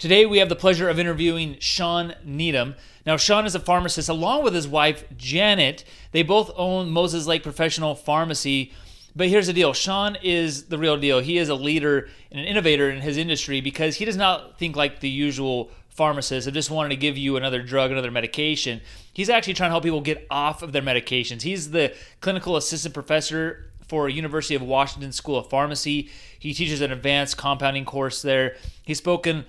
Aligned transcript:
Today, 0.00 0.24
we 0.24 0.38
have 0.38 0.48
the 0.48 0.56
pleasure 0.56 0.88
of 0.88 0.98
interviewing 0.98 1.58
Sean 1.60 2.14
Needham. 2.24 2.74
Now, 3.04 3.18
Sean 3.18 3.44
is 3.44 3.54
a 3.54 3.60
pharmacist 3.60 4.08
along 4.08 4.42
with 4.44 4.54
his 4.54 4.66
wife, 4.66 5.04
Janet. 5.18 5.84
They 6.12 6.22
both 6.22 6.50
own 6.56 6.88
Moses 6.88 7.26
Lake 7.26 7.42
Professional 7.42 7.94
Pharmacy. 7.94 8.72
But 9.14 9.28
here's 9.28 9.46
the 9.46 9.52
deal 9.52 9.74
Sean 9.74 10.16
is 10.22 10.68
the 10.68 10.78
real 10.78 10.96
deal. 10.96 11.20
He 11.20 11.36
is 11.36 11.50
a 11.50 11.54
leader 11.54 12.08
and 12.30 12.40
an 12.40 12.46
innovator 12.46 12.88
in 12.88 13.02
his 13.02 13.18
industry 13.18 13.60
because 13.60 13.96
he 13.96 14.06
does 14.06 14.16
not 14.16 14.58
think 14.58 14.74
like 14.74 15.00
the 15.00 15.10
usual 15.10 15.70
pharmacist 15.90 16.48
of 16.48 16.54
just 16.54 16.70
wanting 16.70 16.90
to 16.90 16.96
give 16.96 17.18
you 17.18 17.36
another 17.36 17.62
drug, 17.62 17.90
another 17.90 18.10
medication. 18.10 18.80
He's 19.12 19.28
actually 19.28 19.52
trying 19.52 19.68
to 19.68 19.72
help 19.72 19.84
people 19.84 20.00
get 20.00 20.26
off 20.30 20.62
of 20.62 20.72
their 20.72 20.80
medications. 20.80 21.42
He's 21.42 21.72
the 21.72 21.94
clinical 22.22 22.56
assistant 22.56 22.94
professor 22.94 23.66
for 23.86 24.08
University 24.08 24.54
of 24.54 24.62
Washington 24.62 25.12
School 25.12 25.36
of 25.36 25.50
Pharmacy. 25.50 26.08
He 26.38 26.54
teaches 26.54 26.80
an 26.80 26.90
advanced 26.90 27.36
compounding 27.36 27.84
course 27.84 28.22
there. 28.22 28.56
He's 28.82 28.96
spoken 28.96 29.44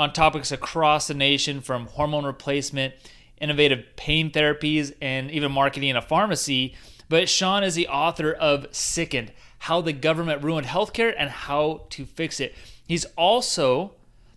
on 0.00 0.14
topics 0.14 0.50
across 0.50 1.08
the 1.08 1.14
nation 1.14 1.60
from 1.60 1.86
hormone 1.88 2.24
replacement, 2.24 2.94
innovative 3.38 3.84
pain 3.96 4.30
therapies, 4.30 4.94
and 5.02 5.30
even 5.30 5.52
marketing 5.52 5.90
in 5.90 5.96
a 5.96 6.00
pharmacy. 6.00 6.74
But 7.10 7.28
Sean 7.28 7.62
is 7.62 7.74
the 7.74 7.86
author 7.86 8.32
of 8.32 8.66
Sickened 8.70 9.30
How 9.58 9.82
the 9.82 9.92
Government 9.92 10.42
Ruined 10.42 10.66
Healthcare 10.66 11.14
and 11.18 11.28
How 11.28 11.82
to 11.90 12.06
Fix 12.06 12.40
It. 12.40 12.54
He's 12.86 13.04
also 13.14 13.92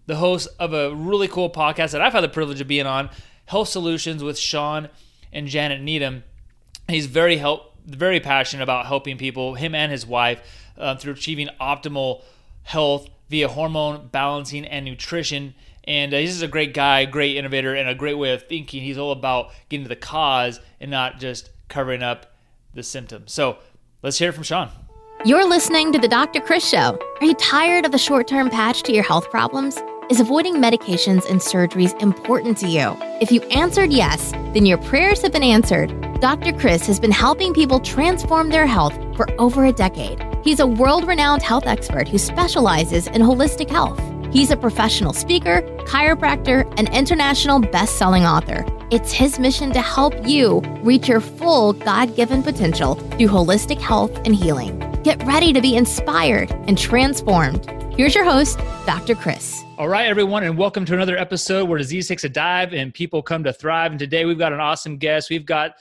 the 0.05 0.17
host 0.17 0.49
of 0.59 0.73
a 0.73 0.93
really 0.93 1.29
cool 1.29 1.49
podcast 1.49 1.91
that 1.91 2.01
I've 2.01 2.11
had 2.11 2.25
the 2.25 2.27
privilege 2.27 2.59
of 2.59 2.67
being 2.67 2.85
on, 2.85 3.09
Health 3.45 3.69
Solutions 3.69 4.21
with 4.21 4.37
Sean 4.37 4.89
and 5.31 5.47
Janet 5.47 5.81
Needham. 5.81 6.25
He's 6.89 7.05
very 7.05 7.37
help, 7.37 7.77
very 7.85 8.19
passionate 8.19 8.63
about 8.63 8.87
helping 8.87 9.17
people, 9.17 9.55
him 9.55 9.73
and 9.73 9.93
his 9.93 10.05
wife, 10.05 10.41
uh, 10.77 10.97
through 10.97 11.13
achieving 11.13 11.47
optimal 11.61 12.21
health 12.63 13.07
via 13.33 13.47
hormone 13.47 14.07
balancing 14.11 14.63
and 14.63 14.85
nutrition. 14.85 15.55
And 15.85 16.13
uh, 16.13 16.17
he's 16.17 16.33
just 16.33 16.43
a 16.43 16.47
great 16.47 16.75
guy, 16.75 17.05
great 17.05 17.35
innovator, 17.35 17.73
and 17.73 17.89
a 17.89 17.95
great 17.95 18.13
way 18.13 18.31
of 18.31 18.43
thinking. 18.43 18.83
He's 18.83 18.99
all 18.99 19.11
about 19.11 19.49
getting 19.69 19.85
to 19.85 19.89
the 19.89 19.95
cause 19.95 20.59
and 20.79 20.91
not 20.91 21.19
just 21.19 21.49
covering 21.67 22.03
up 22.03 22.35
the 22.75 22.83
symptoms. 22.83 23.33
So 23.33 23.57
let's 24.03 24.19
hear 24.19 24.29
it 24.29 24.33
from 24.33 24.43
Sean. 24.43 24.69
You're 25.25 25.49
listening 25.49 25.91
to 25.93 25.97
the 25.97 26.07
Dr. 26.07 26.41
Chris 26.41 26.69
Show. 26.69 26.99
Are 27.19 27.25
you 27.25 27.33
tired 27.33 27.85
of 27.85 27.91
the 27.91 27.97
short 27.97 28.27
term 28.27 28.51
patch 28.51 28.83
to 28.83 28.93
your 28.93 29.03
health 29.03 29.31
problems? 29.31 29.79
Is 30.11 30.19
avoiding 30.19 30.57
medications 30.57 31.27
and 31.27 31.39
surgeries 31.39 31.99
important 32.03 32.55
to 32.59 32.67
you? 32.67 32.95
If 33.19 33.31
you 33.31 33.41
answered 33.43 33.91
yes, 33.91 34.31
then 34.53 34.67
your 34.67 34.77
prayers 34.77 35.23
have 35.23 35.31
been 35.31 35.41
answered. 35.41 35.89
Dr. 36.19 36.53
Chris 36.53 36.85
has 36.85 36.99
been 36.99 37.09
helping 37.09 37.51
people 37.55 37.79
transform 37.79 38.49
their 38.49 38.67
health 38.67 38.93
for 39.15 39.25
over 39.41 39.65
a 39.65 39.71
decade. 39.71 40.32
He's 40.43 40.59
a 40.59 40.67
world 40.67 41.07
renowned 41.07 41.41
health 41.41 41.65
expert 41.67 42.09
who 42.09 42.17
specializes 42.17 43.07
in 43.07 43.21
holistic 43.21 43.69
health. 43.69 43.97
He's 44.33 44.51
a 44.51 44.57
professional 44.57 45.13
speaker, 45.13 45.61
chiropractor, 45.85 46.69
and 46.77 46.89
international 46.89 47.61
best 47.61 47.97
selling 47.97 48.25
author. 48.25 48.65
It's 48.91 49.13
his 49.13 49.39
mission 49.39 49.71
to 49.71 49.81
help 49.81 50.13
you 50.27 50.59
reach 50.81 51.07
your 51.07 51.21
full 51.21 51.71
God 51.71 52.17
given 52.17 52.43
potential 52.43 52.95
through 52.95 53.27
holistic 53.27 53.79
health 53.79 54.13
and 54.25 54.35
healing. 54.35 54.77
Get 55.03 55.23
ready 55.23 55.53
to 55.53 55.61
be 55.61 55.77
inspired 55.77 56.51
and 56.67 56.77
transformed. 56.77 57.65
Here's 57.95 58.13
your 58.13 58.25
host, 58.25 58.59
Dr. 58.85 59.15
Chris. 59.15 59.63
All 59.77 59.87
right, 59.87 60.07
everyone, 60.07 60.43
and 60.43 60.57
welcome 60.57 60.83
to 60.83 60.93
another 60.93 61.17
episode 61.17 61.69
where 61.69 61.77
disease 61.77 62.09
takes 62.09 62.25
a 62.25 62.29
dive 62.29 62.73
and 62.73 62.93
people 62.93 63.21
come 63.21 63.45
to 63.45 63.53
thrive. 63.53 63.91
And 63.91 63.99
today 63.99 64.25
we've 64.25 64.37
got 64.37 64.51
an 64.51 64.59
awesome 64.59 64.97
guest. 64.97 65.29
We've 65.29 65.45
got 65.45 65.75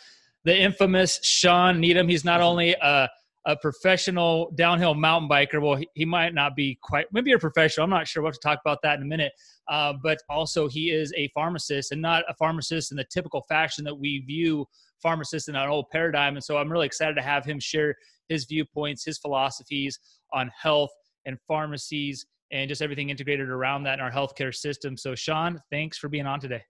the 0.45 0.57
infamous 0.57 1.19
Sean 1.25 1.81
Needham. 1.81 2.09
He's 2.09 2.25
not 2.25 2.41
only 2.41 2.77
a 2.81 3.09
a 3.47 3.57
professional 3.57 4.53
downhill 4.55 4.95
mountain 4.95 5.29
biker. 5.29 5.61
Well, 5.61 5.77
he, 5.77 5.89
he, 5.95 6.05
might 6.05 6.35
not 6.35 6.55
be 6.55 6.79
quite, 6.83 7.07
maybe 7.13 7.33
a 7.33 7.39
professional. 7.39 7.85
I'm 7.85 7.91
not 7.91 8.07
sure. 8.07 8.25
Have 8.25 8.35
to 8.35 8.41
talk 8.41 8.61
about 8.65 8.79
that 8.83 8.97
in 8.99 9.03
a 9.03 9.07
minute. 9.07 9.33
Uh, 9.69 9.95
but 10.03 10.19
also, 10.29 10.69
he 10.69 10.91
is 10.91 11.13
a 11.17 11.29
pharmacist 11.35 11.93
and 11.93 12.01
not 12.01 12.25
a 12.29 12.35
pharmacist 12.35 12.93
in 12.93 12.97
the 12.97 13.05
typical 13.11 13.43
fashion 13.49 13.85
that 13.85 13.95
we 13.95 14.21
view 14.27 14.67
pharmacists 15.03 15.49
in 15.49 15.57
an 15.57 15.69
old 15.69 15.87
paradigm. 15.91 16.37
And 16.37 16.45
so 16.45 16.57
I'm 16.57 16.71
really 16.71 16.87
excited 16.87 17.15
to 17.15 17.23
have 17.23 17.45
him 17.45 17.59
share 17.59 17.97
his 18.29 18.45
viewpoints, 18.45 19.05
his 19.05 19.19
philosophies 19.19 19.99
on 20.33 20.51
health 20.61 20.91
and 21.27 21.37
pharmacies 21.49 22.27
and 22.53 22.69
just 22.69 22.83
everything 22.83 23.11
integrated 23.11 23.49
around 23.49 23.85
that 23.85 23.95
in 23.95 24.01
our 24.01 24.11
healthcare 24.11 24.55
system. 24.55 24.97
So, 24.97 25.15
Sean, 25.15 25.61
thanks 25.71 25.99
for 25.99 26.09
being 26.09 26.27
on 26.27 26.39
today. 26.39 26.63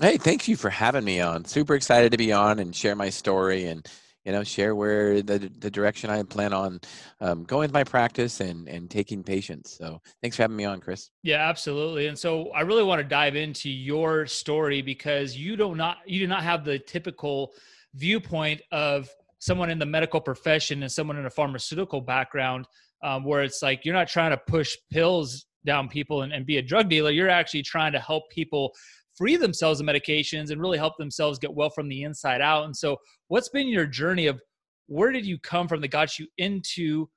Hey, 0.00 0.16
thank 0.16 0.48
you 0.48 0.56
for 0.56 0.70
having 0.70 1.04
me 1.04 1.20
on. 1.20 1.44
Super 1.44 1.74
excited 1.74 2.12
to 2.12 2.18
be 2.18 2.32
on 2.32 2.58
and 2.58 2.74
share 2.74 2.96
my 2.96 3.10
story 3.10 3.64
and 3.66 3.86
you 4.24 4.32
know 4.32 4.42
share 4.42 4.74
where 4.74 5.22
the 5.22 5.50
the 5.58 5.70
direction 5.70 6.10
i 6.10 6.22
plan 6.22 6.52
on 6.52 6.80
um, 7.20 7.44
going 7.44 7.62
with 7.62 7.72
my 7.72 7.84
practice 7.84 8.40
and 8.40 8.68
and 8.68 8.90
taking 8.90 9.22
patients. 9.22 9.76
So 9.76 10.00
thanks 10.22 10.36
for 10.36 10.42
having 10.42 10.56
me 10.56 10.64
on 10.64 10.80
chris. 10.80 11.10
Yeah 11.22 11.48
absolutely. 11.48 12.06
And 12.06 12.18
so 12.18 12.50
i 12.50 12.62
really 12.62 12.84
want 12.84 13.00
to 13.00 13.04
dive 13.04 13.36
into 13.36 13.70
your 13.70 14.26
story 14.26 14.82
because 14.82 15.36
you 15.36 15.56
do 15.56 15.74
not 15.74 15.98
you 16.06 16.18
do 16.20 16.26
not 16.26 16.42
have 16.42 16.64
the 16.64 16.78
typical 16.78 17.52
viewpoint 17.94 18.60
of 18.72 19.08
someone 19.38 19.70
in 19.70 19.78
the 19.78 19.86
medical 19.86 20.20
profession 20.20 20.82
and 20.82 20.90
someone 20.90 21.18
in 21.18 21.26
a 21.26 21.30
pharmaceutical 21.30 22.00
background 22.00 22.66
um, 23.02 23.24
where 23.24 23.42
it's 23.42 23.62
like 23.62 23.84
you're 23.84 23.94
not 23.94 24.08
trying 24.08 24.30
to 24.30 24.38
push 24.38 24.76
pills 24.90 25.44
down 25.66 25.88
people 25.88 26.22
and, 26.22 26.32
and 26.32 26.46
be 26.46 26.58
a 26.58 26.62
drug 26.62 26.88
dealer. 26.88 27.10
You're 27.10 27.28
actually 27.28 27.62
trying 27.62 27.92
to 27.92 28.00
help 28.00 28.30
people 28.30 28.72
free 29.16 29.36
themselves 29.36 29.80
of 29.80 29.86
medications 29.86 30.50
and 30.50 30.60
really 30.60 30.78
help 30.78 30.96
themselves 30.96 31.38
get 31.38 31.52
well 31.52 31.70
from 31.70 31.88
the 31.88 32.02
inside 32.02 32.40
out. 32.40 32.64
And 32.64 32.76
so, 32.76 32.96
what's 33.28 33.48
been 33.48 33.68
your 33.68 33.86
journey 33.86 34.26
of 34.26 34.40
where 34.86 35.12
did 35.12 35.24
you 35.24 35.38
come 35.38 35.68
from 35.68 35.80
that 35.80 35.88
got 35.88 36.18
you 36.18 36.26
into 36.38 37.08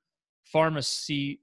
pharmacy 0.44 1.40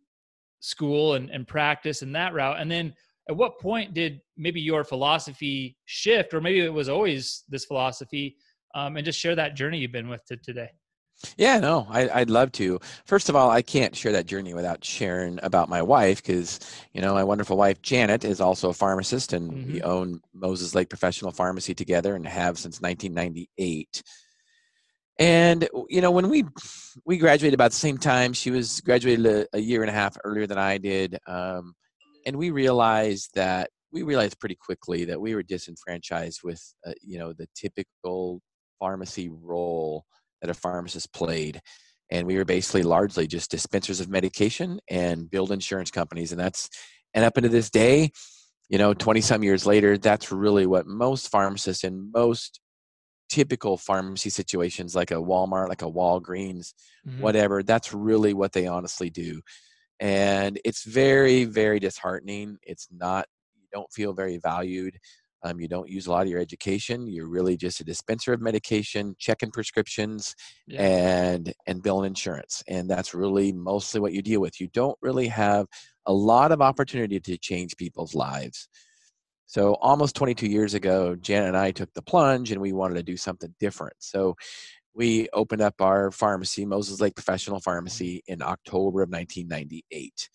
school 0.60 1.14
and, 1.14 1.30
and 1.30 1.48
practice 1.48 2.02
and 2.02 2.16
that 2.16 2.34
route? 2.34 2.60
And 2.60 2.70
then, 2.70 2.94
at 3.30 3.36
what 3.36 3.60
point 3.60 3.94
did 3.94 4.22
maybe 4.38 4.62
your 4.62 4.84
philosophy 4.84 5.78
shift, 5.86 6.34
or 6.34 6.42
maybe 6.42 6.60
it 6.60 6.74
was 6.74 6.90
always 6.90 7.44
this 7.50 7.66
philosophy? 7.66 8.36
Um, 8.76 8.98
and 8.98 9.06
just 9.06 9.20
share 9.20 9.36
that 9.36 9.56
journey 9.56 9.80
you've 9.80 9.92
been 9.92 10.10
with 10.10 10.24
to 10.26 10.38
today. 10.38 10.70
Yeah, 11.38 11.60
no, 11.60 11.88
I, 11.90 12.20
would 12.20 12.30
love 12.30 12.52
to. 12.54 12.80
First 13.06 13.30
of 13.30 13.36
all, 13.36 13.50
I 13.50 13.62
can't 13.62 13.96
share 13.96 14.12
that 14.12 14.26
journey 14.26 14.54
without 14.54 14.84
sharing 14.84 15.40
about 15.44 15.70
my 15.70 15.82
wife 15.82 16.22
because, 16.22 16.60
you 16.94 17.02
know, 17.02 17.14
my 17.14 17.24
wonderful 17.24 17.58
wife, 17.58 17.82
Janet, 17.82 18.26
is 18.26 18.42
also 18.42 18.70
a 18.70 18.74
pharmacist 18.74 19.34
and 19.34 19.52
mm-hmm. 19.52 19.74
we 19.74 19.82
own 19.82 20.22
Moses 20.34 20.76
Lake 20.76 20.90
Professional 20.90 21.32
Pharmacy 21.32 21.74
together 21.74 22.16
and 22.16 22.28
have 22.28 22.58
since 22.58 22.82
1998. 22.82 24.04
And, 25.18 25.70
you 25.90 26.02
know, 26.02 26.12
when 26.12 26.30
we 26.30 26.44
we 27.06 27.18
graduated 27.18 27.54
about 27.54 27.72
the 27.72 27.78
same 27.78 27.98
time, 27.98 28.34
she 28.34 28.52
was 28.52 28.82
graduated 28.82 29.26
a, 29.26 29.48
a 29.54 29.60
year 29.60 29.82
and 29.82 29.90
a 29.90 29.94
half 29.94 30.18
earlier 30.26 30.46
than 30.46 30.58
I 30.58 30.78
did. 30.78 31.18
Um, 31.26 31.74
and 32.26 32.36
we 32.36 32.52
realized 32.52 33.32
that 33.36 33.70
we 33.94 34.04
realized 34.04 34.40
pretty 34.40 34.56
quickly 34.56 35.06
that 35.06 35.22
we 35.22 35.34
were 35.34 35.44
disenfranchised 35.44 36.42
with, 36.44 36.62
uh, 36.86 36.92
you 37.02 37.18
know, 37.18 37.32
the 37.32 37.48
typical 37.56 38.42
pharmacy 38.78 39.30
role 39.30 40.06
that 40.42 40.50
a 40.50 40.54
pharmacist 40.54 41.14
played 41.14 41.62
and 42.12 42.28
we 42.28 42.38
were 42.38 42.46
basically 42.46 42.84
largely 42.84 43.26
just 43.26 43.50
dispensers 43.50 44.00
of 44.00 44.10
medication 44.10 44.80
and 44.90 45.30
build 45.30 45.52
insurance 45.52 45.92
companies 45.92 46.32
and 46.32 46.40
that's 46.40 46.70
and 47.14 47.26
up 47.26 47.38
into 47.38 47.50
this 47.50 47.70
day 47.70 48.12
you 48.70 48.78
know 48.78 48.94
20 48.94 49.22
some 49.22 49.44
years 49.44 49.66
later 49.66 49.98
that's 49.98 50.32
really 50.32 50.66
what 50.66 50.88
most 50.88 51.30
pharmacists 51.30 51.84
in 51.84 52.12
most 52.14 52.60
typical 53.30 53.76
pharmacy 53.76 54.30
situations 54.30 54.96
like 54.96 55.12
a 55.12 55.16
walmart 55.16 55.68
like 55.68 55.82
a 55.82 55.92
walgreens 55.92 56.74
mm-hmm. 57.08 57.22
whatever 57.22 57.64
that's 57.64 57.94
really 57.94 58.34
what 58.34 58.52
they 58.52 58.68
honestly 58.68 59.10
do. 59.10 59.42
And 60.00 60.60
it's 60.66 60.84
very 60.84 61.46
very 61.46 61.80
disheartening. 61.80 62.58
It's 62.64 62.88
not 62.92 63.28
you 63.56 63.68
don't 63.72 63.92
feel 63.92 64.14
very 64.14 64.38
valued 64.38 64.98
um, 65.46 65.60
you 65.60 65.68
don't 65.68 65.88
use 65.88 66.08
a 66.08 66.12
lot 66.12 66.24
of 66.24 66.28
your 66.28 66.40
education. 66.40 67.08
You're 67.08 67.30
really 67.30 67.56
just 67.56 67.80
a 67.80 67.84
dispenser 67.84 68.34
of 68.34 68.42
medication, 68.42 69.16
checking 69.20 69.52
prescriptions, 69.52 70.36
yeah. 70.66 70.82
and 70.82 71.54
and 71.68 71.84
billing 71.84 72.08
insurance. 72.08 72.64
And 72.68 72.90
that's 72.90 73.14
really 73.14 73.54
mostly 73.54 74.02
what 74.02 74.12
you 74.12 74.24
deal 74.24 74.42
with. 74.42 74.60
You 74.60 74.68
don't 74.74 74.98
really 75.02 75.28
have 75.28 75.68
a 76.08 76.14
lot 76.14 76.52
of 76.52 76.62
opportunity 76.62 77.20
to 77.20 77.38
change 77.38 77.78
people's 77.78 78.16
lives. 78.16 78.68
So 79.46 79.76
almost 79.76 80.16
22 80.16 80.48
years 80.48 80.74
ago, 80.74 81.16
Janet 81.16 81.50
and 81.50 81.58
I 81.58 81.70
took 81.70 81.94
the 81.94 82.02
plunge, 82.02 82.52
and 82.52 82.60
we 82.60 82.74
wanted 82.74 82.96
to 82.96 83.04
do 83.04 83.16
something 83.16 83.54
different. 83.60 83.96
So 84.00 84.36
we 84.96 85.30
opened 85.34 85.62
up 85.62 85.76
our 85.80 86.10
pharmacy, 86.10 86.66
Moses 86.66 87.00
Lake 87.00 87.16
Professional 87.16 87.60
Pharmacy, 87.60 88.24
in 88.28 88.42
October 88.42 89.04
of 89.04 89.10
1998 89.10 90.30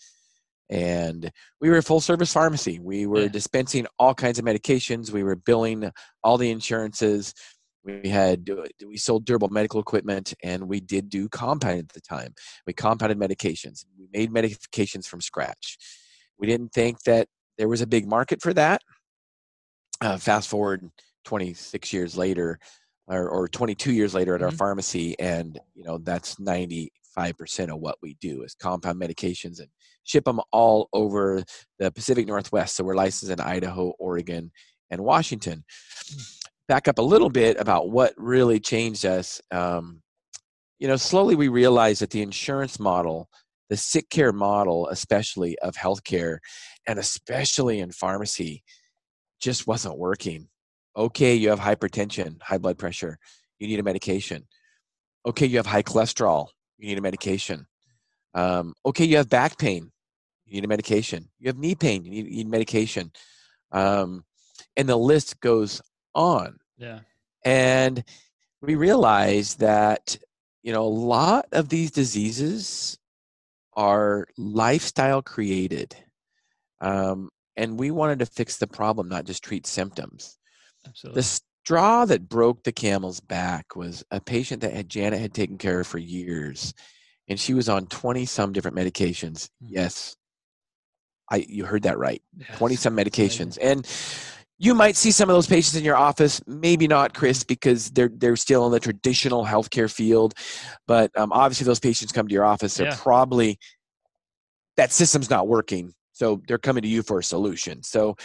and 0.70 1.32
we 1.60 1.68
were 1.68 1.78
a 1.78 1.82
full 1.82 2.00
service 2.00 2.32
pharmacy. 2.32 2.78
We 2.78 3.06
were 3.06 3.22
yeah. 3.22 3.28
dispensing 3.28 3.86
all 3.98 4.14
kinds 4.14 4.38
of 4.38 4.44
medications. 4.44 5.10
We 5.10 5.24
were 5.24 5.34
billing 5.36 5.90
all 6.22 6.38
the 6.38 6.50
insurances. 6.50 7.34
We 7.82 8.08
had 8.08 8.48
we 8.86 8.96
sold 8.96 9.24
durable 9.24 9.48
medical 9.48 9.80
equipment 9.80 10.32
and 10.44 10.68
we 10.68 10.80
did 10.80 11.08
do 11.10 11.28
compounding 11.28 11.80
at 11.80 11.88
the 11.88 12.00
time. 12.00 12.34
We 12.66 12.72
compounded 12.72 13.18
medications. 13.18 13.84
We 13.98 14.06
made 14.12 14.30
medications 14.30 15.06
from 15.06 15.20
scratch. 15.20 15.76
We 16.38 16.46
didn't 16.46 16.72
think 16.72 17.02
that 17.02 17.26
there 17.58 17.68
was 17.68 17.80
a 17.80 17.86
big 17.86 18.06
market 18.06 18.40
for 18.40 18.54
that. 18.54 18.80
Uh, 20.00 20.16
fast 20.16 20.48
forward 20.48 20.88
26 21.24 21.92
years 21.92 22.16
later 22.16 22.58
or, 23.06 23.28
or 23.28 23.48
22 23.48 23.92
years 23.92 24.14
later 24.14 24.34
at 24.34 24.40
mm-hmm. 24.40 24.46
our 24.46 24.52
pharmacy 24.52 25.18
and 25.18 25.58
you 25.74 25.84
know 25.84 25.98
that's 25.98 26.36
95% 26.36 26.88
95% 27.16 27.70
of 27.72 27.80
what 27.80 27.96
we 28.02 28.16
do 28.20 28.42
is 28.42 28.54
compound 28.54 29.00
medications 29.00 29.58
and 29.58 29.68
ship 30.04 30.24
them 30.24 30.40
all 30.52 30.88
over 30.92 31.42
the 31.78 31.90
Pacific 31.90 32.26
Northwest. 32.26 32.76
So 32.76 32.84
we're 32.84 32.94
licensed 32.94 33.32
in 33.32 33.40
Idaho, 33.40 33.92
Oregon, 33.98 34.50
and 34.90 35.02
Washington. 35.02 35.64
Back 36.68 36.88
up 36.88 36.98
a 36.98 37.02
little 37.02 37.30
bit 37.30 37.58
about 37.58 37.90
what 37.90 38.14
really 38.16 38.60
changed 38.60 39.04
us. 39.04 39.40
Um, 39.50 40.02
you 40.78 40.88
know, 40.88 40.96
slowly 40.96 41.36
we 41.36 41.48
realized 41.48 42.00
that 42.00 42.10
the 42.10 42.22
insurance 42.22 42.80
model, 42.80 43.28
the 43.68 43.76
sick 43.76 44.08
care 44.08 44.32
model, 44.32 44.88
especially 44.88 45.58
of 45.60 45.74
healthcare, 45.74 46.38
and 46.86 46.98
especially 46.98 47.80
in 47.80 47.92
pharmacy, 47.92 48.62
just 49.40 49.66
wasn't 49.66 49.98
working. 49.98 50.48
Okay, 50.96 51.34
you 51.34 51.50
have 51.50 51.60
hypertension, 51.60 52.40
high 52.42 52.58
blood 52.58 52.78
pressure, 52.78 53.18
you 53.58 53.68
need 53.68 53.78
a 53.78 53.82
medication. 53.82 54.46
Okay, 55.26 55.46
you 55.46 55.56
have 55.58 55.66
high 55.66 55.82
cholesterol, 55.82 56.48
you 56.78 56.88
need 56.88 56.98
a 56.98 57.02
medication. 57.02 57.66
Um, 58.34 58.74
okay, 58.86 59.04
you 59.04 59.16
have 59.16 59.28
back 59.28 59.58
pain, 59.58 59.90
you 60.46 60.54
need 60.54 60.64
a 60.64 60.68
medication. 60.68 61.28
You 61.38 61.48
have 61.48 61.58
knee 61.58 61.74
pain, 61.74 62.04
you 62.04 62.10
need, 62.10 62.26
you 62.26 62.36
need 62.36 62.48
medication. 62.48 63.12
Um, 63.72 64.24
and 64.76 64.88
the 64.88 64.96
list 64.96 65.40
goes 65.40 65.80
on. 66.14 66.58
Yeah. 66.76 67.00
And 67.44 68.04
we 68.62 68.74
realize 68.74 69.56
that, 69.56 70.18
you 70.62 70.72
know, 70.72 70.82
a 70.82 70.88
lot 70.88 71.46
of 71.52 71.68
these 71.68 71.90
diseases 71.90 72.98
are 73.74 74.26
lifestyle 74.36 75.22
created. 75.22 75.96
Um, 76.80 77.30
and 77.56 77.78
we 77.78 77.90
wanted 77.90 78.20
to 78.20 78.26
fix 78.26 78.56
the 78.56 78.66
problem, 78.66 79.08
not 79.08 79.24
just 79.24 79.42
treat 79.44 79.66
symptoms. 79.66 80.38
Absolutely. 80.86 81.20
The 81.20 81.40
straw 81.64 82.04
that 82.06 82.28
broke 82.28 82.62
the 82.62 82.72
camel's 82.72 83.20
back 83.20 83.76
was 83.76 84.04
a 84.10 84.20
patient 84.20 84.62
that 84.62 84.72
had 84.72 84.88
Janet 84.88 85.20
had 85.20 85.34
taken 85.34 85.58
care 85.58 85.80
of 85.80 85.86
for 85.86 85.98
years, 85.98 86.74
and 87.30 87.40
she 87.40 87.54
was 87.54 87.68
on 87.70 87.86
twenty 87.86 88.26
some 88.26 88.52
different 88.52 88.76
medications. 88.76 89.48
Mhm. 89.62 89.68
Yes, 89.68 90.16
I 91.30 91.46
you 91.48 91.64
heard 91.64 91.84
that 91.84 91.96
right. 91.98 92.20
Yes. 92.36 92.58
Twenty 92.58 92.76
some 92.76 92.94
That's 92.96 93.08
medications, 93.08 93.56
and 93.62 93.86
you 94.58 94.74
might 94.74 94.96
see 94.96 95.10
some 95.10 95.30
of 95.30 95.34
those 95.34 95.46
patients 95.46 95.76
in 95.76 95.84
your 95.84 95.96
office. 95.96 96.42
Maybe 96.46 96.86
not, 96.86 97.14
Chris, 97.14 97.44
because 97.44 97.90
they're 97.92 98.10
they're 98.12 98.36
still 98.36 98.66
in 98.66 98.72
the 98.72 98.80
traditional 98.80 99.46
healthcare 99.46 99.90
field. 99.90 100.34
But 100.86 101.16
um, 101.16 101.32
obviously, 101.32 101.64
those 101.64 101.80
patients 101.80 102.12
come 102.12 102.28
to 102.28 102.34
your 102.34 102.44
office. 102.44 102.74
They're 102.74 102.88
Yeah. 102.88 102.96
probably 102.98 103.58
that 104.76 104.92
system's 104.92 105.30
not 105.30 105.46
working, 105.48 105.94
so 106.12 106.42
they're 106.46 106.58
coming 106.58 106.82
to 106.82 106.88
you 106.88 107.02
for 107.02 107.20
a 107.20 107.24
solution. 107.24 107.82
So. 107.82 108.16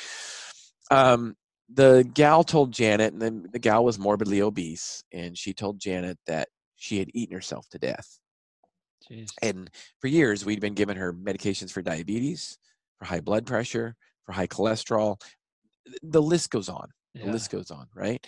Um, 0.92 1.36
the 1.68 2.08
gal 2.14 2.44
told 2.44 2.72
Janet, 2.72 3.12
and 3.12 3.20
then 3.20 3.48
the 3.52 3.58
gal 3.58 3.84
was 3.84 3.98
morbidly 3.98 4.40
obese, 4.40 5.04
and 5.12 5.36
she 5.36 5.52
told 5.52 5.80
Janet 5.80 6.20
that 6.28 6.48
she 6.76 7.00
had 7.00 7.10
eaten 7.16 7.34
herself 7.34 7.68
to 7.72 7.80
death. 7.80 8.20
Jeez. 9.10 9.32
And 9.42 9.70
for 10.00 10.08
years, 10.08 10.46
we'd 10.46 10.62
been 10.62 10.74
giving 10.74 10.98
her 10.98 11.14
medications 11.14 11.72
for 11.72 11.82
diabetes, 11.82 12.58
for 12.98 13.06
high 13.06 13.20
blood 13.20 13.46
pressure, 13.46 13.96
for 14.26 14.32
high 14.32 14.48
cholesterol. 14.48 15.22
The 16.02 16.22
list 16.22 16.50
goes 16.50 16.70
on. 16.70 16.90
The 17.14 17.32
list 17.32 17.50
goes 17.50 17.72
on, 17.72 17.88
right? 17.96 18.26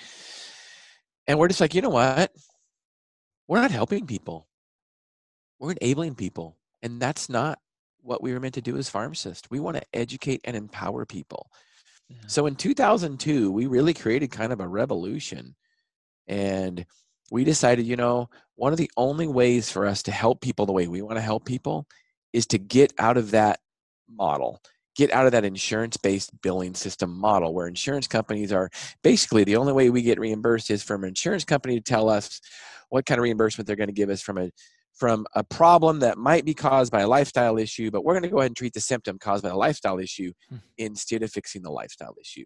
And 1.27 1.37
we're 1.37 1.49
just 1.49 1.59
like, 1.59 1.75
you 1.75 1.81
know 1.81 1.89
what? 1.89 2.31
We're 3.47 3.59
not 3.59 3.71
helping 3.71 4.07
people. 4.07 4.47
We're 5.59 5.73
enabling 5.73 6.15
people. 6.15 6.57
And 6.81 7.01
that's 7.01 7.27
not 7.27 7.59
what 8.01 8.23
we 8.23 8.31
were 8.31 8.39
meant 8.39 8.53
to 8.53 8.61
do 8.61 8.77
as 8.77 8.89
pharmacists. 8.89 9.49
We 9.49 9.59
want 9.59 9.75
to 9.75 9.83
educate 9.93 10.41
and 10.45 10.55
empower 10.55 11.05
people. 11.05 11.51
Yeah. 12.07 12.17
So 12.27 12.45
in 12.45 12.55
2002, 12.55 13.51
we 13.51 13.67
really 13.67 13.93
created 13.93 14.31
kind 14.31 14.53
of 14.53 14.61
a 14.61 14.67
revolution. 14.67 15.55
And 16.27 16.85
we 17.31 17.43
decided, 17.43 17.85
you 17.85 17.95
know, 17.95 18.29
one 18.55 18.71
of 18.71 18.77
the 18.77 18.91
only 18.97 19.27
ways 19.27 19.71
for 19.71 19.85
us 19.85 20.01
to 20.03 20.11
help 20.11 20.41
people 20.41 20.65
the 20.65 20.73
way 20.73 20.87
we 20.87 21.01
want 21.01 21.15
to 21.17 21.21
help 21.21 21.45
people 21.45 21.85
is 22.33 22.45
to 22.47 22.57
get 22.57 22.93
out 22.99 23.17
of 23.17 23.31
that 23.31 23.59
model, 24.09 24.61
get 24.95 25.11
out 25.11 25.25
of 25.25 25.31
that 25.33 25.45
insurance 25.45 25.97
based 25.97 26.31
billing 26.41 26.73
system 26.73 27.15
model 27.17 27.53
where 27.53 27.67
insurance 27.67 28.07
companies 28.07 28.51
are 28.51 28.69
basically 29.03 29.43
the 29.43 29.55
only 29.55 29.73
way 29.73 29.89
we 29.89 30.01
get 30.01 30.19
reimbursed 30.19 30.71
is 30.71 30.83
from 30.83 31.03
an 31.03 31.09
insurance 31.09 31.43
company 31.43 31.75
to 31.75 31.81
tell 31.81 32.09
us 32.09 32.41
what 32.89 33.05
kind 33.05 33.19
of 33.19 33.23
reimbursement 33.23 33.67
they're 33.67 33.75
going 33.75 33.87
to 33.87 33.93
give 33.93 34.09
us 34.09 34.21
from 34.21 34.37
a 34.37 34.49
from 34.93 35.27
a 35.35 35.43
problem 35.43 35.99
that 35.99 36.17
might 36.17 36.43
be 36.43 36.55
caused 36.55 36.91
by 36.91 37.01
a 37.01 37.07
lifestyle 37.07 37.59
issue, 37.59 37.91
but 37.91 38.03
we're 38.03 38.13
going 38.13 38.23
to 38.23 38.29
go 38.29 38.39
ahead 38.39 38.49
and 38.49 38.57
treat 38.57 38.73
the 38.73 38.79
symptom 38.79 39.19
caused 39.19 39.43
by 39.43 39.49
a 39.49 39.55
lifestyle 39.55 39.99
issue 39.99 40.31
Hmm. 40.49 40.55
instead 40.79 41.21
of 41.21 41.31
fixing 41.31 41.61
the 41.61 41.69
lifestyle 41.69 42.15
issue. 42.19 42.45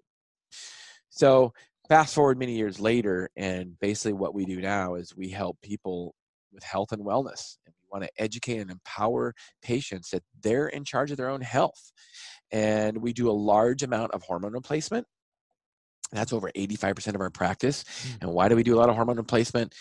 So 1.09 1.53
fast 1.89 2.15
forward 2.15 2.37
many 2.37 2.53
years 2.55 2.79
later, 2.79 3.29
and 3.35 3.79
basically 3.79 4.13
what 4.13 4.33
we 4.33 4.45
do 4.45 4.61
now 4.61 4.95
is 4.95 5.15
we 5.15 5.29
help 5.29 5.57
people 5.61 6.15
with 6.53 6.63
health 6.63 6.91
and 6.91 7.03
wellness. 7.03 7.57
And 7.65 7.73
we 7.81 7.87
want 7.91 8.03
to 8.03 8.21
educate 8.21 8.59
and 8.59 8.71
empower 8.71 9.33
patients 9.61 10.09
that 10.11 10.23
they're 10.41 10.67
in 10.67 10.83
charge 10.83 11.11
of 11.11 11.17
their 11.17 11.29
own 11.29 11.41
health. 11.41 11.91
And 12.51 12.97
we 12.97 13.13
do 13.13 13.29
a 13.29 13.33
large 13.33 13.83
amount 13.83 14.11
of 14.11 14.23
hormone 14.23 14.53
replacement. 14.53 15.07
That's 16.11 16.33
over 16.33 16.51
85% 16.55 17.15
of 17.15 17.21
our 17.21 17.29
practice. 17.29 17.83
Mm. 17.83 18.21
And 18.21 18.33
why 18.33 18.49
do 18.49 18.55
we 18.55 18.63
do 18.63 18.75
a 18.75 18.79
lot 18.79 18.89
of 18.89 18.95
hormone 18.95 19.17
replacement? 19.17 19.73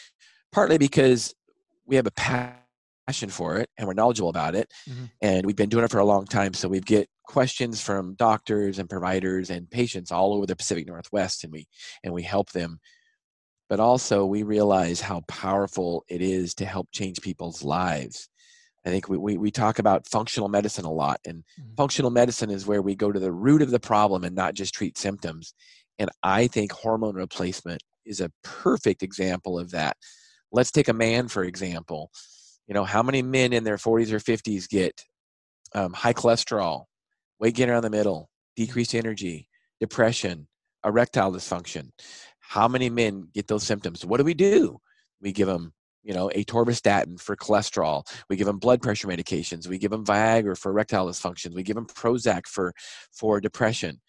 Partly 0.52 0.78
because 0.78 1.34
we 1.86 1.96
have 1.96 2.06
a 2.06 2.12
passion 2.12 2.60
for 3.12 3.56
it 3.58 3.70
and 3.76 3.86
we're 3.88 3.94
knowledgeable 3.94 4.28
about 4.28 4.54
it. 4.54 4.72
Mhm. 4.88 5.10
And 5.20 5.46
we've 5.46 5.56
been 5.56 5.68
doing 5.68 5.84
it 5.84 5.90
for 5.90 5.98
a 5.98 6.04
long 6.04 6.26
time. 6.26 6.54
So 6.54 6.68
we 6.68 6.80
get 6.80 7.08
questions 7.24 7.80
from 7.80 8.14
doctors 8.14 8.78
and 8.78 8.88
providers 8.88 9.50
and 9.50 9.70
patients 9.70 10.10
all 10.12 10.34
over 10.34 10.46
the 10.46 10.56
Pacific 10.56 10.86
Northwest 10.86 11.44
and 11.44 11.52
we 11.52 11.68
and 12.04 12.12
we 12.14 12.22
help 12.22 12.50
them. 12.52 12.80
But 13.68 13.80
also 13.80 14.26
we 14.26 14.42
realize 14.42 15.00
how 15.00 15.20
powerful 15.28 16.04
it 16.08 16.20
is 16.22 16.54
to 16.56 16.64
help 16.66 16.88
change 16.92 17.20
people's 17.20 17.62
lives. 17.62 18.28
I 18.86 18.90
think 18.90 19.08
we, 19.08 19.18
we, 19.18 19.38
we 19.38 19.50
talk 19.50 19.78
about 19.78 20.08
functional 20.08 20.48
medicine 20.48 20.84
a 20.86 20.92
lot, 20.92 21.20
and 21.26 21.44
Mhm. 21.60 21.76
functional 21.76 22.10
medicine 22.10 22.50
is 22.50 22.66
where 22.66 22.82
we 22.82 22.94
go 22.96 23.12
to 23.12 23.20
the 23.20 23.32
root 23.32 23.62
of 23.62 23.70
the 23.70 23.80
problem 23.80 24.24
and 24.24 24.36
not 24.36 24.54
just 24.54 24.74
treat 24.74 24.98
symptoms. 24.98 25.54
And 25.98 26.10
I 26.22 26.48
think 26.48 26.72
hormone 26.72 27.16
replacement 27.16 27.82
is 28.06 28.20
a 28.20 28.32
perfect 28.42 29.02
example 29.02 29.58
of 29.58 29.70
that. 29.72 29.96
Let's 30.52 30.70
take 30.72 30.88
a 30.88 30.94
man, 30.94 31.28
for 31.28 31.44
example. 31.44 32.10
You 32.70 32.74
know, 32.74 32.84
how 32.84 33.02
many 33.02 33.20
men 33.20 33.52
in 33.52 33.64
their 33.64 33.78
40s 33.78 34.12
or 34.12 34.20
50s 34.20 34.68
get 34.68 35.04
um, 35.74 35.92
high 35.92 36.12
cholesterol, 36.12 36.84
weight 37.40 37.56
gain 37.56 37.68
around 37.68 37.82
the 37.82 37.90
middle, 37.90 38.30
decreased 38.54 38.94
energy, 38.94 39.48
depression, 39.80 40.46
erectile 40.84 41.32
dysfunction? 41.32 41.90
How 42.38 42.68
many 42.68 42.88
men 42.88 43.26
get 43.34 43.48
those 43.48 43.64
symptoms? 43.64 44.06
What 44.06 44.18
do 44.18 44.24
we 44.24 44.34
do? 44.34 44.78
We 45.20 45.32
give 45.32 45.48
them, 45.48 45.72
you 46.04 46.14
know, 46.14 46.30
atorvastatin 46.32 47.20
for 47.20 47.34
cholesterol. 47.34 48.06
We 48.28 48.36
give 48.36 48.46
them 48.46 48.60
blood 48.60 48.82
pressure 48.82 49.08
medications. 49.08 49.66
We 49.66 49.78
give 49.78 49.90
them 49.90 50.06
Viagra 50.06 50.56
for 50.56 50.70
erectile 50.70 51.08
dysfunction. 51.08 51.56
We 51.56 51.64
give 51.64 51.74
them 51.74 51.86
Prozac 51.86 52.46
for 52.46 52.72
for 53.10 53.40
depression. 53.40 54.00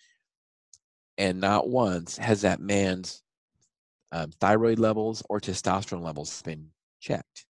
And 1.18 1.42
not 1.42 1.68
once 1.68 2.20
has 2.20 2.42
that 2.42 2.60
man's 2.60 3.24
um, 4.12 4.30
thyroid 4.40 4.78
levels 4.78 5.24
or 5.32 5.40
testosterone 5.40 6.04
levels 6.04 6.44
been 6.44 6.68
checked. 7.00 7.48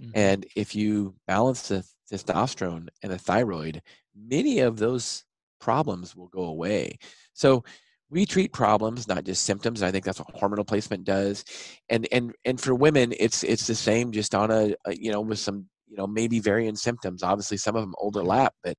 Mhm. 0.00 0.10
And 0.14 0.46
if 0.56 0.74
you 0.74 1.14
balance 1.26 1.68
the 1.68 1.84
testosterone 2.10 2.88
and 3.02 3.12
the 3.12 3.18
thyroid, 3.18 3.82
many 4.14 4.60
of 4.60 4.78
those 4.78 5.24
problems 5.60 6.16
will 6.16 6.28
go 6.28 6.44
away. 6.44 6.98
So 7.34 7.64
we 8.10 8.26
treat 8.26 8.52
problems, 8.52 9.06
not 9.06 9.24
just 9.24 9.44
symptoms. 9.44 9.82
I 9.82 9.90
think 9.92 10.04
that's 10.04 10.18
what 10.18 10.30
hormone 10.34 10.58
replacement 10.58 11.04
does. 11.04 11.44
And 11.88 12.08
and 12.12 12.34
and 12.44 12.60
for 12.60 12.74
women, 12.74 13.14
it's 13.18 13.44
it's 13.44 13.66
the 13.66 13.74
same, 13.74 14.10
just 14.12 14.34
on 14.34 14.50
a, 14.50 14.74
a 14.86 14.94
you 14.96 15.12
know 15.12 15.20
with 15.20 15.38
some 15.38 15.68
you 15.88 15.96
know 15.96 16.06
maybe 16.06 16.40
varying 16.40 16.76
symptoms. 16.76 17.22
Obviously, 17.22 17.56
some 17.58 17.76
of 17.76 17.82
them 17.82 17.94
overlap, 18.00 18.54
but 18.64 18.76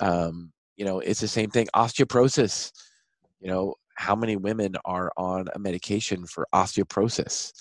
um, 0.00 0.52
you 0.76 0.84
know 0.84 1.00
it's 1.00 1.20
the 1.20 1.28
same 1.28 1.50
thing. 1.50 1.66
Osteoporosis. 1.74 2.72
You 3.40 3.48
know 3.48 3.74
how 3.96 4.16
many 4.16 4.36
women 4.36 4.76
are 4.84 5.12
on 5.16 5.46
a 5.54 5.58
medication 5.58 6.26
for 6.26 6.46
osteoporosis? 6.54 7.52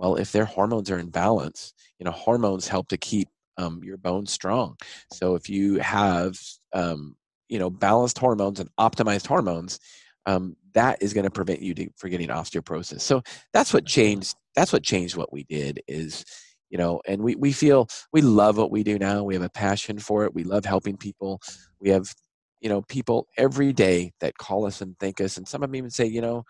Well, 0.00 0.16
if 0.16 0.32
their 0.32 0.46
hormones 0.46 0.90
are 0.90 0.98
in 0.98 1.10
balance, 1.10 1.74
you 1.98 2.04
know 2.06 2.10
hormones 2.12 2.66
help 2.66 2.88
to 2.88 2.96
keep 2.96 3.28
um, 3.58 3.82
your 3.84 3.98
bones 3.98 4.32
strong. 4.32 4.76
So 5.12 5.34
if 5.34 5.50
you 5.50 5.76
have 5.80 6.40
um, 6.72 7.16
you 7.50 7.58
know 7.58 7.68
balanced 7.70 8.18
hormones 8.18 8.60
and 8.60 8.70
optimized 8.80 9.26
hormones, 9.26 9.78
um, 10.26 10.56
that 10.72 11.02
is 11.02 11.12
going 11.12 11.24
to 11.24 11.30
prevent 11.30 11.60
you 11.60 11.74
to, 11.74 11.90
from 11.98 12.10
getting 12.10 12.28
osteoporosis. 12.30 13.02
So 13.02 13.22
that's 13.52 13.74
what 13.74 13.84
changed. 13.84 14.36
That's 14.56 14.72
what 14.72 14.82
changed 14.82 15.16
what 15.16 15.32
we 15.34 15.44
did 15.44 15.82
is, 15.86 16.24
you 16.70 16.78
know, 16.78 17.02
and 17.06 17.20
we, 17.22 17.36
we 17.36 17.52
feel 17.52 17.88
we 18.12 18.22
love 18.22 18.56
what 18.56 18.70
we 18.70 18.82
do 18.82 18.98
now. 18.98 19.22
We 19.22 19.34
have 19.34 19.42
a 19.42 19.50
passion 19.50 19.98
for 19.98 20.24
it. 20.24 20.34
We 20.34 20.44
love 20.44 20.64
helping 20.64 20.96
people. 20.96 21.40
We 21.80 21.90
have, 21.90 22.14
you 22.62 22.70
know, 22.70 22.82
people 22.82 23.28
every 23.36 23.72
day 23.74 24.12
that 24.20 24.38
call 24.38 24.66
us 24.66 24.80
and 24.80 24.98
thank 24.98 25.20
us. 25.20 25.36
And 25.36 25.46
some 25.46 25.62
of 25.62 25.68
them 25.68 25.76
even 25.76 25.90
say, 25.90 26.06
you 26.06 26.22
know, 26.22 26.44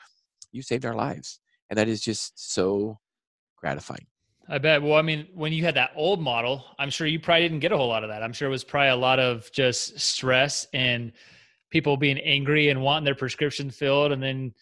you 0.53 0.63
saved 0.63 0.87
our 0.87 0.95
lives. 0.95 1.41
And 1.71 1.79
that 1.79 1.89
is 1.89 2.01
just 2.01 2.53
so 2.53 2.99
gratifying. 3.61 4.07
I 4.49 4.59
bet. 4.59 4.83
Well, 4.83 4.95
I 4.95 5.03
mean, 5.03 5.29
when 5.33 5.53
you 5.53 5.63
had 5.63 5.77
that 5.77 5.93
old 5.95 6.21
model, 6.21 6.65
I'm 6.79 6.91
sure 6.91 7.07
you 7.07 7.21
probably 7.21 7.43
didn't 7.43 7.61
get 7.61 7.71
a 7.71 7.77
whole 7.77 7.89
lot 7.89 8.03
of 8.03 8.11
that. 8.11 8.23
I'm 8.23 8.33
sure 8.33 8.49
it 8.49 8.51
was 8.51 8.65
probably 8.65 8.89
a 8.89 8.97
lot 8.97 9.21
of 9.21 9.51
just 9.53 10.01
stress 10.01 10.67
and 10.73 11.13
people 11.71 11.97
being 11.97 12.19
angry 12.19 12.71
and 12.71 12.83
wanting 12.83 13.05
their 13.05 13.15
prescription 13.15 13.71
filled. 13.71 14.11
And 14.11 14.21
then 14.21 14.53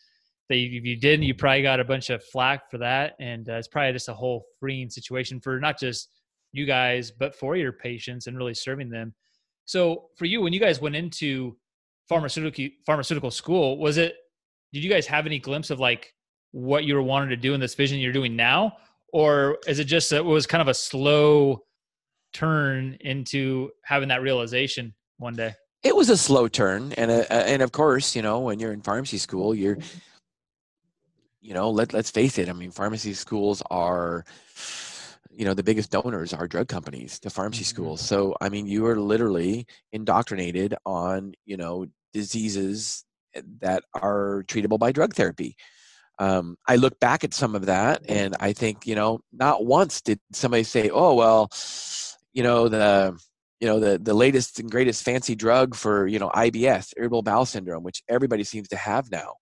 they, 0.51 0.65
if 0.65 0.85
you 0.85 0.97
didn't, 0.97 1.25
you 1.25 1.35
probably 1.35 1.63
got 1.63 1.81
a 1.81 1.85
bunch 1.85 2.11
of 2.11 2.23
flack 2.23 2.71
for 2.71 2.77
that. 2.79 3.15
And 3.19 3.49
uh, 3.49 3.55
it's 3.55 3.69
probably 3.69 3.93
just 3.93 4.11
a 4.11 4.15
whole 4.15 4.45
freeing 4.61 4.91
situation 4.91 5.41
for 5.41 5.59
not 5.59 5.79
just 5.79 6.11
you 6.53 6.67
guys, 6.67 7.11
but 7.11 7.35
for 7.35 7.57
your 7.57 7.73
patients 7.73 8.27
and 8.27 8.37
really 8.37 8.55
serving 8.55 8.91
them. 8.91 9.15
So 9.65 10.09
for 10.17 10.27
you, 10.27 10.43
when 10.43 10.53
you 10.53 10.61
guys 10.61 10.83
went 10.83 10.97
into 10.97 11.57
pharmaceutical 12.09 12.69
pharmaceutical 12.85 13.31
school, 13.31 13.79
was 13.79 13.97
it? 13.97 14.17
Did 14.73 14.85
you 14.85 14.91
guys 14.91 15.07
have 15.07 15.25
any 15.25 15.39
glimpse 15.39 15.71
of 15.71 15.81
like 15.81 16.13
what 16.53 16.85
you 16.85 16.95
were 16.95 17.03
wanting 17.03 17.29
to 17.31 17.37
do 17.37 17.55
in 17.55 17.61
this 17.61 17.75
vision 17.75 17.99
you're 17.99 18.13
doing 18.13 18.37
now, 18.37 18.77
or 19.13 19.59
is 19.67 19.79
it 19.79 19.85
just 19.85 20.11
that 20.11 20.19
it 20.19 20.25
was 20.25 20.47
kind 20.47 20.63
of 20.63 20.69
a 20.69 20.75
slow 20.75 21.63
turn 22.33 22.97
into 23.01 23.71
having 23.85 24.09
that 24.09 24.23
realization 24.23 24.95
one 25.19 25.35
day? 25.35 25.55
It 25.83 25.95
was 25.95 26.11
a 26.11 26.17
slow 26.17 26.49
turn, 26.49 26.93
and 26.95 27.11
a, 27.11 27.33
and 27.33 27.63
of 27.63 27.73
course, 27.73 28.17
you 28.17 28.23
know, 28.23 28.41
when 28.41 28.59
you're 28.59 28.73
in 28.73 28.83
pharmacy 28.83 29.19
school, 29.19 29.55
you're, 29.55 29.79
you 31.41 31.55
know, 31.55 31.71
let 31.71 31.93
let's 31.93 32.11
face 32.11 32.39
it. 32.39 32.49
I 32.49 32.53
mean, 32.53 32.73
pharmacy 32.73 33.15
schools 33.15 33.63
are, 33.71 34.25
you 35.31 35.45
know, 35.45 35.55
the 35.55 35.63
biggest 35.63 35.91
donors 35.91 36.35
are 36.35 36.49
drug 36.49 36.67
companies, 36.67 37.21
the 37.21 37.31
pharmacy 37.31 37.63
mm-hmm. 37.63 37.69
schools. 37.69 38.01
So, 38.01 38.35
I 38.41 38.49
mean, 38.49 38.67
you 38.67 38.87
are 38.87 38.99
literally 38.99 39.67
indoctrinated 39.93 40.75
on, 40.85 41.35
you 41.47 41.57
know, 41.57 41.87
diseases 42.13 43.05
eh, 43.35 43.43
that 43.61 43.85
are 43.95 44.43
treatable 44.49 44.81
by 44.81 44.91
drug 44.91 45.15
therapy 45.15 45.57
um, 46.19 46.57
I 46.67 46.77
look 46.77 46.99
back 46.99 47.25
at 47.25 47.33
some 47.33 47.55
of 47.55 47.67
that 47.67 48.03
and 48.09 48.37
I 48.41 48.53
think, 48.53 48.87
you 48.87 48.95
know, 48.95 49.21
not 49.33 49.65
once 49.65 50.01
did 50.01 50.19
somebody 50.33 50.65
say, 50.65 50.91
oh, 50.91 51.15
well, 51.15 51.51
you 52.33 52.43
know, 52.43 52.69
the, 52.69 53.17
you 53.61 53.69
know, 53.69 53.81
the, 53.81 53.99
the 53.99 54.15
latest 54.15 54.59
and 54.59 54.71
greatest 54.71 55.05
fancy 55.05 55.35
drug 55.35 55.75
for, 55.75 56.07
you 56.07 56.19
know, 56.19 56.29
IBS, 56.31 56.93
irritable 56.97 57.23
bowel 57.23 57.45
syndrome, 57.45 57.85
which 57.85 58.03
everybody 58.09 58.45
seems 58.45 58.69
to 58.69 58.77
have 58.77 59.11
now. 59.11 59.35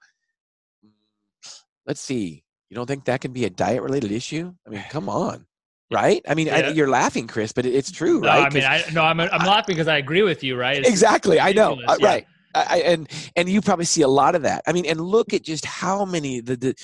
Let's 1.87 2.01
see. 2.01 2.45
You 2.69 2.75
don't 2.75 2.87
think 2.87 3.05
that 3.05 3.21
can 3.21 3.33
be 3.33 3.45
a 3.45 3.51
diet 3.51 3.83
related 3.83 4.13
issue? 4.13 4.53
I 4.67 4.71
mean, 4.71 4.85
come 4.91 5.09
on. 5.09 5.47
Right? 5.89 6.21
I 6.29 6.35
mean, 6.35 6.49
yeah. 6.49 6.57
I, 6.57 6.69
you're 6.71 6.91
laughing, 6.91 7.29
Chris, 7.29 7.53
but 7.53 7.65
it's 7.65 7.93
true, 7.93 8.21
no, 8.21 8.27
right? 8.27 8.51
I 8.51 8.51
mean, 8.53 8.65
I, 8.65 8.83
no, 8.93 9.05
I'm, 9.05 9.21
I'm 9.21 9.47
laughing 9.47 9.77
because 9.77 9.87
I 9.87 9.99
agree 9.99 10.23
with 10.23 10.43
you, 10.43 10.57
right? 10.57 10.79
It's 10.79 10.89
exactly. 10.89 11.39
I 11.39 11.53
know. 11.53 11.79
Uh, 11.87 11.97
yeah. 12.01 12.07
Right 12.07 12.27
I, 12.57 12.79
and 12.79 13.09
and 13.37 13.49
you 13.49 13.61
probably 13.61 13.85
see 13.85 14.03
a 14.03 14.09
lot 14.09 14.35
of 14.35 14.43
that. 14.43 14.63
I 14.67 14.73
mean, 14.73 14.87
and 14.87 15.01
look 15.01 15.33
at 15.35 15.43
just 15.43 15.65
how 15.65 16.05
many 16.05 16.41
the, 16.41 16.57
the 16.57 16.75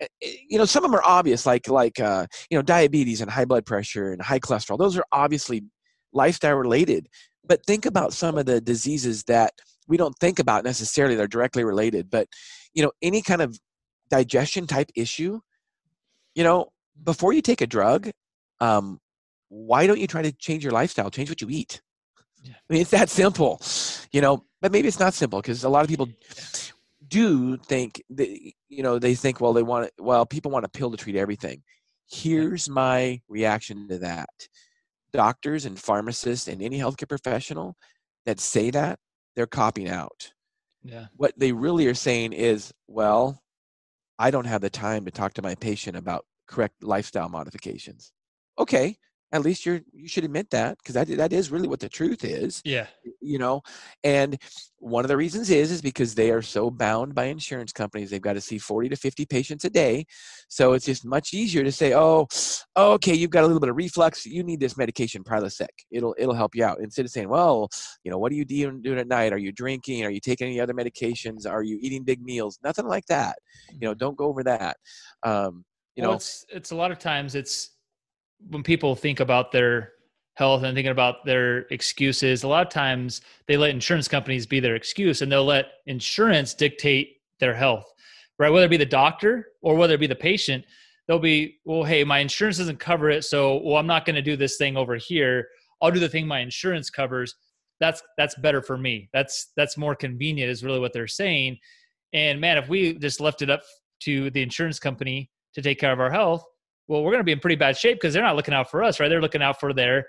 eh, 0.00 0.06
eh, 0.22 0.32
you 0.48 0.58
know 0.58 0.64
some 0.64 0.84
of 0.84 0.90
them 0.90 0.98
are 0.98 1.06
obvious, 1.06 1.46
like 1.46 1.68
like 1.68 2.00
uh, 2.00 2.26
you 2.50 2.58
know 2.58 2.62
diabetes 2.62 3.20
and 3.20 3.30
high 3.30 3.44
blood 3.44 3.66
pressure 3.66 4.12
and 4.12 4.20
high 4.22 4.40
cholesterol. 4.40 4.78
Those 4.78 4.96
are 4.96 5.04
obviously 5.12 5.62
lifestyle 6.12 6.56
related. 6.56 7.08
But 7.46 7.64
think 7.66 7.86
about 7.86 8.12
some 8.12 8.38
of 8.38 8.46
the 8.46 8.60
diseases 8.60 9.24
that 9.24 9.52
we 9.88 9.96
don't 9.96 10.16
think 10.20 10.38
about 10.38 10.64
necessarily; 10.64 11.14
they're 11.14 11.26
directly 11.26 11.64
related. 11.64 12.10
But 12.10 12.28
you 12.74 12.82
know, 12.82 12.92
any 13.02 13.22
kind 13.22 13.42
of 13.42 13.58
digestion 14.10 14.66
type 14.66 14.90
issue, 14.94 15.40
you 16.34 16.44
know, 16.44 16.72
before 17.02 17.32
you 17.32 17.42
take 17.42 17.60
a 17.60 17.66
drug, 17.66 18.10
um, 18.60 18.98
why 19.48 19.86
don't 19.86 20.00
you 20.00 20.06
try 20.06 20.22
to 20.22 20.32
change 20.32 20.64
your 20.64 20.72
lifestyle, 20.72 21.10
change 21.10 21.28
what 21.28 21.40
you 21.40 21.48
eat? 21.50 21.80
Yeah. 22.42 22.54
I 22.54 22.72
mean, 22.72 22.82
it's 22.82 22.90
that 22.90 23.10
simple, 23.10 23.60
you 24.12 24.20
know. 24.20 24.44
But 24.60 24.72
maybe 24.72 24.88
it's 24.88 25.00
not 25.00 25.14
simple 25.14 25.40
because 25.40 25.64
a 25.64 25.68
lot 25.68 25.82
of 25.82 25.88
people 25.88 26.08
do 27.08 27.56
think 27.56 28.02
that 28.10 28.28
you 28.68 28.82
know 28.82 28.98
they 28.98 29.14
think 29.14 29.40
well 29.40 29.52
they 29.52 29.62
want 29.62 29.86
it, 29.86 29.92
well 29.98 30.26
people 30.26 30.50
want 30.50 30.64
a 30.64 30.68
pill 30.68 30.90
to 30.90 30.96
treat 30.96 31.16
everything. 31.16 31.62
Here's 32.08 32.68
my 32.68 33.20
reaction 33.28 33.88
to 33.88 33.98
that: 33.98 34.28
doctors 35.12 35.64
and 35.64 35.78
pharmacists 35.78 36.48
and 36.48 36.62
any 36.62 36.78
healthcare 36.78 37.08
professional 37.08 37.76
that 38.26 38.40
say 38.40 38.70
that 38.70 38.98
they're 39.34 39.46
copying 39.46 39.88
out. 39.88 40.32
Yeah. 40.82 41.06
What 41.16 41.34
they 41.36 41.52
really 41.52 41.86
are 41.86 41.94
saying 41.94 42.32
is, 42.32 42.72
well, 42.88 43.42
I 44.18 44.30
don't 44.30 44.46
have 44.46 44.60
the 44.60 44.70
time 44.70 45.04
to 45.04 45.10
talk 45.10 45.34
to 45.34 45.42
my 45.42 45.54
patient 45.54 45.96
about 45.96 46.24
correct 46.46 46.82
lifestyle 46.82 47.28
modifications. 47.28 48.12
Okay, 48.58 48.96
at 49.32 49.42
least 49.42 49.64
you're 49.64 49.80
you 49.92 50.08
should 50.08 50.24
admit 50.24 50.50
that 50.50 50.76
because 50.78 50.94
that 50.94 51.08
that 51.16 51.32
is 51.32 51.50
really 51.50 51.68
what 51.68 51.80
the 51.80 51.88
truth 51.88 52.24
is 52.24 52.62
yeah. 52.64 52.86
you 53.20 53.38
know? 53.38 53.62
And 54.02 54.38
one 54.78 55.04
of 55.04 55.08
the 55.08 55.16
reasons 55.16 55.50
is 55.50 55.70
is 55.70 55.82
because 55.82 56.14
they 56.14 56.30
are 56.30 56.42
so 56.42 56.70
bound 56.70 57.14
by 57.14 57.24
insurance 57.24 57.72
companies. 57.72 58.10
They've 58.10 58.20
got 58.20 58.32
to 58.34 58.40
see 58.40 58.58
40 58.58 58.88
to 58.90 58.96
50 58.96 59.26
patients 59.26 59.64
a 59.64 59.70
day. 59.70 60.06
So 60.48 60.72
it's 60.72 60.86
just 60.86 61.04
much 61.04 61.32
easier 61.34 61.62
to 61.62 61.72
say 61.72 61.94
oh 61.94 62.26
okay 62.76 63.14
you've 63.14 63.30
got 63.30 63.44
a 63.44 63.46
little 63.46 63.60
bit 63.60 63.68
of 63.68 63.76
reflux. 63.76 64.26
You 64.26 64.42
need 64.42 64.60
this 64.60 64.76
medication 64.76 65.22
prilosec. 65.22 65.68
It'll 65.90 66.14
it'll 66.18 66.34
help 66.34 66.54
you 66.54 66.64
out. 66.64 66.78
Instead 66.80 67.04
of 67.04 67.10
saying 67.10 67.28
well 67.28 67.68
you 68.04 68.10
know 68.10 68.18
what 68.18 68.32
are 68.32 68.36
you 68.36 68.44
doing, 68.44 68.82
doing 68.82 68.98
at 68.98 69.08
night? 69.08 69.32
Are 69.32 69.38
you 69.38 69.52
drinking? 69.52 70.04
Are 70.04 70.10
you 70.10 70.20
taking 70.20 70.48
any 70.48 70.60
other 70.60 70.74
medications? 70.74 71.48
Are 71.48 71.62
you 71.62 71.78
eating 71.80 72.04
big 72.04 72.22
meals? 72.22 72.58
Nothing 72.64 72.86
like 72.86 73.06
that. 73.06 73.36
You 73.72 73.80
know 73.80 73.90
mm-hmm. 73.92 73.98
don't 73.98 74.16
go 74.16 74.26
over 74.26 74.42
that. 74.44 74.76
Um 75.22 75.64
you 75.96 76.02
well, 76.02 76.12
know? 76.12 76.16
it's 76.16 76.44
it's 76.48 76.70
a 76.70 76.76
lot 76.76 76.90
of 76.90 76.98
times 76.98 77.34
it's 77.34 77.70
when 78.48 78.62
people 78.62 78.94
think 78.96 79.20
about 79.20 79.52
their 79.52 79.92
health 80.34 80.62
and 80.62 80.74
thinking 80.74 80.92
about 80.92 81.24
their 81.24 81.60
excuses, 81.70 82.42
a 82.42 82.48
lot 82.48 82.66
of 82.66 82.72
times 82.72 83.20
they 83.46 83.56
let 83.56 83.70
insurance 83.70 84.08
companies 84.08 84.46
be 84.46 84.60
their 84.60 84.74
excuse 84.74 85.22
and 85.22 85.30
they'll 85.30 85.44
let 85.44 85.66
insurance 85.86 86.54
dictate 86.54 87.18
their 87.40 87.54
health, 87.54 87.84
right? 88.38 88.50
Whether 88.50 88.66
it 88.66 88.70
be 88.70 88.76
the 88.76 88.86
doctor 88.86 89.48
or 89.60 89.76
whether 89.76 89.94
it 89.94 90.00
be 90.00 90.06
the 90.06 90.14
patient, 90.14 90.64
they'll 91.06 91.18
be, 91.18 91.58
well, 91.64 91.84
hey, 91.84 92.04
my 92.04 92.20
insurance 92.20 92.58
doesn't 92.58 92.78
cover 92.78 93.10
it. 93.10 93.24
So, 93.24 93.60
well, 93.62 93.76
I'm 93.76 93.86
not 93.86 94.04
going 94.04 94.16
to 94.16 94.22
do 94.22 94.36
this 94.36 94.56
thing 94.56 94.76
over 94.76 94.96
here. 94.96 95.48
I'll 95.82 95.90
do 95.90 96.00
the 96.00 96.08
thing 96.08 96.26
my 96.26 96.40
insurance 96.40 96.88
covers. 96.88 97.34
That's, 97.80 98.02
that's 98.16 98.34
better 98.36 98.62
for 98.62 98.78
me. 98.78 99.08
That's, 99.12 99.52
that's 99.56 99.76
more 99.76 99.94
convenient 99.94 100.50
is 100.50 100.62
really 100.62 100.80
what 100.80 100.92
they're 100.92 101.06
saying. 101.06 101.58
And 102.12 102.40
man, 102.40 102.58
if 102.58 102.68
we 102.68 102.94
just 102.94 103.20
left 103.20 103.42
it 103.42 103.50
up 103.50 103.62
to 104.00 104.30
the 104.30 104.42
insurance 104.42 104.78
company 104.78 105.30
to 105.54 105.62
take 105.62 105.78
care 105.78 105.92
of 105.92 106.00
our 106.00 106.10
health, 106.10 106.44
well, 106.90 107.04
we're 107.04 107.12
going 107.12 107.20
to 107.20 107.24
be 107.24 107.30
in 107.30 107.38
pretty 107.38 107.54
bad 107.54 107.76
shape 107.76 107.98
because 107.98 108.12
they're 108.12 108.22
not 108.22 108.34
looking 108.34 108.52
out 108.52 108.68
for 108.68 108.82
us, 108.82 108.98
right? 108.98 109.06
They're 109.06 109.20
looking 109.20 109.42
out 109.42 109.60
for 109.60 109.72
their 109.72 110.08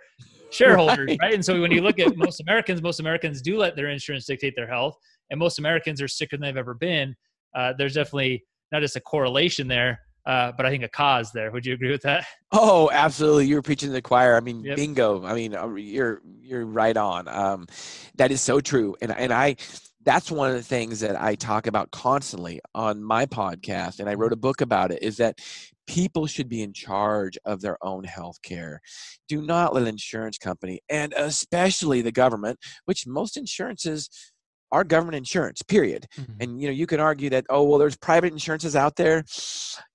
shareholders, 0.50 1.10
right. 1.10 1.18
right? 1.22 1.34
And 1.36 1.46
so 1.46 1.62
when 1.62 1.72
you 1.72 1.82
look 1.82 2.00
at 2.00 2.18
most 2.18 2.42
Americans, 2.42 2.82
most 2.82 3.00
Americans 3.00 3.40
do 3.44 3.56
let 3.56 3.76
their 3.76 3.90
insurance 3.90 4.26
dictate 4.26 4.56
their 4.56 4.68
health, 4.68 4.96
and 5.30 5.40
most 5.40 5.60
Americans 5.60 6.02
are 6.02 6.08
sicker 6.08 6.38
than 6.38 6.42
they've 6.42 6.58
ever 6.58 6.74
been. 6.74 7.16
Uh, 7.56 7.74
there's 7.78 7.94
definitely 7.94 8.44
not 8.72 8.82
just 8.82 8.96
a 8.96 9.00
correlation 9.00 9.68
there, 9.68 10.00
uh, 10.26 10.54
but 10.58 10.66
I 10.66 10.72
think 10.72 10.84
a 10.84 10.90
cause 10.90 11.32
there. 11.32 11.52
Would 11.52 11.68
you 11.68 11.76
agree 11.76 11.92
with 11.92 12.02
that? 12.02 12.26
Oh, 12.52 12.90
absolutely. 12.92 13.46
You're 13.46 13.62
preaching 13.62 13.90
to 13.90 13.94
the 13.94 14.02
choir. 14.02 14.36
I 14.36 14.40
mean, 14.40 14.64
yep. 14.64 14.76
bingo. 14.76 15.24
I 15.24 15.36
mean, 15.36 15.56
uh, 15.56 15.68
you're 15.76 16.24
you're 16.42 16.66
right 16.66 16.98
on. 16.98 17.28
Um, 17.28 17.68
that 18.16 18.32
is 18.32 18.42
so 18.42 18.60
true, 18.60 18.96
and 19.04 19.12
and 19.12 19.32
I 19.32 19.56
that's 20.04 20.32
one 20.32 20.50
of 20.50 20.56
the 20.56 20.64
things 20.64 21.00
that 21.02 21.22
I 21.22 21.36
talk 21.36 21.68
about 21.68 21.92
constantly 21.92 22.60
on 22.74 23.04
my 23.04 23.28
podcast, 23.28 24.00
and 24.00 24.10
I 24.10 24.16
wrote 24.16 24.34
a 24.34 24.38
book 24.38 24.62
about 24.62 24.92
it. 24.92 25.04
Is 25.04 25.18
that 25.18 25.40
people 25.92 26.26
should 26.26 26.48
be 26.48 26.62
in 26.62 26.72
charge 26.72 27.38
of 27.44 27.60
their 27.60 27.78
own 27.82 28.06
health 28.06 28.42
care. 28.42 28.80
Do 29.28 29.42
not 29.42 29.74
let 29.74 29.84
an 29.84 29.90
insurance 29.90 30.38
company, 30.38 30.80
and 30.90 31.14
especially 31.18 32.02
the 32.02 32.14
government, 32.14 32.60
which 32.86 33.06
most 33.06 33.36
insurances 33.36 34.10
are 34.72 34.86
government 34.86 35.18
insurance, 35.18 35.62
period. 35.62 36.08
Mm-hmm. 36.18 36.34
And 36.40 36.62
you 36.62 36.68
know, 36.70 36.74
you 36.74 36.88
can 36.88 37.02
argue 37.02 37.30
that, 37.32 37.46
oh 37.50 37.64
well, 37.64 37.78
there's 37.78 37.98
private 37.98 38.32
insurances 38.32 38.74
out 38.74 38.96
there. 38.96 39.26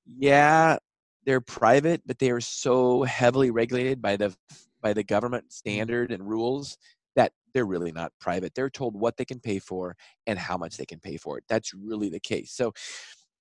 Yeah, 0.07 0.77
they're 1.25 1.41
private, 1.41 2.03
but 2.05 2.19
they 2.19 2.31
are 2.31 2.43
so 2.43 3.03
heavily 3.05 3.51
regulated 3.51 4.03
by 4.03 4.17
the 4.17 4.37
by 4.83 4.93
the 4.93 5.03
government 5.03 5.51
standard 5.51 6.13
and 6.13 6.29
rules 6.29 6.77
that 7.17 7.33
they're 7.55 7.65
really 7.65 7.91
not 7.91 8.13
private. 8.21 8.53
They're 8.55 8.69
told 8.69 9.01
what 9.01 9.17
they 9.17 9.25
can 9.25 9.41
pay 9.41 9.61
for 9.61 9.97
and 10.27 10.39
how 10.39 10.59
much 10.59 10.77
they 10.77 10.85
can 10.85 11.01
pay 11.01 11.17
for 11.17 11.39
it. 11.39 11.45
That's 11.49 11.73
really 11.73 12.11
the 12.11 12.21
case. 12.21 12.53
So 12.53 12.75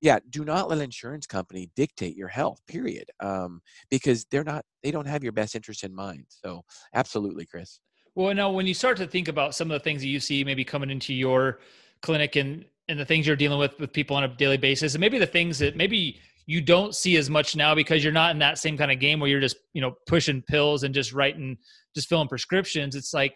yeah 0.02 0.20
do 0.30 0.46
not 0.46 0.70
let 0.70 0.78
an 0.78 0.84
insurance 0.84 1.26
company 1.26 1.70
dictate 1.76 2.16
your 2.16 2.28
health 2.28 2.62
period 2.68 3.10
um, 3.20 3.62
because 3.90 4.26
they're 4.32 4.44
not 4.44 4.64
they 4.84 4.92
don't 4.92 5.08
have 5.08 5.24
your 5.24 5.32
best 5.32 5.56
interest 5.56 5.84
in 5.84 5.94
mind 5.94 6.26
so 6.30 6.64
absolutely 6.94 7.46
chris. 7.46 7.80
Well 8.16 8.34
now 8.34 8.52
when 8.52 8.66
you 8.66 8.74
start 8.74 8.98
to 8.98 9.08
think 9.08 9.28
about 9.28 9.56
some 9.56 9.70
of 9.72 9.80
the 9.80 9.84
things 9.84 10.02
that 10.02 10.08
you 10.08 10.20
see 10.20 10.44
maybe 10.44 10.64
coming 10.64 10.90
into 10.90 11.14
your 11.14 11.60
clinic 12.02 12.36
and 12.36 12.66
and 12.88 13.00
the 13.00 13.06
things 13.06 13.26
you're 13.26 13.36
dealing 13.36 13.60
with 13.60 13.80
with 13.80 13.92
people 13.92 14.16
on 14.16 14.24
a 14.24 14.28
daily 14.28 14.58
basis 14.58 14.94
and 14.94 15.02
maybe 15.02 15.18
the 15.18 15.26
things 15.26 15.60
that 15.60 15.76
maybe 15.76 16.20
you 16.48 16.62
don't 16.62 16.94
see 16.94 17.18
as 17.18 17.30
much 17.30 17.56
now 17.56 17.74
because 17.74 18.04
you're 18.04 18.14
not 18.14 18.32
in 18.32 18.40
that 18.40 18.60
same 18.60 18.78
kind 18.78 18.92
of 18.92 19.00
game 19.00 19.20
where 19.20 19.30
you're 19.30 19.42
just 19.42 19.58
you 19.74 19.82
know 19.82 19.94
pushing 20.08 20.42
pills 20.44 20.84
and 20.84 20.94
just 20.94 21.14
writing 21.14 21.58
just 21.96 22.08
filling 22.08 22.28
prescriptions 22.28 22.96
it's 22.96 23.14
like 23.14 23.36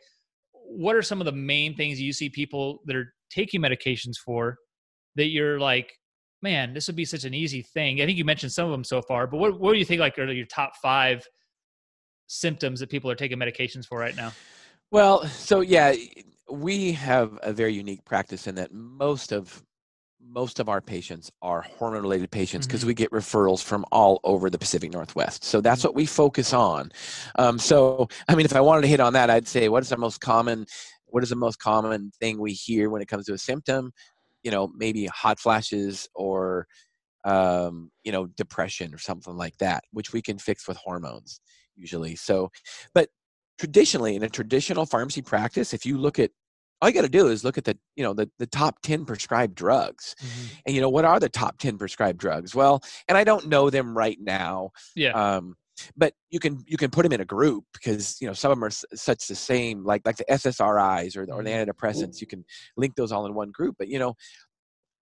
what 0.52 0.96
are 0.96 1.02
some 1.02 1.20
of 1.20 1.26
the 1.26 1.32
main 1.32 1.76
things 1.76 2.00
you 2.00 2.14
see 2.14 2.30
people 2.30 2.80
that 2.86 2.96
are 2.96 3.14
taking 3.32 3.62
medications 3.62 4.18
for 4.24 4.58
that 5.16 5.30
you're 5.30 5.60
like 5.60 5.92
man, 6.42 6.74
this 6.74 6.88
would 6.88 6.96
be 6.96 7.06
such 7.06 7.24
an 7.24 7.34
easy 7.34 7.62
thing. 7.62 8.02
I 8.02 8.06
think 8.06 8.18
you 8.18 8.26
mentioned 8.26 8.52
some 8.52 8.66
of 8.66 8.72
them 8.72 8.84
so 8.84 9.02
far, 9.02 9.28
but 9.28 9.38
what, 9.38 9.60
what 9.60 9.74
do 9.74 9.80
you 9.80 9.86
think 9.86 10.00
like 10.00 10.18
are 10.18 10.32
your 10.32 10.46
top 10.46 10.76
five 10.82 11.26
symptoms 12.28 12.80
that 12.80 12.90
people 12.90 13.10
are 13.12 13.16
taking 13.16 13.38
medications 13.38 13.86
for 13.86 14.00
right 14.00 14.16
now? 14.16 14.32
Well, 14.92 15.26
so 15.28 15.62
yeah, 15.62 15.94
we 16.50 16.94
have 16.94 17.38
a 17.44 17.54
very 17.54 17.74
unique 17.74 18.06
practice 18.06 18.48
in 18.48 18.56
that 18.56 18.74
most 18.74 19.32
of 19.32 19.64
most 20.22 20.60
of 20.60 20.68
our 20.68 20.82
patients 20.82 21.32
are 21.42 21.62
hormone 21.62 22.02
related 22.02 22.30
patients 22.30 22.68
because 22.68 22.82
mm-hmm. 22.82 22.88
we 22.88 22.94
get 22.94 23.10
referrals 23.12 23.64
from 23.64 23.86
all 23.92 24.20
over 24.24 24.50
the 24.50 24.58
Pacific 24.58 24.92
Northwest. 24.92 25.44
So 25.44 25.62
that's 25.62 25.80
mm-hmm. 25.80 25.88
what 25.88 25.96
we 25.96 26.06
focus 26.06 26.54
on. 26.54 26.92
Um, 27.38 27.58
so, 27.58 28.08
I 28.28 28.36
mean, 28.36 28.46
if 28.46 28.56
I 28.56 28.62
wanted 28.62 28.82
to 28.82 28.88
hit 28.90 29.00
on 29.00 29.14
that, 29.14 29.30
I'd 29.30 29.48
say 29.48 29.70
what 29.70 29.82
is 29.82 29.90
the 29.90 29.98
most 29.98 30.20
common, 30.20 30.66
what 31.06 31.24
is 31.24 31.30
the 31.30 31.36
most 31.36 31.58
common 31.60 32.12
thing 32.20 32.40
we 32.40 32.52
hear 32.52 32.90
when 32.90 33.02
it 33.02 33.08
comes 33.08 33.26
to 33.28 33.34
a 33.34 33.38
symptom? 33.38 33.92
You 34.44 34.52
know 34.52 34.72
maybe 34.76 35.06
hot 35.08 35.40
flashes 35.40 36.08
or 36.16 36.68
um, 37.26 37.92
you 38.04 38.12
know 38.12 38.28
depression 38.28 38.94
or 38.94 38.98
something 38.98 39.36
like 39.36 39.58
that 39.58 39.84
which 39.92 40.14
we 40.14 40.22
can 40.22 40.38
fix 40.38 40.68
with 40.68 40.78
hormones 40.78 41.42
usually. 41.80 42.16
So, 42.16 42.52
but 42.94 43.10
traditionally 43.58 44.16
in 44.16 44.24
a 44.24 44.30
traditional 44.30 44.86
pharmacy 44.86 45.22
practice, 45.22 45.74
if 45.74 45.86
you 45.86 45.98
look 45.98 46.20
at 46.20 46.32
all 46.82 46.90
you 46.90 46.96
got 46.96 47.02
to 47.02 47.10
do 47.10 47.28
is 47.28 47.44
look 47.44 47.58
at 47.58 47.66
the 47.66 47.78
you 47.98 48.04
know 48.04 48.14
the, 48.14 48.30
the 48.40 48.48
top 48.48 48.82
10 48.84 49.04
prescribed 49.04 49.54
drugs 49.54 50.16
mm-hmm. 50.22 50.46
and 50.66 50.76
you 50.76 50.82
know 50.82 50.88
what 50.88 51.04
are 51.04 51.20
the 51.20 51.28
top 51.28 51.58
10 51.58 51.78
prescribed 51.78 52.18
drugs 52.18 52.56
well 52.56 52.82
and 53.10 53.18
i 53.18 53.24
don't 53.26 53.48
know 53.48 53.70
them 53.70 53.98
right 53.98 54.18
now 54.22 54.70
yeah 54.96 55.12
um, 55.12 55.58
but 55.96 56.14
you 56.30 56.40
can 56.40 56.64
you 56.66 56.78
can 56.78 56.90
put 56.90 57.04
them 57.04 57.12
in 57.12 57.22
a 57.22 57.26
group 57.26 57.64
because 57.74 58.20
you 58.22 58.28
know 58.28 58.34
some 58.34 58.52
of 58.52 58.58
them 58.58 58.64
are 58.64 58.72
such 58.96 59.28
the 59.28 59.36
same 59.36 59.84
like 59.84 60.02
like 60.06 60.18
the 60.18 60.26
ssris 60.30 61.18
or 61.18 61.26
the, 61.26 61.34
or 61.34 61.44
the 61.44 61.50
mm-hmm. 61.50 61.70
antidepressants 61.70 62.22
you 62.22 62.28
can 62.28 62.44
link 62.78 62.96
those 62.96 63.12
all 63.12 63.26
in 63.26 63.34
one 63.34 63.52
group 63.52 63.76
but 63.78 63.88
you 63.88 64.00
know 64.00 64.14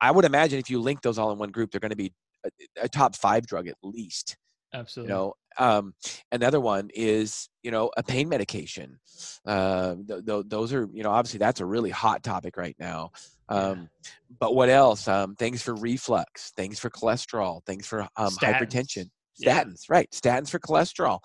i 0.01 0.11
would 0.11 0.25
imagine 0.25 0.59
if 0.59 0.69
you 0.69 0.79
link 0.79 1.01
those 1.01 1.17
all 1.17 1.31
in 1.31 1.37
one 1.37 1.51
group 1.51 1.71
they're 1.71 1.79
going 1.79 1.89
to 1.89 1.95
be 1.95 2.13
a, 2.45 2.49
a 2.83 2.89
top 2.89 3.15
five 3.15 3.45
drug 3.45 3.67
at 3.67 3.75
least 3.83 4.37
absolutely. 4.73 5.11
you 5.13 5.17
know? 5.17 5.33
Um, 5.57 5.93
another 6.33 6.59
one 6.59 6.89
is 6.93 7.47
you 7.63 7.71
know 7.71 7.89
a 7.95 8.03
pain 8.03 8.27
medication. 8.27 8.99
Uh, 9.45 9.95
th- 10.05 10.25
th- 10.25 10.43
those 10.47 10.73
are 10.73 10.89
you 10.91 11.01
know 11.01 11.11
obviously 11.11 11.39
that's 11.39 11.61
a 11.61 11.65
really 11.65 11.91
hot 11.91 12.23
topic 12.23 12.57
right 12.57 12.75
now 12.77 13.11
um, 13.49 13.89
yeah. 14.03 14.11
but 14.39 14.55
what 14.55 14.69
else? 14.69 15.07
Um, 15.07 15.35
things 15.35 15.61
for 15.61 15.75
reflux 15.75 16.51
things 16.51 16.79
for 16.79 16.89
cholesterol 16.89 17.63
things 17.65 17.85
for 17.85 18.01
um, 18.17 18.31
hypertension 18.41 19.09
statins 19.41 19.87
yeah. 19.87 19.95
right 19.95 20.11
statins 20.11 20.49
for 20.49 20.59
cholesterol 20.59 21.19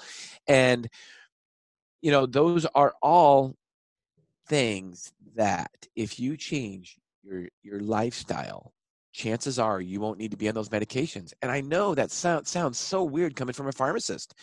and 0.48 0.88
you 2.02 2.10
know 2.10 2.26
those 2.26 2.66
are 2.74 2.94
all 3.02 3.54
things 4.46 5.12
that 5.36 5.70
if 5.96 6.18
you 6.18 6.36
change 6.36 6.96
your 7.22 7.48
your 7.62 7.80
lifestyle 7.80 8.72
chances 9.12 9.58
are 9.58 9.80
you 9.80 10.00
won't 10.00 10.18
need 10.18 10.30
to 10.30 10.36
be 10.36 10.48
on 10.48 10.54
those 10.54 10.68
medications 10.68 11.32
and 11.42 11.50
i 11.50 11.60
know 11.60 11.94
that 11.94 12.10
sound, 12.10 12.46
sounds 12.46 12.78
so 12.78 13.02
weird 13.02 13.36
coming 13.36 13.52
from 13.52 13.68
a 13.68 13.72
pharmacist 13.72 14.34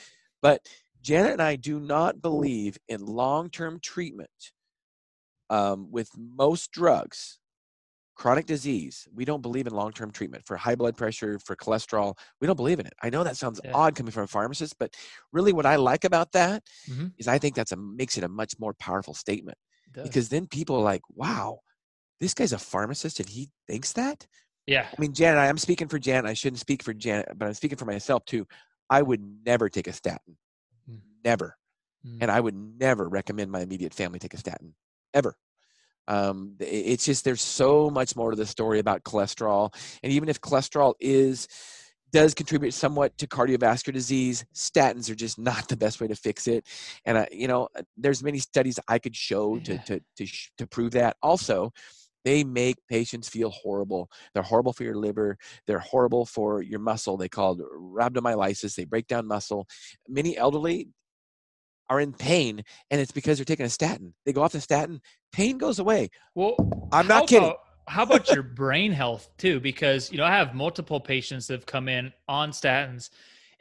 but 0.41 0.61
janet 1.01 1.33
and 1.33 1.41
i 1.41 1.55
do 1.55 1.79
not 1.79 2.21
believe 2.21 2.77
in 2.87 3.05
long-term 3.05 3.79
treatment 3.81 4.51
um, 5.49 5.89
with 5.89 6.09
most 6.17 6.71
drugs 6.71 7.39
chronic 8.17 8.47
disease 8.47 9.07
we 9.13 9.23
don't 9.23 9.41
believe 9.41 9.67
in 9.67 9.73
long-term 9.73 10.09
treatment 10.11 10.43
for 10.45 10.57
high 10.57 10.73
blood 10.73 10.97
pressure 10.97 11.37
for 11.45 11.55
cholesterol 11.55 12.17
we 12.41 12.47
don't 12.47 12.55
believe 12.55 12.79
in 12.79 12.85
it 12.85 12.93
i 13.03 13.09
know 13.09 13.23
that 13.23 13.37
sounds 13.37 13.61
yeah. 13.63 13.71
odd 13.73 13.95
coming 13.95 14.11
from 14.11 14.23
a 14.23 14.27
pharmacist 14.27 14.75
but 14.79 14.91
really 15.31 15.53
what 15.53 15.67
i 15.67 15.75
like 15.75 16.03
about 16.03 16.31
that 16.31 16.63
mm-hmm. 16.89 17.07
is 17.19 17.27
i 17.27 17.37
think 17.37 17.53
that's 17.53 17.71
a 17.71 17.77
makes 17.77 18.17
it 18.17 18.23
a 18.23 18.27
much 18.27 18.53
more 18.59 18.73
powerful 18.73 19.13
statement 19.13 19.57
because 20.03 20.29
then 20.29 20.45
people 20.47 20.75
are 20.75 20.83
like 20.83 21.01
wow 21.15 21.59
this 22.19 22.33
guy's 22.33 22.53
a 22.53 22.57
pharmacist 22.57 23.19
and 23.19 23.29
he 23.29 23.49
thinks 23.67 23.93
that 23.93 24.25
yeah 24.65 24.87
i 24.91 25.01
mean 25.01 25.13
janet 25.13 25.39
i'm 25.39 25.57
speaking 25.57 25.87
for 25.87 25.99
janet 25.99 26.29
i 26.29 26.33
shouldn't 26.33 26.59
speak 26.59 26.83
for 26.83 26.93
janet 26.93 27.27
but 27.35 27.47
i'm 27.47 27.53
speaking 27.53 27.77
for 27.77 27.85
myself 27.85 28.25
too 28.25 28.45
i 28.89 29.01
would 29.01 29.21
never 29.45 29.69
take 29.69 29.87
a 29.87 29.93
statin 29.93 30.37
mm. 30.89 30.99
never 31.23 31.55
mm. 32.05 32.17
and 32.21 32.31
i 32.31 32.39
would 32.39 32.55
never 32.55 33.07
recommend 33.07 33.51
my 33.51 33.61
immediate 33.61 33.93
family 33.93 34.19
take 34.19 34.33
a 34.33 34.37
statin 34.37 34.73
ever 35.13 35.35
um, 36.07 36.55
it's 36.59 37.05
just 37.05 37.25
there's 37.25 37.41
so 37.41 37.89
much 37.89 38.15
more 38.15 38.31
to 38.31 38.37
the 38.37 38.45
story 38.45 38.79
about 38.79 39.03
cholesterol, 39.03 39.73
and 40.03 40.11
even 40.11 40.29
if 40.29 40.39
cholesterol 40.41 40.93
is 40.99 41.47
does 42.11 42.33
contribute 42.33 42.73
somewhat 42.73 43.17
to 43.17 43.27
cardiovascular 43.27 43.93
disease, 43.93 44.45
statins 44.53 45.09
are 45.09 45.15
just 45.15 45.37
not 45.37 45.67
the 45.67 45.75
best 45.75 45.99
way 45.99 46.07
to 46.07 46.15
fix 46.15 46.47
it. 46.47 46.65
And 47.05 47.17
uh, 47.17 47.25
you 47.31 47.47
know, 47.47 47.67
uh, 47.77 47.81
there's 47.97 48.23
many 48.23 48.39
studies 48.39 48.79
I 48.87 48.99
could 48.99 49.15
show 49.15 49.59
to 49.59 49.77
to 49.79 50.01
to, 50.17 50.27
to 50.57 50.67
prove 50.67 50.91
that. 50.91 51.17
Also, 51.21 51.73
they 52.23 52.43
make 52.43 52.75
patients 52.89 53.29
feel 53.29 53.49
horrible. 53.49 54.09
They're 54.33 54.43
horrible 54.43 54.73
for 54.73 54.83
your 54.83 54.95
liver. 54.95 55.37
They're 55.65 55.79
horrible 55.79 56.25
for 56.25 56.61
your 56.61 56.79
muscle. 56.79 57.17
They 57.17 57.29
call 57.29 57.53
it 57.53 57.65
rhabdomyolysis. 57.73 58.75
They 58.75 58.85
break 58.85 59.07
down 59.07 59.27
muscle. 59.27 59.67
Many 60.07 60.37
elderly 60.37 60.89
are 61.89 61.99
in 61.99 62.13
pain 62.13 62.63
and 62.91 63.01
it's 63.01 63.11
because 63.11 63.37
they're 63.37 63.45
taking 63.45 63.65
a 63.65 63.69
statin. 63.69 64.13
They 64.25 64.33
go 64.33 64.43
off 64.43 64.51
the 64.51 64.61
statin, 64.61 65.01
pain 65.31 65.57
goes 65.57 65.79
away. 65.79 66.09
Well, 66.35 66.55
I'm 66.91 67.07
not 67.07 67.27
kidding. 67.27 67.47
About, 67.47 67.59
how 67.87 68.03
about 68.03 68.29
your 68.31 68.43
brain 68.43 68.91
health 68.91 69.29
too? 69.37 69.59
Because 69.59 70.11
you 70.11 70.17
know, 70.17 70.25
I 70.25 70.31
have 70.31 70.53
multiple 70.53 70.99
patients 70.99 71.47
that 71.47 71.53
have 71.53 71.65
come 71.65 71.87
in 71.87 72.11
on 72.27 72.51
statins 72.51 73.09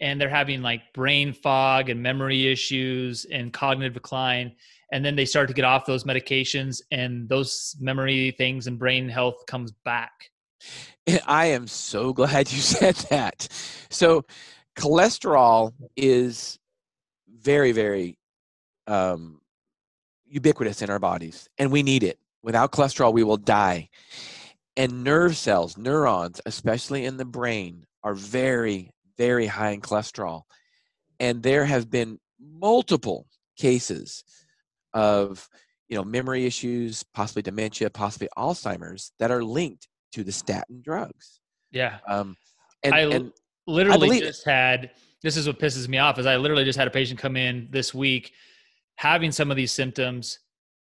and 0.01 0.21
they're 0.21 0.29
having 0.29 0.63
like 0.63 0.93
brain 0.93 1.33
fog 1.33 1.89
and 1.89 2.03
memory 2.03 2.51
issues 2.51 3.25
and 3.27 3.53
cognitive 3.53 3.95
decline 3.95 4.53
and 4.93 5.05
then 5.05 5.17
they 5.17 5.25
start 5.25 5.49
to 5.49 5.55
get 5.55 5.65
off 5.65 5.87
those 5.87 6.05
medications 6.05 6.81
and 6.91 7.29
those 7.29 7.77
memory 7.81 8.35
things 8.39 8.67
and 8.67 8.79
brain 8.79 9.09
health 9.09 9.45
comes 9.47 9.73
back. 9.85 10.31
I 11.27 11.47
am 11.47 11.67
so 11.67 12.13
glad 12.13 12.53
you 12.53 12.61
said 12.61 12.97
that. 13.11 13.49
So 13.91 14.25
cholesterol 14.77 15.73
is 15.97 16.59
very, 17.29 17.73
very 17.73 18.19
um, 18.87 19.41
ubiquitous 20.27 20.83
in 20.83 20.91
our 20.91 20.99
bodies, 20.99 21.49
and 21.59 21.71
we 21.71 21.83
need 21.83 22.03
it. 22.03 22.19
Without 22.43 22.73
cholesterol, 22.73 23.13
we 23.13 23.25
will 23.25 23.37
die. 23.37 23.89
And 24.77 25.03
nerve 25.05 25.37
cells, 25.37 25.79
neurons, 25.79 26.41
especially 26.47 27.05
in 27.05 27.17
the 27.17 27.25
brain, 27.25 27.85
are 28.03 28.15
very, 28.15 28.91
very 29.17 29.47
high 29.47 29.71
in 29.71 29.81
cholesterol. 29.81 30.43
And 31.19 31.43
there 31.43 31.65
have 31.65 31.91
been 31.91 32.19
multiple 32.39 33.27
cases 33.57 34.23
of 34.95 35.49
you 35.89 35.97
know 35.97 36.05
memory 36.05 36.47
issues 36.47 37.03
possibly 37.15 37.43
dementia 37.43 37.89
possibly 37.91 38.29
alzheimer's 38.37 39.13
that 39.19 39.31
are 39.31 39.43
linked 39.43 39.89
to 40.13 40.25
the 40.25 40.33
statin 40.33 40.81
drugs 40.83 41.41
yeah 41.71 41.99
um 42.09 42.37
and, 42.83 42.95
I 42.95 43.01
and 43.01 43.33
literally 43.67 44.17
I 44.17 44.21
just 44.21 44.45
had 44.45 44.91
this 45.23 45.37
is 45.37 45.47
what 45.47 45.59
pisses 45.59 45.89
me 45.89 45.99
off 45.99 46.19
is 46.19 46.27
I 46.27 46.37
literally 46.37 46.65
just 46.65 46.79
had 46.79 46.89
a 46.89 46.91
patient 46.91 47.19
come 47.19 47.37
in 47.37 47.69
this 47.71 47.95
week 47.95 48.33
having 48.97 49.31
some 49.31 49.51
of 49.51 49.57
these 49.57 49.73
symptoms, 49.73 50.39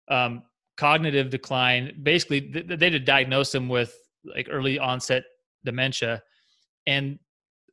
um, 0.08 0.42
cognitive 0.76 1.30
decline. 1.30 1.98
Basically, 2.02 2.40
they 2.40 2.90
did 2.90 3.04
diagnose 3.04 3.54
him 3.54 3.68
with 3.68 3.94
like 4.24 4.48
early 4.50 4.78
onset 4.78 5.24
dementia, 5.64 6.22
and 6.86 7.18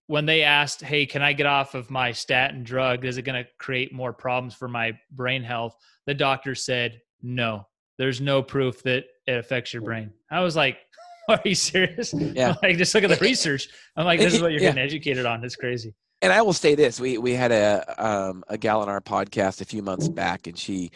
when 0.07 0.25
they 0.25 0.43
asked, 0.43 0.81
"Hey, 0.81 1.05
can 1.05 1.21
I 1.21 1.33
get 1.33 1.45
off 1.45 1.75
of 1.75 1.89
my 1.89 2.11
statin 2.11 2.63
drug? 2.63 3.05
Is 3.05 3.17
it 3.17 3.23
going 3.23 3.43
to 3.43 3.49
create 3.57 3.93
more 3.93 4.13
problems 4.13 4.53
for 4.53 4.67
my 4.67 4.97
brain 5.11 5.43
health?" 5.43 5.75
The 6.05 6.13
doctor 6.13 6.55
said, 6.55 7.01
"No. 7.21 7.67
There's 7.97 8.19
no 8.19 8.41
proof 8.41 8.81
that 8.83 9.05
it 9.27 9.37
affects 9.37 9.73
your 9.73 9.81
brain." 9.81 10.11
I 10.29 10.41
was 10.41 10.55
like, 10.55 10.77
"Are 11.29 11.41
you 11.45 11.55
serious?" 11.55 12.13
Yeah. 12.13 12.55
like, 12.63 12.77
just 12.77 12.93
look 12.93 13.03
at 13.03 13.09
the 13.09 13.17
research. 13.17 13.69
I'm 13.95 14.05
like, 14.05 14.19
"This 14.19 14.33
is 14.33 14.41
what 14.41 14.51
you're 14.51 14.61
yeah. 14.61 14.69
getting 14.69 14.83
educated 14.83 15.25
on. 15.25 15.43
It's 15.43 15.55
crazy." 15.55 15.93
And 16.23 16.31
I 16.31 16.41
will 16.41 16.53
say 16.53 16.73
this: 16.73 16.99
we 16.99 17.17
we 17.17 17.33
had 17.33 17.51
a 17.51 18.03
um, 18.03 18.43
a 18.47 18.57
gal 18.57 18.81
on 18.81 18.89
our 18.89 19.01
podcast 19.01 19.59
a 19.61 19.65
few 19.65 19.83
months 19.83 20.07
back, 20.07 20.47
and 20.47 20.57
she 20.57 20.89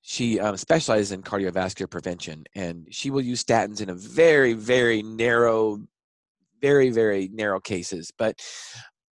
she 0.00 0.40
um, 0.40 0.56
specializes 0.56 1.12
in 1.12 1.22
cardiovascular 1.22 1.88
prevention, 1.88 2.44
and 2.54 2.88
she 2.90 3.10
will 3.10 3.20
use 3.20 3.44
statins 3.44 3.82
in 3.82 3.90
a 3.90 3.94
very 3.94 4.54
very 4.54 5.02
narrow, 5.02 5.78
very 6.62 6.88
very 6.88 7.28
narrow 7.28 7.60
cases. 7.60 8.10
But 8.16 8.40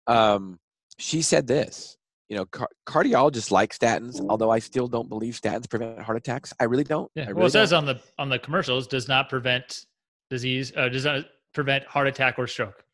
um, 0.07 0.57
she 0.97 1.21
said 1.21 1.47
this: 1.47 1.97
you 2.29 2.37
know, 2.37 2.45
car- 2.45 2.69
cardiologists 2.87 3.51
like 3.51 3.77
statins, 3.77 4.25
although 4.29 4.49
I 4.49 4.59
still 4.59 4.87
don't 4.87 5.09
believe 5.09 5.33
statins 5.33 5.69
prevent 5.69 6.01
heart 6.01 6.17
attacks. 6.17 6.53
I 6.61 6.63
really 6.63 6.85
don't. 6.85 7.11
Yeah. 7.13 7.23
Really 7.23 7.33
well, 7.33 7.47
it 7.47 7.51
says 7.51 7.71
don't. 7.71 7.79
on 7.79 7.85
the 7.85 8.01
on 8.17 8.29
the 8.29 8.39
commercials 8.39 8.87
does 8.87 9.09
not 9.09 9.27
prevent 9.27 9.85
disease, 10.29 10.71
uh, 10.77 10.87
does 10.87 11.03
not 11.03 11.25
prevent 11.53 11.83
heart 11.85 12.07
attack 12.07 12.39
or 12.39 12.47
stroke 12.47 12.85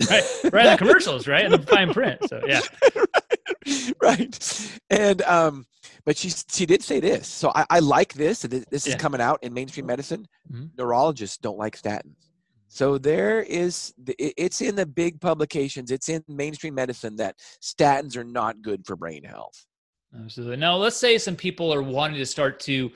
right, 0.10 0.24
right 0.52 0.70
the 0.70 0.76
commercials, 0.78 1.28
right 1.28 1.44
in 1.44 1.52
the 1.52 1.58
fine 1.58 1.92
print. 1.92 2.18
So 2.28 2.40
yeah, 2.46 2.60
right. 4.02 4.70
And 4.90 5.22
um, 5.22 5.66
but 6.04 6.16
she 6.16 6.30
she 6.50 6.66
did 6.66 6.82
say 6.82 7.00
this. 7.00 7.28
So 7.28 7.52
I, 7.54 7.64
I 7.70 7.78
like 7.78 8.12
this. 8.14 8.42
This 8.42 8.86
is 8.86 8.88
yeah. 8.88 8.96
coming 8.96 9.20
out 9.20 9.38
in 9.42 9.54
mainstream 9.54 9.86
medicine. 9.86 10.26
Mm-hmm. 10.50 10.66
Neurologists 10.76 11.38
don't 11.38 11.58
like 11.58 11.80
statins. 11.80 12.16
So 12.68 12.98
there 12.98 13.40
is 13.42 13.94
it's 14.06 14.60
in 14.60 14.74
the 14.74 14.86
big 14.86 15.20
publications. 15.20 15.92
It's 15.92 16.08
in 16.08 16.24
mainstream 16.26 16.74
medicine 16.74 17.14
that 17.16 17.36
statins 17.62 18.16
are 18.16 18.24
not 18.24 18.62
good 18.62 18.84
for 18.84 18.96
brain 18.96 19.22
health. 19.22 19.64
Absolutely. 20.12 20.56
Now 20.56 20.76
let's 20.76 20.96
say 20.96 21.18
some 21.18 21.36
people 21.36 21.72
are 21.72 21.82
wanting 21.82 22.18
to 22.18 22.26
start 22.26 22.58
to 22.60 22.90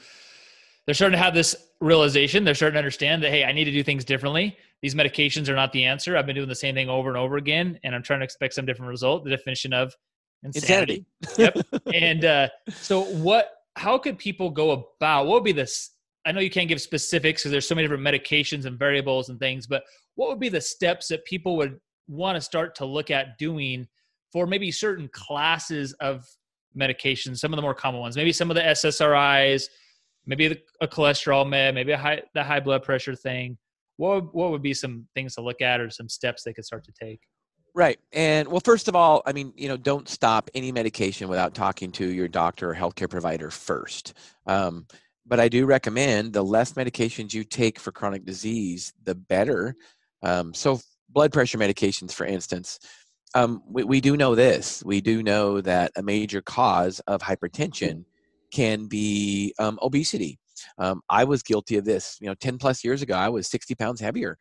they're 0.85 0.95
starting 0.95 1.17
to 1.17 1.23
have 1.23 1.35
this 1.35 1.55
realization. 1.81 2.43
They're 2.43 2.57
starting 2.57 2.75
to 2.75 2.81
understand 2.81 3.23
that 3.23 3.31
hey, 3.31 3.45
I 3.45 3.53
need 3.53 3.65
to 3.65 3.71
do 3.71 3.85
things 3.85 4.05
differently 4.05 4.57
these 4.83 4.95
medications 4.95 5.49
are 5.49 5.55
not 5.55 5.73
the 5.73 5.85
answer. 5.85 6.17
I've 6.17 6.27
been 6.27 6.37
doing 6.37 6.49
the 6.49 6.55
same 6.55 6.75
thing 6.75 6.89
over 6.89 7.09
and 7.09 7.19
over 7.19 7.37
again, 7.37 7.79
and 7.83 7.95
I'm 7.95 8.03
trying 8.03 8.21
to 8.21 8.25
expect 8.25 8.55
some 8.55 8.65
different 8.67 8.91
result. 8.91 9.25
The 9.25 9.31
definition 9.31 9.73
of 9.73 9.95
insanity. 10.45 11.05
insanity. 11.23 11.63
yep. 11.73 11.95
And 11.95 12.25
uh, 12.25 12.49
so, 12.73 13.03
what? 13.03 13.51
How 13.77 13.99
could 13.99 14.19
people 14.19 14.51
go 14.51 14.71
about? 14.73 15.27
What 15.27 15.35
would 15.35 15.45
be 15.45 15.53
this? 15.53 15.91
I 16.27 16.33
know 16.33 16.41
you 16.41 16.51
can't 16.51 16.69
give 16.69 16.81
specifics 16.81 17.43
because 17.43 17.53
there's 17.53 17.67
so 17.67 17.75
many 17.75 17.89
different 17.89 18.05
medications 18.05 18.67
and 18.67 18.79
variables 18.79 19.29
and 19.29 19.39
things, 19.39 19.67
but 19.67 19.83
what 20.15 20.29
would 20.29 20.41
be 20.41 20.49
the 20.49 20.61
steps 20.61 21.09
that 21.09 21.25
people 21.25 21.57
would 21.57 21.79
want 22.09 22.37
to 22.37 22.41
start 22.41 22.75
to 22.77 22.85
look 22.85 23.11
at 23.11 23.39
doing 23.39 23.87
for 24.33 24.47
maybe 24.47 24.71
certain 24.71 25.09
classes 25.13 25.93
of 25.95 26.27
medications, 26.77 27.39
some 27.39 27.53
of 27.53 27.57
the 27.57 27.63
more 27.63 27.75
common 27.75 28.01
ones, 28.01 28.17
maybe 28.17 28.33
some 28.33 28.51
of 28.51 28.57
the 28.57 28.63
SSRIs, 28.63 29.65
maybe 30.27 30.61
a 30.81 30.89
cholesterol 30.89 31.49
med, 31.49 31.75
maybe 31.75 31.93
a 31.93 31.97
high 31.97 32.21
the 32.35 32.43
high 32.43 32.61
blood 32.61 32.83
pressure 32.83 33.15
thing 33.15 33.57
what 33.99 34.35
what 34.35 34.51
would 34.51 34.63
be 34.63 34.73
some 34.73 35.07
things 35.15 35.35
to 35.35 35.43
look 35.43 35.61
at 35.61 35.81
or 35.81 35.91
some 35.91 36.09
steps 36.09 36.43
they 36.43 36.55
could 36.55 36.65
start 36.65 36.85
to 36.85 36.93
take? 36.99 37.21
Right. 37.75 37.99
And 38.13 38.49
well, 38.49 38.63
first 38.65 38.89
of 38.89 38.97
all, 38.97 39.23
I 39.27 39.33
mean, 39.33 39.53
you 39.55 39.69
know, 39.69 39.77
don't 39.77 40.09
stop 40.09 40.49
any 40.55 40.73
medication 40.73 41.29
without 41.29 41.55
talking 41.55 41.93
to 41.93 42.09
your 42.09 42.27
doctor 42.27 42.71
or 42.71 42.75
healthcare 42.75 43.11
provider 43.11 43.51
first. 43.51 44.15
Um, 44.47 44.87
but 45.27 45.39
I 45.39 45.49
do 45.49 45.67
recommend 45.67 46.33
the 46.33 46.43
less 46.43 46.73
medications 46.73 47.35
you 47.35 47.45
take 47.45 47.79
for 47.79 47.93
chronic 47.93 48.25
disease, 48.25 48.95
the 49.05 49.15
better. 49.15 49.77
Um, 50.23 50.55
so, 50.55 50.81
blood 51.11 51.33
pressure 51.33 51.59
medications, 51.59 52.13
for 52.13 52.25
instance, 52.25 52.79
um, 53.35 53.63
we, 53.69 53.85
we 53.85 54.01
do 54.01 54.17
know 54.17 54.35
this. 54.35 54.83
We 54.85 55.01
do 55.01 55.23
know 55.23 55.61
that 55.61 55.93
a 55.97 56.03
major 56.03 56.41
cause 56.41 57.01
of 57.01 57.21
hypertension 57.21 58.05
can 58.53 58.87
be 58.87 59.55
um, 59.59 59.79
obesity. 59.83 60.39
Um, 60.79 61.01
I 61.09 61.25
was 61.25 61.43
guilty 61.43 61.77
of 61.77 61.85
this. 61.85 62.17
You 62.21 62.29
know, 62.29 62.35
10 62.35 62.59
plus 62.59 62.85
years 62.85 63.03
ago, 63.03 63.15
I 63.15 63.29
was 63.29 63.49
60 63.49 63.75
pounds 63.75 64.01
heavier 64.01 64.37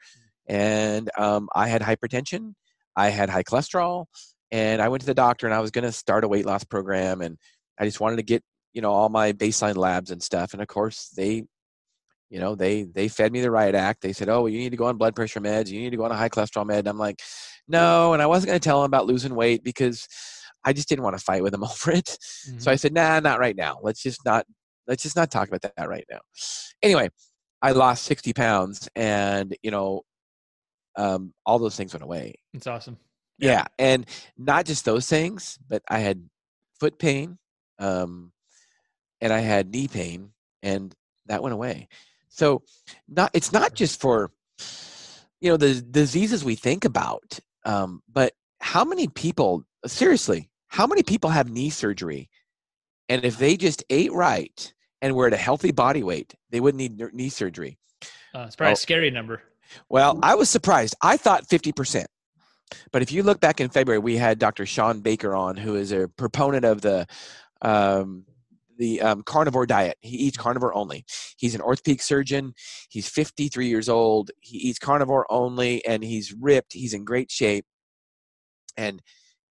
and 0.47 1.09
um, 1.17 1.49
I 1.53 1.67
had 1.67 1.81
hypertension, 1.81 2.53
I 2.95 3.09
had 3.09 3.29
high 3.29 3.43
cholesterol, 3.43 4.05
and 4.51 4.81
I 4.81 4.87
went 4.87 5.01
to 5.01 5.07
the 5.07 5.13
doctor 5.13 5.45
and 5.45 5.53
I 5.53 5.59
was 5.59 5.71
going 5.71 5.83
to 5.83 5.91
start 5.91 6.23
a 6.23 6.27
weight 6.27 6.45
loss 6.45 6.63
program. 6.63 7.21
And 7.21 7.37
I 7.79 7.85
just 7.85 7.99
wanted 7.99 8.17
to 8.17 8.23
get, 8.23 8.43
you 8.73 8.81
know, 8.81 8.91
all 8.91 9.09
my 9.09 9.33
baseline 9.33 9.75
labs 9.75 10.11
and 10.11 10.23
stuff. 10.23 10.53
And 10.53 10.61
of 10.61 10.67
course, 10.67 11.09
they 11.15 11.43
you 12.29 12.39
know 12.39 12.55
they 12.55 12.83
they 12.83 13.07
fed 13.07 13.31
me 13.31 13.39
the 13.41 13.49
right 13.49 13.73
act 13.73 14.01
they 14.01 14.11
said 14.11 14.27
oh 14.27 14.41
well, 14.41 14.49
you 14.49 14.59
need 14.59 14.71
to 14.71 14.77
go 14.77 14.85
on 14.85 14.97
blood 14.97 15.15
pressure 15.15 15.39
meds 15.39 15.69
you 15.69 15.79
need 15.79 15.91
to 15.91 15.97
go 15.97 16.03
on 16.03 16.11
a 16.11 16.17
high 16.17 16.27
cholesterol 16.27 16.65
med 16.65 16.79
and 16.79 16.87
i'm 16.89 16.97
like 16.97 17.21
no 17.67 18.11
and 18.11 18.21
i 18.21 18.25
wasn't 18.25 18.47
going 18.47 18.59
to 18.59 18.63
tell 18.63 18.81
them 18.81 18.85
about 18.85 19.05
losing 19.05 19.33
weight 19.33 19.63
because 19.63 20.07
i 20.65 20.73
just 20.73 20.89
didn't 20.89 21.05
want 21.05 21.17
to 21.17 21.23
fight 21.23 21.41
with 21.41 21.53
them 21.53 21.63
over 21.63 21.91
it 21.91 22.05
mm-hmm. 22.05 22.59
so 22.59 22.69
i 22.69 22.75
said 22.75 22.93
nah 22.93 23.19
not 23.19 23.39
right 23.39 23.55
now 23.55 23.77
let's 23.81 24.03
just 24.03 24.25
not 24.25 24.45
let's 24.87 25.03
just 25.03 25.15
not 25.15 25.31
talk 25.31 25.47
about 25.47 25.61
that 25.61 25.87
right 25.89 26.05
now 26.09 26.19
anyway 26.81 27.09
i 27.61 27.71
lost 27.71 28.03
60 28.03 28.33
pounds 28.33 28.89
and 28.95 29.55
you 29.63 29.71
know 29.71 30.01
um, 30.95 31.31
all 31.45 31.59
those 31.59 31.75
things 31.75 31.93
went 31.93 32.03
away 32.03 32.33
it's 32.53 32.65
awesome 32.65 32.97
yeah. 33.37 33.51
yeah 33.51 33.65
and 33.77 34.05
not 34.37 34.65
just 34.65 34.85
those 34.85 35.07
things 35.07 35.59
but 35.69 35.83
i 35.89 35.99
had 35.99 36.27
foot 36.79 36.97
pain 36.97 37.37
um, 37.79 38.31
and 39.21 39.31
i 39.31 39.39
had 39.39 39.71
knee 39.71 39.87
pain 39.87 40.31
and 40.63 40.95
that 41.27 41.43
went 41.43 41.53
away 41.53 41.87
so 42.29 42.63
not 43.07 43.31
it's 43.33 43.51
not 43.51 43.73
just 43.73 44.01
for 44.01 44.31
you 45.41 45.49
know 45.49 45.57
the 45.57 45.81
diseases 45.81 46.43
we 46.43 46.55
think 46.55 46.85
about, 46.85 47.39
um, 47.65 48.01
but 48.11 48.33
how 48.59 48.83
many 48.83 49.07
people 49.07 49.63
seriously? 49.85 50.49
How 50.67 50.87
many 50.87 51.03
people 51.03 51.29
have 51.29 51.49
knee 51.49 51.69
surgery? 51.69 52.29
And 53.09 53.23
if 53.23 53.37
they 53.37 53.55
just 53.55 53.83
ate 53.89 54.11
right 54.11 54.73
and 55.01 55.15
were 55.15 55.27
at 55.27 55.33
a 55.33 55.37
healthy 55.37 55.71
body 55.71 56.03
weight, 56.03 56.35
they 56.49 56.59
wouldn't 56.59 56.79
need 56.79 57.13
knee 57.13 57.29
surgery. 57.29 57.77
Uh, 58.33 58.45
it's 58.47 58.55
probably 58.55 58.71
oh, 58.71 58.73
a 58.73 58.77
scary 58.77 59.11
number. 59.11 59.41
Well, 59.89 60.19
I 60.23 60.35
was 60.35 60.49
surprised. 60.49 60.95
I 61.01 61.17
thought 61.17 61.47
50%. 61.47 62.05
But 62.91 63.01
if 63.01 63.11
you 63.11 63.23
look 63.23 63.39
back 63.39 63.61
in 63.61 63.69
February, 63.69 63.99
we 63.99 64.17
had 64.17 64.39
Dr. 64.39 64.65
Shawn 64.65 64.99
Baker 64.99 65.35
on, 65.35 65.55
who 65.55 65.75
is 65.75 65.91
a 65.91 66.09
proponent 66.17 66.65
of 66.65 66.81
the 66.81 67.07
um, 67.61 68.25
the 68.77 69.01
um, 69.01 69.23
carnivore 69.23 69.65
diet. 69.65 69.97
He 70.01 70.17
eats 70.17 70.37
carnivore 70.37 70.75
only. 70.75 71.03
He's 71.37 71.55
an 71.55 71.61
orthopedic 71.61 72.01
surgeon. 72.01 72.53
He's 72.89 73.09
53 73.09 73.67
years 73.67 73.89
old. 73.89 74.29
He 74.39 74.57
eats 74.57 74.77
carnivore 74.77 75.25
only, 75.31 75.83
and 75.85 76.03
he's 76.03 76.33
ripped. 76.33 76.73
He's 76.73 76.93
in 76.93 77.03
great 77.03 77.31
shape, 77.31 77.65
and 78.75 79.01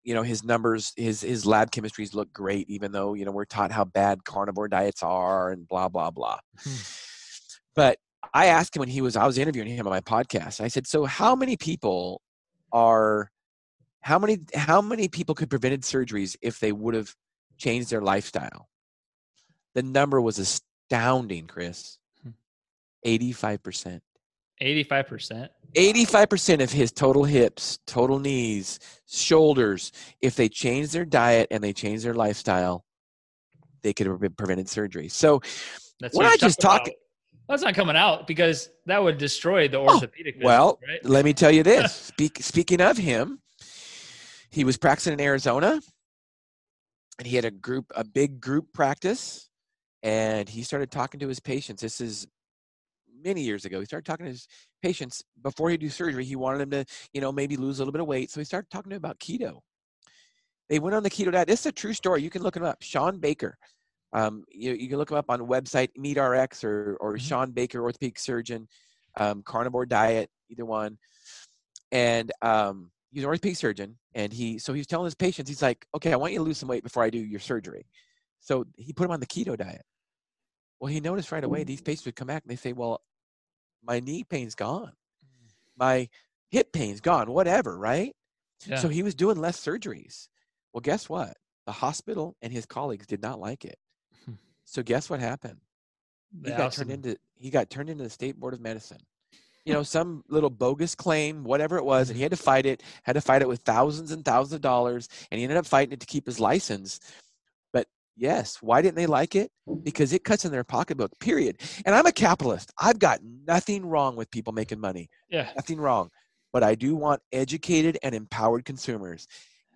you 0.07 0.15
know 0.15 0.23
his 0.23 0.45
numbers, 0.45 0.93
his 0.97 1.21
his 1.21 1.45
lab 1.45 1.73
chemistries 1.73 2.15
look 2.15 2.33
great. 2.33 2.71
Even 2.71 2.93
though 2.93 3.15
you 3.15 3.25
know 3.25 3.33
we're 3.33 3.45
taught 3.45 3.73
how 3.73 3.85
bad 3.85 4.25
carnivore 4.25 4.69
diets 4.69 5.03
are 5.03 5.51
and 5.51 5.67
blah 5.67 5.89
blah 5.89 6.13
blah. 6.13 6.39
Hmm. 6.63 6.77
But 7.75 7.99
I 8.33 8.47
asked 8.47 8.77
him 8.77 8.81
when 8.81 8.89
he 8.89 9.01
was 9.01 9.17
I 9.17 9.27
was 9.27 9.37
interviewing 9.37 9.69
him 9.69 9.87
on 9.87 9.93
my 9.93 10.01
podcast. 10.01 10.61
I 10.61 10.69
said, 10.69 10.87
"So 10.87 11.05
how 11.05 11.35
many 11.35 11.57
people 11.57 12.23
are?" 12.73 13.31
How 14.01 14.21
many 14.21 14.39
how 14.55 14.81
many 14.81 15.09
people 15.09 15.35
could 15.35 15.51
prevented 15.51 15.83
surgeries 15.83 16.37
if 16.41 16.61
they 16.61 16.71
would 16.71 16.95
have 16.95 17.13
changed 17.59 17.91
their 17.91 18.01
lifestyle? 18.01 18.69
The 19.75 19.83
number 19.83 20.21
was 20.21 20.39
astounding, 20.39 21.49
Chris. 21.49 21.99
85%. 23.05 24.01
85%. 24.63 25.49
85% 25.75 26.63
of 26.63 26.73
his 26.73 26.93
total 26.93 27.25
hips, 27.25 27.79
total 27.87 28.19
knees, 28.19 28.79
shoulders, 29.07 29.93
if 30.21 30.37
they 30.37 30.49
change 30.49 30.91
their 30.91 31.05
diet 31.05 31.49
and 31.51 31.63
they 31.63 31.73
change 31.73 32.03
their 32.03 32.15
lifestyle, 32.15 32.85
they 33.83 33.93
could 33.93 34.07
have 34.07 34.21
been 34.21 34.33
prevented 34.33 34.69
surgery. 34.69 35.09
So 35.09 35.41
that's 36.01 36.17
when 36.17 36.27
I 36.27 36.37
just 36.37 36.61
talk. 36.61 36.89
That's 37.49 37.63
not 37.63 37.75
coming 37.75 37.97
out 37.97 38.27
because 38.27 38.71
that 38.87 39.03
would 39.03 39.19
destroy 39.19 39.69
the 39.69 39.79
oh, 39.79 39.87
orthopedic. 39.87 40.37
Oh, 40.39 40.45
well, 40.45 40.79
right? 40.87 41.05
let 41.05 41.25
me 41.25 41.33
tell 41.33 41.51
you 41.51 41.63
this. 41.63 41.95
Speak, 41.95 42.39
speaking 42.41 42.81
of 42.81 42.97
him, 42.97 43.41
he 44.51 44.65
was 44.65 44.77
practicing 44.77 45.13
in 45.13 45.21
Arizona, 45.21 45.81
and 47.19 47.27
he 47.27 47.37
had 47.37 47.45
a 47.45 47.51
group, 47.51 47.93
a 47.95 48.05
big 48.05 48.41
group 48.41 48.73
practice, 48.73 49.49
and 50.03 50.49
he 50.49 50.63
started 50.63 50.91
talking 50.91 51.21
to 51.21 51.29
his 51.29 51.41
patients. 51.41 51.83
This 51.83 52.01
is 52.01 52.27
many 53.27 53.43
years 53.43 53.65
ago. 53.65 53.81
He 53.81 53.87
started 53.87 54.07
talking 54.07 54.27
to 54.27 54.33
his 54.33 54.47
patients 54.83 55.23
before 55.43 55.71
he 55.71 55.77
do 55.77 55.89
surgery. 55.89 56.25
He 56.25 56.37
wanted 56.37 56.59
them 56.59 56.71
to, 56.71 56.85
you 57.13 57.21
know, 57.21 57.33
maybe 57.33 57.57
lose 57.57 57.79
a 57.79 57.83
little 57.83 57.93
bit 57.93 58.01
of 58.01 58.07
weight. 58.07 58.31
So 58.31 58.41
he 58.41 58.45
started 58.45 58.71
talking 58.71 58.91
to 58.91 58.95
them 58.95 59.05
about 59.05 59.19
keto. 59.19 59.61
They 60.69 60.79
went 60.79 60.97
on 60.97 61.03
the 61.03 61.11
keto 61.11 61.33
diet. 61.33 61.49
This 61.49 61.61
is 61.61 61.67
a 61.67 61.73
true 61.73 61.93
story. 61.93 62.23
You 62.23 62.31
can 62.31 62.43
look 62.43 62.57
him 62.57 62.65
up. 62.65 62.83
Shawn 62.83 63.19
Baker. 63.19 63.57
Um, 64.13 64.45
you, 64.51 64.73
you 64.73 64.89
can 64.89 64.99
look 64.99 65.11
him 65.11 65.17
up 65.17 65.27
on 65.29 65.41
website 65.41 65.89
MeatRx 65.99 66.65
or 66.65 66.97
or 67.01 67.15
mm-hmm. 67.15 67.27
Shawn 67.27 67.51
Baker, 67.51 67.83
orthopedic 67.83 68.19
surgeon, 68.19 68.69
um, 69.19 69.43
carnivore 69.43 69.87
diet, 69.87 70.31
either 70.49 70.65
one. 70.65 70.99
And 71.93 72.33
um, 72.43 72.91
he's 73.13 73.23
an 73.23 73.29
orthopedic 73.29 73.59
surgeon, 73.59 73.97
and 74.15 74.33
he 74.33 74.59
so 74.59 74.73
he's 74.73 74.87
telling 74.87 75.05
his 75.05 75.15
patients, 75.15 75.49
he's 75.49 75.63
like, 75.63 75.87
okay, 75.95 76.13
I 76.13 76.17
want 76.17 76.33
you 76.33 76.39
to 76.39 76.45
lose 76.45 76.59
some 76.59 76.69
weight 76.69 76.83
before 76.83 77.03
I 77.03 77.11
do 77.11 77.19
your 77.19 77.41
surgery. 77.41 77.87
So 78.41 78.65
he 78.77 78.93
put 78.93 79.05
him 79.05 79.11
on 79.11 79.21
the 79.21 79.27
keto 79.27 79.57
diet. 79.57 79.83
Well, 80.81 80.93
he 80.93 81.01
noticed 81.01 81.33
right 81.33 81.45
away 81.45 81.65
these 81.65 81.81
patients 81.81 82.07
would 82.07 82.17
come 82.17 82.29
back 82.29 82.43
and 82.43 82.51
they 82.51 82.57
say, 82.57 82.73
Well, 82.73 83.01
my 83.87 84.01
knee 84.01 84.25
pain's 84.25 84.55
gone. 84.55 84.93
Mm. 84.93 85.51
My 85.79 86.09
hip 86.51 86.73
pain's 86.73 87.01
gone, 87.01 87.31
whatever, 87.31 87.77
right? 87.79 88.15
Yeah. 88.67 88.79
So 88.79 88.89
he 88.89 89.03
was 89.03 89.15
doing 89.15 89.39
less 89.39 89.61
surgeries. 89.63 90.29
Well, 90.73 90.81
guess 90.81 91.09
what? 91.09 91.37
The 91.67 91.73
hospital 91.73 92.37
and 92.41 92.53
his 92.53 92.67
colleagues 92.67 93.07
did 93.07 93.23
not 93.23 93.41
like 93.41 93.65
it. 93.65 93.79
So 94.69 94.83
guess 94.83 95.09
what 95.09 95.21
happened? 95.21 95.61
He 96.45 96.51
got 96.51 96.73
turned 96.73 96.91
into 96.91 97.17
he 97.37 97.51
got 97.51 97.71
turned 97.71 97.89
into 97.89 98.03
the 98.03 98.11
state 98.11 98.39
board 98.39 98.53
of 98.53 98.61
medicine. 98.61 98.99
You 99.65 99.73
know, 99.73 99.83
some 99.85 100.25
little 100.29 100.51
bogus 100.51 100.97
claim, 100.97 101.45
whatever 101.45 101.77
it 101.77 101.85
was, 101.85 102.09
and 102.09 102.17
he 102.17 102.23
had 102.25 102.33
to 102.33 102.37
fight 102.37 102.67
it, 102.67 102.83
had 103.05 103.13
to 103.13 103.21
fight 103.21 103.43
it 103.43 103.49
with 103.49 103.61
thousands 103.61 104.11
and 104.11 104.25
thousands 104.25 104.55
of 104.55 104.61
dollars, 104.63 105.09
and 105.31 105.39
he 105.39 105.45
ended 105.45 105.57
up 105.57 105.67
fighting 105.67 105.93
it 105.93 106.01
to 106.01 106.07
keep 106.07 106.27
his 106.27 106.41
license. 106.41 106.99
Yes. 108.17 108.59
Why 108.63 108.81
didn't 108.81 108.97
they 108.97 109.07
like 109.07 109.35
it? 109.35 109.51
Because 109.83 110.13
it 110.13 110.25
cuts 110.25 110.45
in 110.45 110.53
their 110.53 110.65
pocketbook, 110.65 111.13
period. 111.21 111.61
And 111.85 111.95
I'm 111.95 112.07
a 112.07 112.13
capitalist. 112.13 112.73
I've 112.81 112.99
got 112.99 113.21
nothing 113.47 113.85
wrong 113.85 114.17
with 114.17 114.31
people 114.31 114.53
making 114.53 114.81
money. 114.81 115.09
Yeah. 115.29 115.51
Nothing 115.55 115.79
wrong. 115.79 116.09
But 116.53 116.63
I 116.63 116.75
do 116.75 116.97
want 116.97 117.21
educated 117.33 117.99
and 118.03 118.15
empowered 118.15 118.65
consumers. 118.65 119.27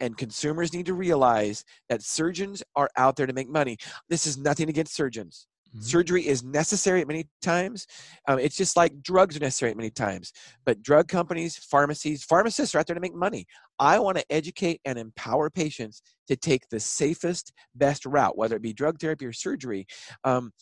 And 0.01 0.17
consumers 0.17 0.73
need 0.73 0.87
to 0.87 0.95
realize 0.95 1.63
that 1.91 2.03
surgeons 2.03 2.63
are 2.75 2.89
out 2.97 3.17
there 3.17 3.27
to 3.27 3.35
make 3.35 3.51
money. 3.51 3.77
This 4.09 4.27
is 4.27 4.39
nothing 4.39 4.71
against 4.71 4.95
surgeons. 4.95 5.47
Mm-hmm. 5.75 5.83
Surgery 5.83 6.27
is 6.27 6.43
necessary 6.43 7.01
at 7.01 7.07
many 7.07 7.29
times. 7.43 7.87
Um, 8.27 8.39
it's 8.39 8.57
just 8.57 8.77
like 8.77 9.03
drugs 9.03 9.37
are 9.37 9.41
necessary 9.41 9.71
at 9.71 9.77
many 9.77 9.91
times. 9.91 10.33
But 10.65 10.83
drug 10.83 11.09
companies, 11.09 11.57
pharmacies, 11.57 12.25
pharmacists 12.25 12.75
are 12.75 12.81
out 12.81 12.87
there 12.87 12.95
to 12.95 13.01
make 13.01 13.15
money. 13.15 13.47
I 13.79 13.99
want 13.99 14.19
to 14.19 14.25
educate 14.31 14.81
and 14.85 14.99
empower 14.99 15.49
patients 15.49 16.03
to 16.29 16.37
take 16.37 16.69
the 16.69 16.81
safest, 16.81 17.53
best 17.75 18.05
route, 18.05 18.37
whether 18.37 18.57
it 18.57 18.63
be 18.63 18.73
drug 18.73 18.99
therapy 18.99 19.27
or 19.27 19.33
surgery, 19.33 19.87
um, 20.25 20.53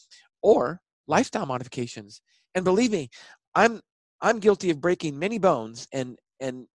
or 0.43 0.81
lifestyle 1.07 1.47
modifications. 1.47 2.21
And 2.55 2.65
believe 2.65 2.93
me, 2.93 3.09
I'm 3.55 3.81
I'm 4.21 4.41
guilty 4.41 4.71
of 4.71 4.81
breaking 4.81 5.19
many 5.19 5.39
bones 5.39 5.87
and 5.93 6.19
and 6.41 6.67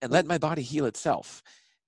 and 0.00 0.12
let 0.12 0.26
my 0.26 0.38
body 0.38 0.62
heal 0.62 0.86
itself. 0.86 1.42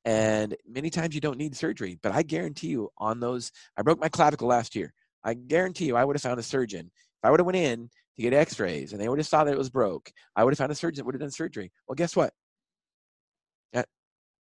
And 0.05 0.57
many 0.67 0.91
times 0.91 1.15
you 1.15 1.21
don't 1.21 1.37
need 1.37 1.55
surgery, 1.55 1.99
but 2.03 2.13
I 2.13 2.23
guarantee 2.23 2.69
you 2.69 2.91
on 2.99 3.21
those, 3.21 3.53
I 3.77 3.83
broke 3.83 4.01
my 4.01 4.09
clavicle 4.09 4.49
last 4.49 4.75
year. 4.75 4.95
I 5.25 5.35
guarantee 5.35 5.87
you, 5.87 5.97
I 5.97 6.05
would 6.05 6.17
have 6.17 6.23
found 6.23 6.41
a 6.41 6.43
surgeon. 6.43 6.87
If 6.87 7.25
I 7.25 7.31
would 7.31 7.41
have 7.41 7.47
went 7.47 7.57
in 7.57 7.91
to 8.17 8.23
get 8.23 8.33
X-rays 8.33 8.93
and 8.93 9.01
they 9.01 9.09
would 9.09 9.19
have 9.19 9.27
saw 9.27 9.45
that 9.45 9.53
it 9.53 9.59
was 9.59 9.71
broke, 9.71 10.11
I 10.37 10.45
would 10.45 10.53
have 10.53 10.59
found 10.59 10.73
a 10.73 10.75
surgeon 10.75 10.97
that 10.97 11.05
would 11.05 11.15
have 11.15 11.21
done 11.21 11.31
surgery. 11.31 11.71
Well, 11.87 11.95
guess 11.95 12.17
what? 12.17 12.33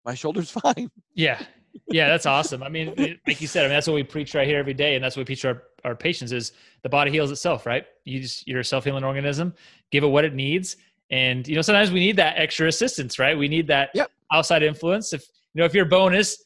My 0.09 0.15
shoulder's 0.15 0.51
fine. 0.63 0.91
Yeah, 1.15 1.41
yeah, 1.89 2.09
that's 2.09 2.25
awesome. 2.37 2.63
I 2.63 2.71
mean, 2.71 2.95
like 3.27 3.43
you 3.43 3.47
said, 3.47 3.65
I 3.65 3.69
mean, 3.69 3.77
that's 3.77 3.87
what 3.87 3.93
we 3.93 4.03
preach 4.03 4.35
right 4.35 4.47
here 4.47 4.59
every 4.59 4.73
day, 4.73 4.95
and 4.95 5.05
that's 5.05 5.17
what 5.17 5.21
we 5.21 5.27
preach 5.27 5.45
our 5.45 5.65
our 5.85 5.95
patients 5.95 6.33
is 6.33 6.53
the 6.83 6.89
body 6.89 7.11
heals 7.11 7.31
itself, 7.31 7.67
right? 7.67 7.85
You 8.05 8.21
just 8.21 8.49
you're 8.49 8.61
a 8.61 8.65
self 8.65 8.85
healing 8.85 9.05
organism. 9.05 9.55
Give 9.93 10.05
it 10.05 10.09
what 10.09 10.25
it 10.25 10.35
needs, 10.35 10.77
and 11.11 11.47
you 11.47 11.55
know 11.55 11.61
sometimes 11.61 11.93
we 11.93 12.01
need 12.01 12.17
that 12.17 12.39
extra 12.39 12.69
assistance, 12.69 13.19
right? 13.19 13.37
We 13.37 13.49
need 13.49 13.67
that 13.69 13.91
yep. 13.95 14.11
outside 14.33 14.63
influence. 14.63 15.13
If 15.13 15.27
you 15.53 15.61
know 15.61 15.67
if 15.67 15.75
your 15.75 15.85
bone 15.85 16.15
is 16.15 16.43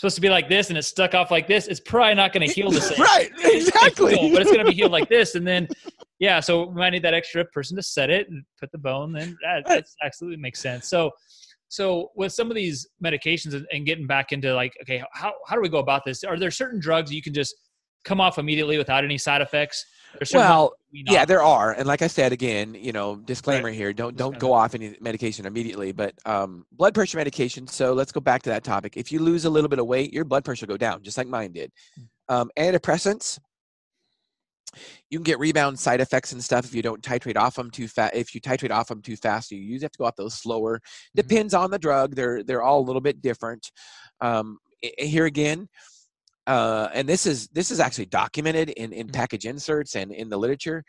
supposed 0.00 0.14
to 0.14 0.22
be 0.22 0.30
like 0.30 0.48
this 0.48 0.70
and 0.70 0.78
it's 0.78 0.88
stuck 0.88 1.14
off 1.14 1.30
like 1.30 1.46
this, 1.46 1.66
it's 1.66 1.78
probably 1.78 2.14
not 2.14 2.32
going 2.32 2.46
to 2.46 2.52
heal 2.52 2.70
the 2.70 2.80
same. 2.80 2.98
right, 3.00 3.30
exactly. 3.44 4.16
Heal, 4.16 4.32
but 4.32 4.40
it's 4.40 4.50
going 4.50 4.64
to 4.64 4.70
be 4.70 4.74
healed 4.74 4.92
like 4.92 5.10
this. 5.10 5.34
And 5.34 5.46
then, 5.46 5.68
yeah, 6.18 6.40
so 6.40 6.66
we 6.68 6.74
might 6.74 6.90
need 6.90 7.04
that 7.04 7.12
extra 7.12 7.44
person 7.44 7.76
to 7.76 7.82
set 7.82 8.08
it 8.08 8.28
and 8.30 8.42
put 8.58 8.72
the 8.72 8.78
bone. 8.78 9.12
Then 9.12 9.36
that, 9.42 9.68
right. 9.68 9.84
absolutely 10.02 10.38
makes 10.38 10.58
sense. 10.58 10.88
So, 10.88 11.10
So 11.68 12.10
with 12.16 12.32
some 12.32 12.50
of 12.50 12.54
these 12.54 12.88
medications 13.04 13.52
and, 13.52 13.66
and 13.72 13.84
getting 13.84 14.06
back 14.06 14.32
into 14.32 14.54
like, 14.54 14.72
okay, 14.82 15.02
how 15.12 15.32
how 15.46 15.54
do 15.54 15.60
we 15.60 15.68
go 15.68 15.78
about 15.78 16.04
this? 16.06 16.24
Are 16.24 16.38
there 16.38 16.50
certain 16.50 16.80
drugs 16.80 17.12
you 17.12 17.22
can 17.22 17.34
just 17.34 17.54
come 18.04 18.20
off 18.20 18.38
immediately 18.38 18.78
without 18.78 19.04
any 19.04 19.18
side 19.18 19.42
effects? 19.42 19.84
Well, 20.34 20.74
yeah, 20.92 21.24
there 21.24 21.42
are, 21.42 21.72
and 21.72 21.86
like 21.86 22.02
I 22.02 22.08
said 22.08 22.32
again, 22.32 22.74
you 22.74 22.92
know, 22.92 23.16
disclaimer 23.16 23.66
right. 23.66 23.74
here: 23.74 23.92
don't 23.92 24.16
don't 24.16 24.38
go 24.38 24.52
off 24.52 24.74
any 24.74 24.96
medication 25.00 25.46
immediately. 25.46 25.92
But 25.92 26.14
um, 26.26 26.66
blood 26.72 26.94
pressure 26.94 27.16
medication. 27.16 27.66
So 27.66 27.92
let's 27.92 28.10
go 28.10 28.20
back 28.20 28.42
to 28.42 28.50
that 28.50 28.64
topic. 28.64 28.96
If 28.96 29.12
you 29.12 29.20
lose 29.20 29.44
a 29.44 29.50
little 29.50 29.68
bit 29.68 29.78
of 29.78 29.86
weight, 29.86 30.12
your 30.12 30.24
blood 30.24 30.44
pressure 30.44 30.66
will 30.66 30.74
go 30.74 30.78
down, 30.78 31.02
just 31.02 31.16
like 31.16 31.28
mine 31.28 31.52
did. 31.52 31.70
Hmm. 31.94 32.34
Um, 32.34 32.50
antidepressants. 32.58 33.38
You 35.10 35.18
can 35.18 35.24
get 35.24 35.40
rebound 35.40 35.78
side 35.80 36.00
effects 36.00 36.30
and 36.32 36.42
stuff 36.42 36.64
if 36.64 36.74
you 36.74 36.82
don't 36.82 37.02
titrate 37.02 37.36
off 37.36 37.56
them 37.56 37.70
too 37.70 37.88
fast. 37.88 38.14
If 38.14 38.34
you 38.34 38.40
titrate 38.40 38.70
off 38.70 38.86
them 38.86 39.02
too 39.02 39.16
fast, 39.16 39.50
you 39.50 39.58
usually 39.58 39.84
have 39.84 39.92
to 39.92 39.98
go 39.98 40.04
off 40.04 40.16
those 40.16 40.34
slower. 40.34 40.78
Mm-hmm. 40.78 41.20
Depends 41.28 41.54
on 41.54 41.70
the 41.70 41.78
drug. 41.78 42.14
They're 42.14 42.42
they're 42.42 42.62
all 42.62 42.80
a 42.80 42.86
little 42.86 43.00
bit 43.00 43.22
different. 43.22 43.70
Um, 44.20 44.58
here 44.98 45.26
again, 45.26 45.68
uh, 46.50 46.90
and 46.92 47.08
this 47.08 47.26
is 47.26 47.46
this 47.48 47.70
is 47.70 47.78
actually 47.78 48.06
documented 48.06 48.70
in, 48.70 48.92
in 48.92 49.06
mm. 49.06 49.12
package 49.12 49.46
inserts 49.46 49.94
and 49.94 50.10
in 50.10 50.28
the 50.28 50.36
literature. 50.36 50.82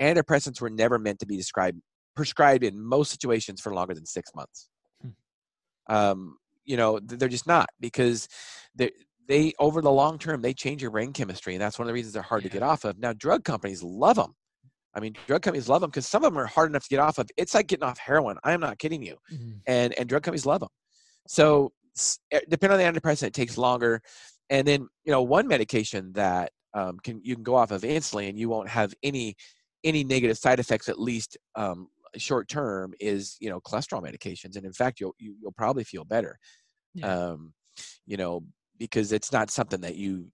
Antidepressants 0.00 0.60
were 0.60 0.70
never 0.70 0.96
meant 0.96 1.18
to 1.18 1.26
be 1.26 1.36
described 1.36 1.80
prescribed 2.14 2.62
in 2.62 2.80
most 2.80 3.10
situations 3.10 3.60
for 3.60 3.74
longer 3.74 3.94
than 3.94 4.06
six 4.06 4.30
months. 4.36 4.68
Hmm. 5.02 5.94
Um, 5.94 6.36
you 6.64 6.76
know, 6.76 7.00
they're 7.00 7.28
just 7.28 7.48
not 7.48 7.68
because 7.80 8.28
they 8.76 8.92
they 9.26 9.54
over 9.58 9.82
the 9.82 9.90
long 9.90 10.20
term 10.20 10.40
they 10.40 10.54
change 10.54 10.82
your 10.82 10.92
brain 10.92 11.12
chemistry, 11.12 11.54
and 11.54 11.60
that's 11.60 11.80
one 11.80 11.86
of 11.86 11.88
the 11.88 11.94
reasons 11.94 12.14
they're 12.14 12.22
hard 12.22 12.44
yeah. 12.44 12.50
to 12.50 12.52
get 12.52 12.62
off 12.62 12.84
of. 12.84 12.96
Now, 13.00 13.12
drug 13.12 13.42
companies 13.42 13.82
love 13.82 14.14
them. 14.14 14.36
I 14.94 15.00
mean, 15.00 15.14
drug 15.26 15.42
companies 15.42 15.68
love 15.68 15.80
them 15.80 15.90
because 15.90 16.06
some 16.06 16.22
of 16.22 16.32
them 16.32 16.38
are 16.38 16.46
hard 16.46 16.70
enough 16.70 16.84
to 16.84 16.88
get 16.88 17.00
off 17.00 17.18
of. 17.18 17.28
It's 17.36 17.54
like 17.54 17.66
getting 17.66 17.84
off 17.84 17.98
heroin. 17.98 18.36
I 18.44 18.52
am 18.52 18.60
not 18.60 18.78
kidding 18.78 19.02
you, 19.02 19.16
mm-hmm. 19.32 19.58
and 19.66 19.94
and 19.98 20.08
drug 20.08 20.22
companies 20.22 20.46
love 20.46 20.60
them. 20.60 20.70
So 21.26 21.72
eh, 22.30 22.38
depending 22.48 22.78
on 22.78 22.94
the 22.94 23.00
antidepressant, 23.00 23.26
it 23.26 23.34
takes 23.34 23.58
longer 23.58 24.00
and 24.50 24.66
then 24.66 24.88
you 25.04 25.12
know 25.12 25.22
one 25.22 25.46
medication 25.46 26.12
that 26.12 26.50
um, 26.74 26.98
can 27.02 27.20
you 27.22 27.34
can 27.34 27.44
go 27.44 27.56
off 27.56 27.70
of 27.70 27.84
instantly 27.84 28.28
and 28.28 28.38
you 28.38 28.48
won't 28.48 28.68
have 28.68 28.94
any 29.02 29.36
any 29.84 30.04
negative 30.04 30.38
side 30.38 30.60
effects 30.60 30.88
at 30.88 31.00
least 31.00 31.36
um, 31.54 31.88
short 32.16 32.48
term 32.48 32.94
is 33.00 33.36
you 33.40 33.48
know 33.48 33.60
cholesterol 33.60 34.02
medications 34.02 34.56
and 34.56 34.64
in 34.64 34.72
fact 34.72 35.00
you'll 35.00 35.14
you, 35.18 35.30
will 35.30 35.38
you 35.38 35.44
will 35.44 35.52
probably 35.52 35.84
feel 35.84 36.04
better 36.04 36.38
yeah. 36.94 37.06
um, 37.06 37.52
you 38.06 38.16
know 38.16 38.42
because 38.78 39.12
it's 39.12 39.32
not 39.32 39.50
something 39.50 39.80
that 39.80 39.96
you 39.96 40.26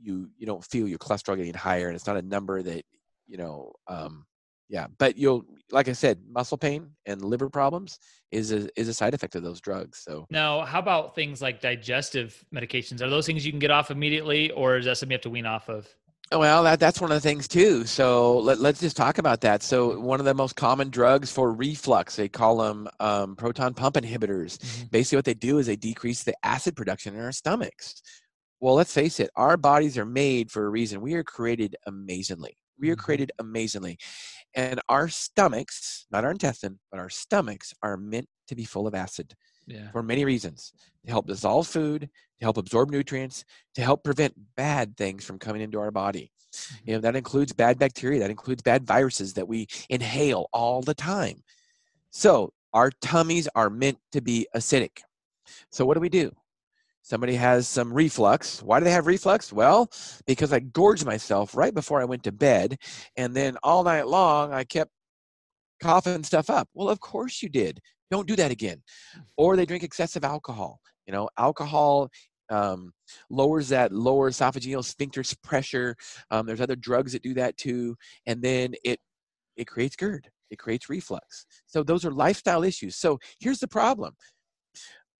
you 0.00 0.28
you 0.36 0.46
don't 0.46 0.64
feel 0.64 0.88
your 0.88 0.98
cholesterol 0.98 1.36
getting 1.36 1.54
higher 1.54 1.86
and 1.86 1.96
it's 1.96 2.06
not 2.06 2.16
a 2.16 2.22
number 2.22 2.62
that 2.62 2.82
you 3.26 3.36
know 3.36 3.72
um, 3.88 4.24
yeah 4.72 4.88
but 4.98 5.16
you'll 5.16 5.44
like 5.70 5.88
i 5.88 5.92
said 5.92 6.18
muscle 6.28 6.58
pain 6.58 6.88
and 7.06 7.22
liver 7.22 7.48
problems 7.48 8.00
is 8.32 8.50
a 8.50 8.68
is 8.80 8.88
a 8.88 8.94
side 8.94 9.14
effect 9.14 9.36
of 9.36 9.42
those 9.42 9.60
drugs 9.60 9.98
so. 9.98 10.26
Now 10.30 10.62
how 10.62 10.78
about 10.78 11.14
things 11.14 11.40
like 11.40 11.60
digestive 11.60 12.44
medications? 12.52 13.02
Are 13.02 13.10
those 13.10 13.26
things 13.26 13.44
you 13.46 13.52
can 13.52 13.58
get 13.58 13.70
off 13.70 13.90
immediately 13.90 14.50
or 14.50 14.78
is 14.78 14.86
that 14.86 14.96
something 14.96 15.12
you 15.12 15.16
have 15.16 15.22
to 15.22 15.30
wean 15.30 15.46
off 15.46 15.68
of? 15.68 15.86
Well 16.34 16.64
that, 16.64 16.80
that's 16.80 17.00
one 17.00 17.12
of 17.12 17.16
the 17.16 17.28
things 17.28 17.46
too 17.46 17.84
so 17.84 18.38
let, 18.38 18.58
let's 18.58 18.80
just 18.80 18.96
talk 18.96 19.18
about 19.18 19.42
that. 19.42 19.62
So 19.62 20.00
one 20.00 20.18
of 20.18 20.24
the 20.24 20.34
most 20.34 20.56
common 20.56 20.88
drugs 20.88 21.30
for 21.30 21.52
reflux 21.52 22.16
they 22.16 22.28
call 22.28 22.56
them 22.56 22.88
um, 22.98 23.36
proton 23.36 23.74
pump 23.74 23.96
inhibitors. 23.96 24.58
Mm-hmm. 24.58 24.86
basically 24.90 25.18
what 25.18 25.26
they 25.26 25.34
do 25.34 25.58
is 25.58 25.66
they 25.66 25.76
decrease 25.76 26.24
the 26.24 26.34
acid 26.42 26.74
production 26.74 27.14
in 27.14 27.20
our 27.20 27.32
stomachs. 27.32 28.02
Well 28.60 28.74
let's 28.74 28.94
face 28.94 29.20
it 29.20 29.30
our 29.36 29.58
bodies 29.58 29.98
are 29.98 30.06
made 30.06 30.50
for 30.50 30.64
a 30.64 30.70
reason. 30.70 31.02
We 31.02 31.14
are 31.14 31.24
created 31.24 31.76
amazingly. 31.86 32.56
We 32.80 32.88
are 32.88 32.96
mm-hmm. 32.96 33.04
created 33.04 33.32
amazingly 33.38 33.98
and 34.54 34.80
our 34.88 35.08
stomachs, 35.08 36.06
not 36.10 36.24
our 36.24 36.30
intestine, 36.30 36.78
but 36.90 37.00
our 37.00 37.08
stomachs 37.08 37.72
are 37.82 37.96
meant 37.96 38.26
to 38.48 38.54
be 38.54 38.64
full 38.64 38.86
of 38.86 38.94
acid 38.94 39.34
yeah. 39.66 39.90
for 39.90 40.02
many 40.02 40.24
reasons 40.24 40.72
to 41.04 41.10
help 41.10 41.26
dissolve 41.26 41.66
food, 41.66 42.02
to 42.02 42.44
help 42.44 42.56
absorb 42.56 42.90
nutrients, 42.90 43.44
to 43.74 43.82
help 43.82 44.04
prevent 44.04 44.34
bad 44.56 44.96
things 44.96 45.24
from 45.24 45.38
coming 45.38 45.62
into 45.62 45.80
our 45.80 45.90
body. 45.90 46.30
Mm-hmm. 46.54 46.76
You 46.84 46.94
know, 46.94 47.00
that 47.00 47.16
includes 47.16 47.52
bad 47.52 47.78
bacteria, 47.78 48.20
that 48.20 48.30
includes 48.30 48.62
bad 48.62 48.86
viruses 48.86 49.34
that 49.34 49.48
we 49.48 49.66
inhale 49.88 50.48
all 50.52 50.82
the 50.82 50.94
time. 50.94 51.42
So, 52.10 52.52
our 52.74 52.90
tummies 53.00 53.48
are 53.54 53.70
meant 53.70 53.98
to 54.12 54.20
be 54.20 54.46
acidic. 54.56 55.00
So, 55.70 55.84
what 55.84 55.94
do 55.94 56.00
we 56.00 56.08
do? 56.08 56.32
Somebody 57.02 57.34
has 57.34 57.66
some 57.68 57.92
reflux. 57.92 58.62
Why 58.62 58.78
do 58.78 58.84
they 58.84 58.92
have 58.92 59.06
reflux? 59.06 59.52
Well, 59.52 59.90
because 60.26 60.52
I 60.52 60.60
gorged 60.60 61.04
myself 61.04 61.56
right 61.56 61.74
before 61.74 62.00
I 62.00 62.04
went 62.04 62.22
to 62.24 62.32
bed. 62.32 62.78
And 63.16 63.34
then 63.34 63.56
all 63.62 63.82
night 63.82 64.06
long, 64.06 64.52
I 64.52 64.64
kept 64.64 64.90
coughing 65.82 66.22
stuff 66.22 66.48
up. 66.48 66.68
Well, 66.74 66.88
of 66.88 67.00
course 67.00 67.42
you 67.42 67.48
did. 67.48 67.80
Don't 68.10 68.28
do 68.28 68.36
that 68.36 68.52
again. 68.52 68.82
Or 69.36 69.56
they 69.56 69.66
drink 69.66 69.82
excessive 69.82 70.24
alcohol. 70.24 70.80
You 71.06 71.12
know, 71.12 71.28
alcohol 71.38 72.08
um, 72.50 72.92
lowers 73.30 73.68
that 73.70 73.92
lower 73.92 74.30
esophageal 74.30 74.84
sphincter 74.84 75.22
pressure. 75.42 75.96
Um, 76.30 76.46
there's 76.46 76.60
other 76.60 76.76
drugs 76.76 77.12
that 77.12 77.22
do 77.22 77.34
that 77.34 77.56
too. 77.56 77.96
And 78.26 78.42
then 78.42 78.74
it 78.84 79.00
it 79.56 79.66
creates 79.66 79.96
GERD. 79.96 80.28
It 80.50 80.58
creates 80.58 80.88
reflux. 80.88 81.46
So 81.66 81.82
those 81.82 82.04
are 82.04 82.12
lifestyle 82.12 82.62
issues. 82.62 82.96
So 82.96 83.18
here's 83.40 83.58
the 83.58 83.68
problem. 83.68 84.14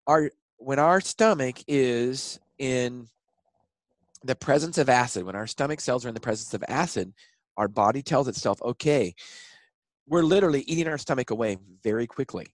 Our 0.07 0.31
when 0.65 0.79
our 0.79 1.01
stomach 1.01 1.57
is 1.67 2.39
in 2.59 3.09
the 4.25 4.37
presence 4.37 4.79
of 4.79 4.89
acid, 4.89 5.25
when 5.25 5.35
our 5.35 5.47
stomach 5.47 5.81
cells 5.81 6.05
are 6.05 6.09
in 6.09 6.15
the 6.15 6.21
presence 6.21 6.55
of 6.55 6.63
acid, 6.69 7.13
our 7.57 7.69
body 7.69 8.03
tells 8.03 8.29
itself, 8.29 8.63
okay, 8.63 9.15
we're 10.07 10.23
literally 10.23 10.63
eating 10.63 10.89
our 10.89 10.99
stomach 10.99 11.31
away 11.31 11.59
very 11.83 12.07
quickly 12.07 12.47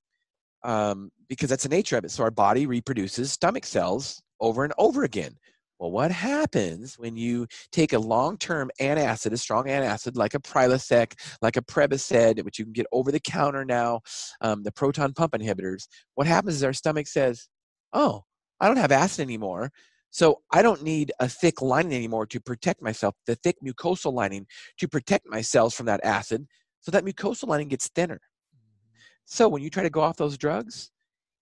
um, 0.64 1.10
because 1.28 1.50
that's 1.50 1.64
the 1.64 1.68
nature 1.68 1.98
of 1.98 2.04
it. 2.04 2.10
So 2.10 2.22
our 2.24 2.30
body 2.30 2.66
reproduces 2.66 3.32
stomach 3.32 3.66
cells 3.66 4.22
over 4.40 4.64
and 4.64 4.72
over 4.78 5.04
again. 5.04 5.34
Well, 5.78 5.92
what 5.92 6.10
happens 6.10 6.98
when 6.98 7.16
you 7.16 7.46
take 7.70 7.92
a 7.92 7.98
long-term 7.98 8.70
antacid, 8.80 9.32
a 9.32 9.36
strong 9.36 9.66
antacid 9.66 10.16
like 10.16 10.34
a 10.34 10.40
Prilosec, 10.40 11.12
like 11.40 11.56
a 11.56 11.62
Prevacid, 11.62 12.42
which 12.42 12.58
you 12.58 12.64
can 12.64 12.72
get 12.72 12.86
over 12.90 13.12
the 13.12 13.20
counter 13.20 13.64
now, 13.64 14.00
um, 14.40 14.64
the 14.64 14.72
proton 14.72 15.12
pump 15.12 15.34
inhibitors? 15.34 15.86
What 16.16 16.26
happens 16.26 16.56
is 16.56 16.64
our 16.64 16.72
stomach 16.72 17.06
says, 17.06 17.48
oh, 17.92 18.24
I 18.60 18.68
don't 18.68 18.76
have 18.76 18.92
acid 18.92 19.22
anymore. 19.22 19.70
So 20.10 20.40
I 20.50 20.62
don't 20.62 20.82
need 20.82 21.12
a 21.20 21.28
thick 21.28 21.60
lining 21.60 21.92
anymore 21.92 22.26
to 22.26 22.40
protect 22.40 22.80
myself, 22.82 23.14
the 23.26 23.34
thick 23.36 23.56
mucosal 23.64 24.12
lining 24.12 24.46
to 24.78 24.88
protect 24.88 25.26
my 25.28 25.42
cells 25.42 25.74
from 25.74 25.86
that 25.86 26.00
acid. 26.02 26.46
So 26.80 26.90
that 26.92 27.04
mucosal 27.04 27.48
lining 27.48 27.68
gets 27.68 27.88
thinner. 27.88 28.14
Mm-hmm. 28.14 28.98
So 29.26 29.48
when 29.48 29.62
you 29.62 29.70
try 29.70 29.82
to 29.82 29.90
go 29.90 30.00
off 30.00 30.16
those 30.16 30.38
drugs, 30.38 30.90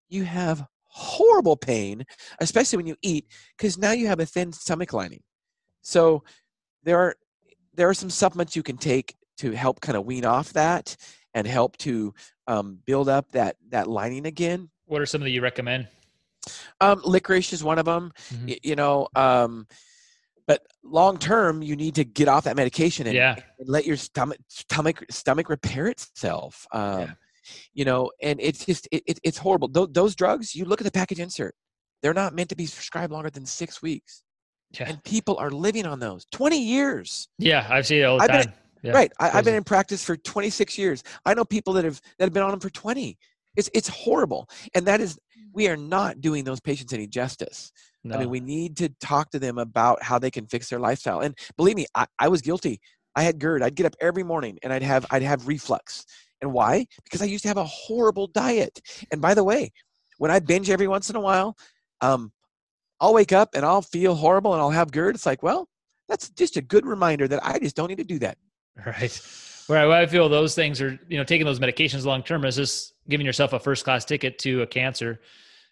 you 0.08 0.24
have 0.24 0.66
horrible 0.84 1.56
pain, 1.56 2.04
especially 2.40 2.78
when 2.78 2.86
you 2.86 2.96
eat, 3.02 3.26
because 3.56 3.78
now 3.78 3.92
you 3.92 4.08
have 4.08 4.20
a 4.20 4.26
thin 4.26 4.52
stomach 4.52 4.92
lining. 4.92 5.22
So 5.82 6.24
there 6.82 6.98
are 6.98 7.14
there 7.74 7.88
are 7.88 7.94
some 7.94 8.10
supplements 8.10 8.56
you 8.56 8.62
can 8.62 8.78
take 8.78 9.14
to 9.38 9.52
help 9.52 9.80
kind 9.80 9.96
of 9.96 10.06
wean 10.06 10.24
off 10.24 10.54
that 10.54 10.96
and 11.34 11.46
help 11.46 11.76
to 11.76 12.14
um, 12.46 12.78
build 12.86 13.08
up 13.08 13.30
that 13.32 13.56
that 13.68 13.86
lining 13.86 14.26
again. 14.26 14.70
What 14.86 15.02
are 15.02 15.06
some 15.06 15.20
that 15.20 15.30
you 15.30 15.42
recommend? 15.42 15.88
Um, 16.80 17.00
licorice 17.04 17.52
is 17.52 17.62
one 17.62 17.78
of 17.78 17.84
them. 17.84 18.12
Mm-hmm. 18.32 18.46
Y- 18.46 18.58
you 18.62 18.76
know, 18.76 19.08
um, 19.14 19.66
but 20.46 20.62
long 20.84 21.18
term, 21.18 21.62
you 21.62 21.76
need 21.76 21.96
to 21.96 22.04
get 22.04 22.28
off 22.28 22.44
that 22.44 22.56
medication 22.56 23.06
and, 23.06 23.16
yeah. 23.16 23.34
and 23.58 23.68
let 23.68 23.84
your 23.84 23.96
stomach 23.96 24.38
stomach 24.48 25.04
stomach 25.10 25.48
repair 25.48 25.88
itself. 25.88 26.66
Um, 26.72 27.00
yeah. 27.00 27.10
You 27.74 27.84
know, 27.84 28.10
and 28.22 28.40
it's 28.40 28.64
just 28.64 28.88
it, 28.90 29.02
it, 29.06 29.20
it's 29.22 29.38
horrible. 29.38 29.68
Th- 29.68 29.88
those 29.92 30.16
drugs, 30.16 30.54
you 30.54 30.64
look 30.64 30.80
at 30.80 30.84
the 30.84 30.90
package 30.92 31.20
insert; 31.20 31.54
they're 32.02 32.14
not 32.14 32.34
meant 32.34 32.48
to 32.50 32.56
be 32.56 32.64
prescribed 32.64 33.12
longer 33.12 33.30
than 33.30 33.46
six 33.46 33.82
weeks. 33.82 34.22
Yeah. 34.78 34.88
And 34.88 35.02
people 35.04 35.36
are 35.38 35.50
living 35.50 35.86
on 35.86 36.00
those 36.00 36.26
20 36.32 36.60
years. 36.60 37.28
Yeah, 37.38 37.66
I've 37.70 37.86
seen 37.86 38.00
it 38.00 38.04
all 38.04 38.18
the 38.18 38.24
I've 38.24 38.30
time. 38.30 38.40
Been, 38.42 38.52
yeah. 38.82 38.92
Right. 38.92 39.12
I, 39.18 39.28
have 39.28 39.44
been 39.44 39.54
in 39.54 39.64
practice 39.64 40.04
for 40.04 40.16
26 40.16 40.76
years. 40.78 41.02
I 41.24 41.34
know 41.34 41.44
people 41.44 41.72
that 41.74 41.84
have 41.84 42.00
that 42.18 42.26
have 42.26 42.32
been 42.32 42.42
on 42.42 42.50
them 42.50 42.60
for 42.60 42.70
20. 42.70 43.18
It's 43.56 43.70
it's 43.74 43.88
horrible, 43.88 44.48
and 44.74 44.86
that 44.86 45.00
is 45.00 45.18
we 45.52 45.68
are 45.68 45.76
not 45.76 46.20
doing 46.20 46.44
those 46.44 46.60
patients 46.60 46.92
any 46.92 47.06
justice. 47.06 47.72
No. 48.04 48.14
I 48.14 48.18
mean, 48.20 48.30
we 48.30 48.40
need 48.40 48.76
to 48.76 48.90
talk 49.00 49.30
to 49.30 49.38
them 49.38 49.58
about 49.58 50.02
how 50.02 50.18
they 50.18 50.30
can 50.30 50.46
fix 50.46 50.68
their 50.68 50.78
lifestyle. 50.78 51.20
And 51.20 51.36
believe 51.56 51.76
me, 51.76 51.86
I, 51.94 52.06
I 52.18 52.28
was 52.28 52.42
guilty. 52.42 52.78
I 53.16 53.22
had 53.22 53.38
GERD. 53.40 53.62
I'd 53.62 53.74
get 53.74 53.86
up 53.86 53.96
every 54.00 54.22
morning 54.22 54.58
and 54.62 54.72
I'd 54.72 54.82
have 54.82 55.06
I'd 55.10 55.22
have 55.22 55.48
reflux. 55.48 56.04
And 56.42 56.52
why? 56.52 56.86
Because 57.04 57.22
I 57.22 57.24
used 57.24 57.42
to 57.42 57.48
have 57.48 57.56
a 57.56 57.64
horrible 57.64 58.26
diet. 58.26 58.80
And 59.10 59.22
by 59.22 59.32
the 59.32 59.42
way, 59.42 59.72
when 60.18 60.30
I 60.30 60.38
binge 60.38 60.68
every 60.68 60.86
once 60.86 61.08
in 61.08 61.16
a 61.16 61.20
while, 61.20 61.56
um, 62.02 62.30
I'll 63.00 63.14
wake 63.14 63.32
up 63.32 63.50
and 63.54 63.64
I'll 63.64 63.82
feel 63.82 64.14
horrible 64.14 64.52
and 64.52 64.60
I'll 64.60 64.70
have 64.70 64.90
GERD. 64.90 65.14
It's 65.14 65.26
like, 65.26 65.42
well, 65.42 65.66
that's 66.08 66.28
just 66.30 66.56
a 66.56 66.62
good 66.62 66.86
reminder 66.86 67.26
that 67.28 67.44
I 67.44 67.58
just 67.58 67.74
don't 67.76 67.88
need 67.88 67.98
to 67.98 68.04
do 68.04 68.18
that. 68.20 68.38
Right. 68.84 69.18
Where 69.68 69.90
I 69.90 70.04
feel 70.04 70.28
those 70.28 70.54
things 70.54 70.82
are, 70.82 71.00
you 71.08 71.16
know, 71.16 71.24
taking 71.24 71.46
those 71.46 71.58
medications 71.58 72.04
long 72.04 72.22
term 72.22 72.44
is 72.44 72.56
just 72.56 72.92
giving 73.08 73.26
yourself 73.26 73.52
a 73.52 73.58
first 73.58 73.84
class 73.84 74.04
ticket 74.04 74.38
to 74.40 74.62
a 74.62 74.66
cancer 74.66 75.20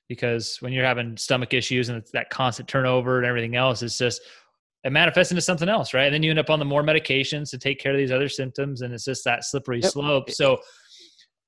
because 0.09 0.59
when 0.61 0.73
you're 0.73 0.85
having 0.85 1.17
stomach 1.17 1.55
issues 1.55 1.89
and 1.89 1.99
it's 1.99 2.11
that 2.11 2.31
constant 2.31 2.69
turnover 2.69 3.19
and 3.19 3.27
everything 3.27 3.57
else, 3.57 3.83
it's 3.83 3.99
just 3.99 4.21
it 4.85 4.93
manifests 4.93 5.33
into 5.33 5.41
something 5.41 5.69
else, 5.69 5.95
right? 5.95 6.05
And 6.05 6.15
then 6.15 6.23
you 6.23 6.31
end 6.31 6.39
up 6.39 6.51
on 6.51 6.59
the 6.59 6.65
more 6.65 6.83
medications 6.83 7.51
to 7.51 7.59
take 7.59 7.81
care 7.81 7.93
of 7.93 7.99
these 7.99 8.13
other 8.13 8.29
symptoms, 8.29 8.83
and 8.83 8.93
it's 8.93 9.05
just 9.05 9.25
that 9.25 9.45
slippery 9.45 9.81
yep. 9.81 9.93
slope. 9.93 10.31
So 10.31 10.59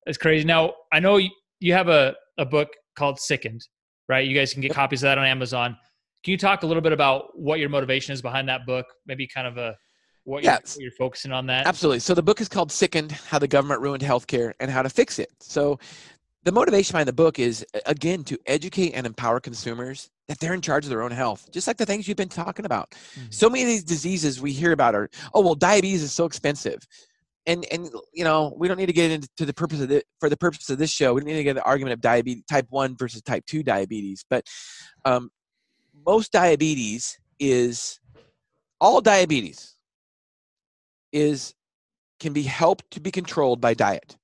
it's 0.06 0.16
crazy. 0.18 0.46
Now 0.46 0.72
I 0.92 1.00
know 1.00 1.18
you, 1.18 1.30
you 1.60 1.74
have 1.74 1.88
a, 1.88 2.14
a 2.38 2.46
book 2.46 2.68
called 2.96 3.20
Sickened, 3.20 3.66
right? 4.08 4.26
You 4.26 4.34
guys 4.34 4.52
can 4.52 4.62
get 4.62 4.68
yep. 4.68 4.76
copies 4.76 5.02
of 5.02 5.08
that 5.08 5.18
on 5.18 5.26
Amazon. 5.26 5.76
Can 6.24 6.32
you 6.32 6.38
talk 6.38 6.62
a 6.62 6.66
little 6.66 6.82
bit 6.82 6.92
about 6.92 7.38
what 7.38 7.60
your 7.60 7.68
motivation 7.68 8.14
is 8.14 8.22
behind 8.22 8.48
that 8.48 8.64
book? 8.66 8.86
Maybe 9.06 9.28
kind 9.28 9.46
of 9.46 9.58
a 9.58 9.76
what, 10.26 10.42
yeah. 10.42 10.52
you're, 10.52 10.58
what 10.58 10.78
you're 10.78 10.90
focusing 10.90 11.32
on 11.32 11.46
that. 11.46 11.66
Absolutely. 11.66 12.00
So 12.00 12.12
the 12.12 12.22
book 12.22 12.40
is 12.40 12.48
called 12.48 12.72
Sickened: 12.72 13.12
How 13.12 13.38
the 13.38 13.48
Government 13.48 13.80
Ruined 13.80 14.02
Healthcare 14.02 14.52
and 14.58 14.70
How 14.70 14.82
to 14.82 14.90
Fix 14.90 15.18
It. 15.18 15.30
So 15.40 15.78
the 16.42 16.52
motivation 16.52 16.94
behind 16.94 17.08
the 17.08 17.12
book 17.12 17.38
is 17.38 17.64
again 17.86 18.24
to 18.24 18.38
educate 18.46 18.92
and 18.92 19.06
empower 19.06 19.38
consumers 19.38 20.10
that 20.26 20.40
they're 20.40 20.54
in 20.54 20.60
charge 20.60 20.84
of 20.84 20.90
their 20.90 21.02
own 21.02 21.12
health, 21.12 21.48
just 21.52 21.68
like 21.68 21.76
the 21.76 21.86
things 21.86 22.08
you've 22.08 22.16
been 22.16 22.28
talking 22.28 22.64
about. 22.64 22.90
Mm-hmm. 22.90 23.30
So 23.30 23.48
many 23.48 23.62
of 23.62 23.68
these 23.68 23.84
diseases 23.84 24.40
we 24.40 24.52
hear 24.52 24.72
about 24.72 24.96
are, 24.96 25.08
oh 25.32 25.42
well, 25.42 25.54
diabetes 25.54 26.02
is 26.02 26.12
so 26.12 26.24
expensive. 26.24 26.78
And, 27.48 27.64
and 27.70 27.88
you 28.12 28.24
know 28.24 28.52
we 28.58 28.66
don't 28.66 28.76
need 28.76 28.86
to 28.86 28.92
get 28.92 29.12
into 29.12 29.46
the 29.46 29.54
purpose 29.54 29.80
of 29.80 29.88
the 29.88 30.02
for 30.18 30.28
the 30.28 30.36
purpose 30.36 30.68
of 30.68 30.78
this 30.78 30.90
show 30.90 31.14
we 31.14 31.20
don't 31.20 31.28
need 31.28 31.36
to 31.36 31.44
get 31.44 31.54
the 31.54 31.62
argument 31.62 31.92
of 31.92 32.00
diabetes 32.00 32.42
type 32.50 32.66
1 32.70 32.96
versus 32.98 33.22
type 33.22 33.46
2 33.46 33.62
diabetes 33.62 34.24
but 34.28 34.44
um, 35.04 35.30
most 36.04 36.32
diabetes 36.32 37.16
is 37.38 38.00
all 38.80 39.00
diabetes 39.00 39.75
is 41.16 41.54
can 42.20 42.32
be 42.32 42.42
helped 42.42 42.90
to 42.90 43.00
be 43.00 43.10
controlled 43.10 43.60
by 43.60 43.74
diet. 43.74 44.16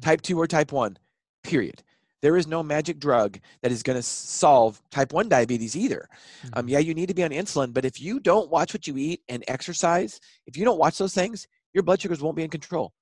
Type 0.00 0.20
2 0.20 0.38
or 0.38 0.46
type 0.46 0.72
1 0.72 0.96
period. 1.44 1.82
There 2.22 2.36
is 2.36 2.46
no 2.46 2.62
magic 2.62 2.98
drug 2.98 3.38
that 3.62 3.72
is 3.72 3.82
going 3.82 3.96
to 3.96 4.02
solve 4.02 4.82
type 4.90 5.12
1 5.12 5.28
diabetes 5.28 5.76
either. 5.76 6.08
Um, 6.52 6.62
mm-hmm. 6.62 6.68
yeah 6.68 6.78
you 6.80 6.94
need 6.94 7.08
to 7.08 7.14
be 7.14 7.24
on 7.24 7.30
insulin 7.30 7.72
but 7.72 7.84
if 7.84 8.00
you 8.00 8.20
don't 8.20 8.50
watch 8.50 8.74
what 8.74 8.86
you 8.86 8.96
eat 8.96 9.22
and 9.28 9.44
exercise 9.48 10.20
if 10.46 10.56
you 10.56 10.64
don't 10.64 10.78
watch 10.78 10.98
those 10.98 11.14
things 11.14 11.46
your 11.72 11.82
blood 11.82 12.00
sugars 12.00 12.20
won't 12.20 12.36
be 12.36 12.42
in 12.42 12.50
control. 12.50 12.92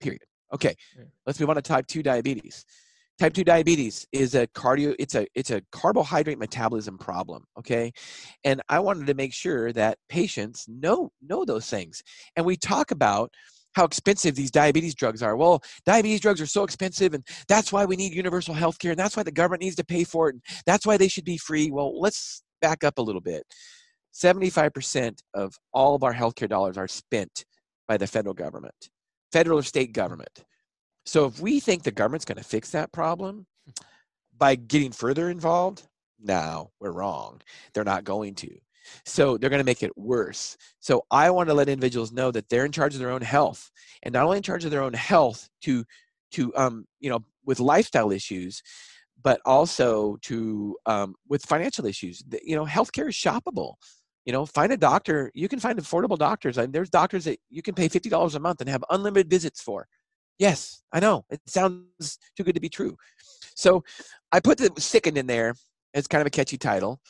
Period. 0.00 0.22
Okay 0.52 0.74
let's 1.26 1.38
move 1.40 1.50
on 1.50 1.56
to 1.56 1.62
type 1.62 1.86
2 1.86 2.02
diabetes 2.02 2.64
type 3.18 3.32
2 3.32 3.44
diabetes 3.44 4.06
is 4.12 4.34
a 4.34 4.46
cardio 4.48 4.94
it's 4.98 5.14
a 5.14 5.26
it's 5.34 5.50
a 5.50 5.62
carbohydrate 5.72 6.38
metabolism 6.38 6.98
problem 6.98 7.44
okay? 7.58 7.92
And 8.44 8.62
i 8.68 8.78
wanted 8.78 9.06
to 9.06 9.14
make 9.14 9.32
sure 9.32 9.72
that 9.72 9.98
patients 10.08 10.66
know 10.68 11.10
know 11.22 11.44
those 11.44 11.68
things. 11.68 12.02
And 12.36 12.44
we 12.44 12.56
talk 12.56 12.90
about 12.90 13.32
how 13.74 13.84
expensive 13.84 14.34
these 14.34 14.50
diabetes 14.50 14.94
drugs 14.94 15.22
are. 15.22 15.36
Well 15.36 15.62
diabetes 15.84 16.20
drugs 16.20 16.40
are 16.40 16.46
so 16.46 16.64
expensive 16.64 17.14
and 17.14 17.24
that's 17.48 17.72
why 17.72 17.84
we 17.84 17.96
need 17.96 18.12
universal 18.12 18.54
health 18.54 18.78
care 18.78 18.92
and 18.92 19.00
that's 19.00 19.16
why 19.16 19.22
the 19.22 19.32
government 19.32 19.62
needs 19.62 19.76
to 19.76 19.84
pay 19.84 20.04
for 20.04 20.28
it 20.28 20.34
and 20.34 20.42
that's 20.66 20.86
why 20.86 20.96
they 20.96 21.08
should 21.08 21.24
be 21.24 21.38
free. 21.38 21.70
Well 21.70 21.98
let's 22.00 22.42
back 22.60 22.84
up 22.84 22.98
a 22.98 23.02
little 23.02 23.20
bit. 23.20 23.44
75% 24.14 25.18
of 25.34 25.54
all 25.74 25.94
of 25.94 26.02
our 26.02 26.14
healthcare 26.14 26.48
dollars 26.48 26.78
are 26.78 26.88
spent 26.88 27.44
by 27.86 27.96
the 27.98 28.06
federal 28.06 28.34
government 28.34 28.90
federal 29.32 29.58
or 29.58 29.62
state 29.62 29.92
government 29.92 30.44
so 31.06 31.26
if 31.26 31.40
we 31.40 31.60
think 31.60 31.82
the 31.82 31.90
government's 31.90 32.24
going 32.24 32.38
to 32.38 32.44
fix 32.44 32.70
that 32.70 32.92
problem 32.92 33.46
by 34.36 34.54
getting 34.56 34.92
further 34.92 35.30
involved, 35.30 35.86
no, 36.20 36.72
we're 36.80 36.92
wrong. 36.92 37.40
They're 37.72 37.84
not 37.84 38.04
going 38.04 38.34
to. 38.36 38.50
So 39.04 39.36
they're 39.36 39.50
going 39.50 39.60
to 39.60 39.64
make 39.64 39.82
it 39.82 39.96
worse. 39.96 40.56
So 40.80 41.04
I 41.10 41.30
want 41.30 41.48
to 41.48 41.54
let 41.54 41.68
individuals 41.68 42.12
know 42.12 42.30
that 42.30 42.48
they're 42.48 42.64
in 42.64 42.72
charge 42.72 42.94
of 42.94 43.00
their 43.00 43.10
own 43.10 43.22
health, 43.22 43.70
and 44.02 44.12
not 44.12 44.24
only 44.24 44.36
in 44.36 44.42
charge 44.42 44.64
of 44.64 44.70
their 44.70 44.82
own 44.82 44.92
health 44.92 45.48
to 45.62 45.84
to 46.32 46.54
um 46.56 46.86
you 47.00 47.08
know 47.08 47.24
with 47.44 47.60
lifestyle 47.60 48.10
issues, 48.12 48.62
but 49.22 49.40
also 49.44 50.16
to 50.22 50.76
um, 50.86 51.14
with 51.28 51.44
financial 51.44 51.86
issues. 51.86 52.22
You 52.44 52.56
know, 52.56 52.64
healthcare 52.64 53.08
is 53.08 53.14
shoppable. 53.14 53.74
You 54.24 54.32
know, 54.32 54.46
find 54.46 54.72
a 54.72 54.76
doctor. 54.76 55.30
You 55.34 55.48
can 55.48 55.60
find 55.60 55.78
affordable 55.78 56.18
doctors. 56.18 56.58
I 56.58 56.62
mean, 56.62 56.72
there's 56.72 56.90
doctors 56.90 57.24
that 57.24 57.38
you 57.48 57.62
can 57.62 57.74
pay 57.74 57.88
fifty 57.88 58.08
dollars 58.08 58.34
a 58.34 58.40
month 58.40 58.60
and 58.60 58.70
have 58.70 58.84
unlimited 58.90 59.30
visits 59.30 59.60
for. 59.60 59.86
Yes, 60.38 60.82
I 60.92 61.00
know. 61.00 61.24
It 61.30 61.40
sounds 61.46 62.18
too 62.36 62.44
good 62.44 62.54
to 62.54 62.60
be 62.60 62.68
true. 62.68 62.96
So 63.54 63.84
I 64.32 64.40
put 64.40 64.58
the 64.58 64.70
sickened 64.78 65.16
in 65.16 65.26
there 65.26 65.54
as 65.94 66.06
kind 66.06 66.20
of 66.20 66.26
a 66.26 66.30
catchy 66.30 66.58
title. 66.58 67.00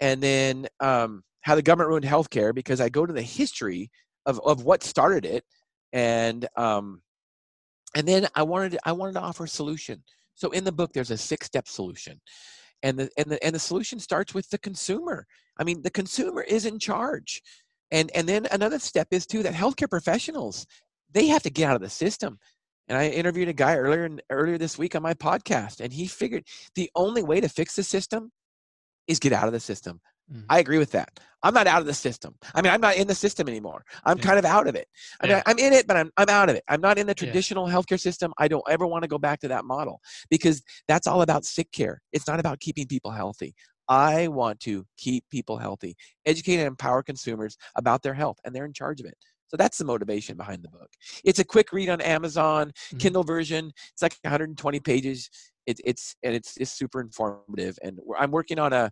And 0.00 0.22
then 0.22 0.66
um, 0.80 1.22
how 1.42 1.54
the 1.54 1.62
government 1.62 1.88
ruined 1.88 2.04
healthcare 2.04 2.54
because 2.54 2.80
I 2.80 2.88
go 2.88 3.06
to 3.06 3.12
the 3.12 3.22
history 3.22 3.90
of, 4.26 4.40
of 4.44 4.64
what 4.64 4.82
started 4.82 5.24
it. 5.24 5.44
And 5.92 6.46
um, 6.56 7.00
and 7.96 8.06
then 8.08 8.26
I 8.34 8.42
wanted 8.42 8.76
I 8.84 8.92
wanted 8.92 9.12
to 9.14 9.20
offer 9.20 9.44
a 9.44 9.48
solution. 9.48 10.02
So 10.34 10.50
in 10.50 10.64
the 10.64 10.72
book, 10.72 10.92
there's 10.92 11.12
a 11.12 11.16
six 11.16 11.46
step 11.46 11.68
solution. 11.68 12.20
And 12.82 12.98
the, 12.98 13.08
and, 13.16 13.26
the, 13.26 13.42
and 13.42 13.54
the 13.54 13.60
solution 13.60 13.98
starts 13.98 14.34
with 14.34 14.50
the 14.50 14.58
consumer. 14.58 15.26
I 15.58 15.64
mean, 15.64 15.80
the 15.80 15.90
consumer 15.90 16.42
is 16.42 16.66
in 16.66 16.78
charge. 16.78 17.40
And, 17.90 18.10
and 18.14 18.28
then 18.28 18.46
another 18.50 18.78
step 18.78 19.08
is 19.10 19.26
too 19.26 19.42
that 19.42 19.54
healthcare 19.54 19.88
professionals, 19.88 20.66
they 21.10 21.28
have 21.28 21.42
to 21.44 21.50
get 21.50 21.70
out 21.70 21.76
of 21.76 21.82
the 21.82 21.88
system. 21.88 22.38
And 22.88 22.98
I 22.98 23.08
interviewed 23.08 23.48
a 23.48 23.54
guy 23.54 23.76
earlier 23.76 24.08
earlier 24.30 24.58
this 24.58 24.76
week 24.76 24.94
on 24.94 25.02
my 25.02 25.14
podcast, 25.14 25.80
and 25.80 25.92
he 25.92 26.06
figured 26.06 26.44
the 26.74 26.90
only 26.94 27.22
way 27.22 27.40
to 27.40 27.48
fix 27.48 27.76
the 27.76 27.82
system 27.82 28.30
is 29.06 29.18
get 29.18 29.32
out 29.32 29.46
of 29.46 29.52
the 29.52 29.60
system. 29.60 30.00
Mm. 30.32 30.44
I 30.48 30.58
agree 30.58 30.78
with 30.78 30.92
that. 30.92 31.20
I'm 31.42 31.52
not 31.52 31.66
out 31.66 31.80
of 31.80 31.86
the 31.86 31.94
system. 31.94 32.34
I 32.54 32.62
mean, 32.62 32.72
I'm 32.72 32.80
not 32.80 32.96
in 32.96 33.06
the 33.06 33.14
system 33.14 33.48
anymore. 33.48 33.84
I'm 34.04 34.16
yeah. 34.16 34.24
kind 34.24 34.38
of 34.38 34.46
out 34.46 34.66
of 34.66 34.74
it. 34.74 34.88
I 35.20 35.26
mean, 35.26 35.36
yeah. 35.36 35.42
I'm 35.44 35.58
in 35.58 35.74
it, 35.74 35.86
but 35.86 35.96
I'm, 35.96 36.10
I'm 36.16 36.30
out 36.30 36.48
of 36.48 36.56
it. 36.56 36.64
I'm 36.68 36.80
not 36.80 36.96
in 36.96 37.06
the 37.06 37.14
traditional 37.14 37.68
yeah. 37.68 37.74
healthcare 37.74 38.00
system. 38.00 38.32
I 38.38 38.48
don't 38.48 38.64
ever 38.68 38.86
want 38.86 39.02
to 39.02 39.08
go 39.08 39.18
back 39.18 39.40
to 39.40 39.48
that 39.48 39.66
model 39.66 40.00
because 40.30 40.62
that's 40.88 41.06
all 41.06 41.20
about 41.20 41.44
sick 41.44 41.70
care. 41.72 42.00
It's 42.12 42.26
not 42.26 42.40
about 42.40 42.60
keeping 42.60 42.86
people 42.86 43.10
healthy. 43.10 43.54
I 43.86 44.28
want 44.28 44.60
to 44.60 44.86
keep 44.96 45.24
people 45.30 45.58
healthy, 45.58 45.96
educate 46.24 46.56
and 46.56 46.66
empower 46.66 47.02
consumers 47.02 47.58
about 47.76 48.02
their 48.02 48.14
health, 48.14 48.38
and 48.44 48.54
they're 48.54 48.64
in 48.64 48.72
charge 48.72 49.00
of 49.00 49.06
it. 49.06 49.18
So 49.54 49.56
that's 49.56 49.78
the 49.78 49.84
motivation 49.84 50.36
behind 50.36 50.64
the 50.64 50.68
book. 50.68 50.90
It's 51.22 51.38
a 51.38 51.44
quick 51.44 51.72
read 51.72 51.88
on 51.88 52.00
Amazon, 52.00 52.70
mm-hmm. 52.70 52.98
Kindle 52.98 53.22
version. 53.22 53.70
It's 53.92 54.02
like 54.02 54.16
120 54.22 54.80
pages. 54.80 55.30
It, 55.64 55.80
it's 55.84 56.16
and 56.24 56.34
it's 56.34 56.56
it's 56.56 56.72
super 56.72 57.00
informative. 57.00 57.78
And 57.80 58.00
I'm 58.18 58.32
working 58.32 58.58
on 58.58 58.72
a 58.72 58.90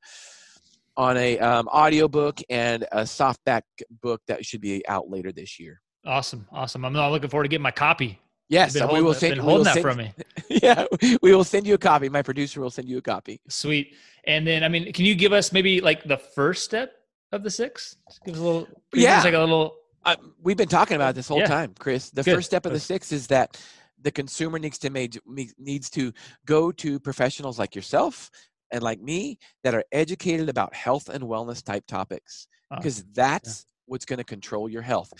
on 0.96 1.16
a 1.16 1.37
um, 1.40 1.68
audio 1.72 2.07
book 2.07 2.38
and 2.48 2.85
a 2.92 3.01
softback 3.01 3.62
book 4.03 4.20
that 4.29 4.46
should 4.46 4.61
be 4.61 4.87
out 4.87 5.11
later 5.11 5.33
this 5.33 5.59
year. 5.59 5.81
Awesome, 6.07 6.46
awesome. 6.53 6.85
I'm 6.85 6.94
looking 6.94 7.29
forward 7.29 7.42
to 7.42 7.48
getting 7.48 7.62
my 7.62 7.72
copy. 7.72 8.20
Yes, 8.48 8.81
we 8.92 9.03
will 9.03 9.14
send. 9.14 9.35
Been 9.35 9.44
holding 9.44 9.64
that 9.64 9.75
send, 9.75 9.83
from 9.83 9.98
me. 9.98 10.14
Yeah, 10.48 10.85
we 11.22 11.35
will 11.35 11.42
send 11.42 11.66
you 11.66 11.75
a 11.75 11.79
copy. 11.79 12.09
My 12.09 12.22
producer 12.22 12.61
will 12.61 12.70
send 12.70 12.88
you 12.88 12.98
a 12.98 13.03
copy. 13.03 13.40
Sweet. 13.48 13.96
And 14.29 14.46
then, 14.46 14.62
I 14.62 14.68
mean, 14.68 14.92
can 14.92 15.07
you 15.07 15.16
give 15.16 15.33
us 15.33 15.53
maybe 15.53 15.81
like 15.81 16.05
the 16.05 16.18
first 16.18 16.62
step 16.62 16.92
of 17.33 17.42
the 17.42 17.51
six? 17.51 17.96
Give 18.25 18.37
us 18.37 18.40
a 18.40 18.44
little. 18.44 18.68
Yeah. 18.94 19.20
Like 19.25 19.35
a 19.35 19.40
little 19.40 19.82
uh, 20.05 20.17
we've 20.43 20.57
been 20.57 20.69
talking 20.69 20.97
about 20.97 21.15
this 21.15 21.29
whole 21.29 21.38
yeah. 21.38 21.47
time, 21.47 21.75
Chris. 21.79 22.11
The 22.11 22.23
Good. 22.23 22.35
first 22.35 22.47
step 22.47 22.67
of 22.67 22.73
the 22.73 22.81
six 22.81 23.12
is 23.12 23.27
that 23.29 23.61
the 24.01 24.11
consumer 24.11 24.59
needs 24.59 24.79
to 24.79 24.91
make, 24.91 25.19
needs 25.59 25.91
to 25.91 26.12
go 26.47 26.73
to 26.73 26.99
professionals 26.99 27.59
like 27.59 27.75
yourself 27.75 28.31
and 28.73 28.83
like 28.83 29.01
me 29.01 29.38
that 29.62 29.75
are 29.75 29.85
educated 29.93 30.49
about 30.49 30.75
health 30.75 31.09
and 31.09 31.23
wellness 31.25 31.62
type 31.62 31.87
topics 31.87 32.49
because 32.71 33.01
uh, 33.01 33.05
that's 33.15 33.61
yeah. 33.61 33.83
what's 33.87 34.05
going 34.05 34.19
to 34.19 34.25
control 34.25 34.69
your 34.69 34.83
health. 34.83 35.12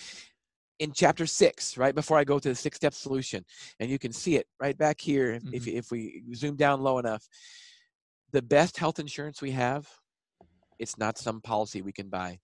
In 0.79 0.92
chapter 0.92 1.27
six, 1.27 1.77
right 1.77 1.95
before 1.95 2.18
I 2.18 2.25
go 2.25 2.38
to 2.38 2.49
the 2.49 2.55
six 2.55 2.77
step 2.77 2.95
solution, 2.95 3.45
and 3.79 3.88
you 3.88 3.99
can 3.99 4.12
see 4.12 4.37
it 4.37 4.47
right 4.59 4.77
back 4.77 5.01
here 5.01 5.35
mm-hmm. 5.35 5.55
if, 5.55 5.68
if 5.68 5.90
we 5.92 6.25
zoom 6.35 6.57
down 6.57 6.81
low 6.81 6.99
enough. 6.99 7.25
The 8.33 8.42
best 8.42 8.79
health 8.79 8.99
insurance 8.99 9.42
we 9.42 9.53
have, 9.53 9.87
it's 10.79 10.99
not 10.99 11.18
some 11.18 11.40
policy 11.40 11.83
we 11.83 11.92
can 11.92 12.09
buy. 12.09 12.40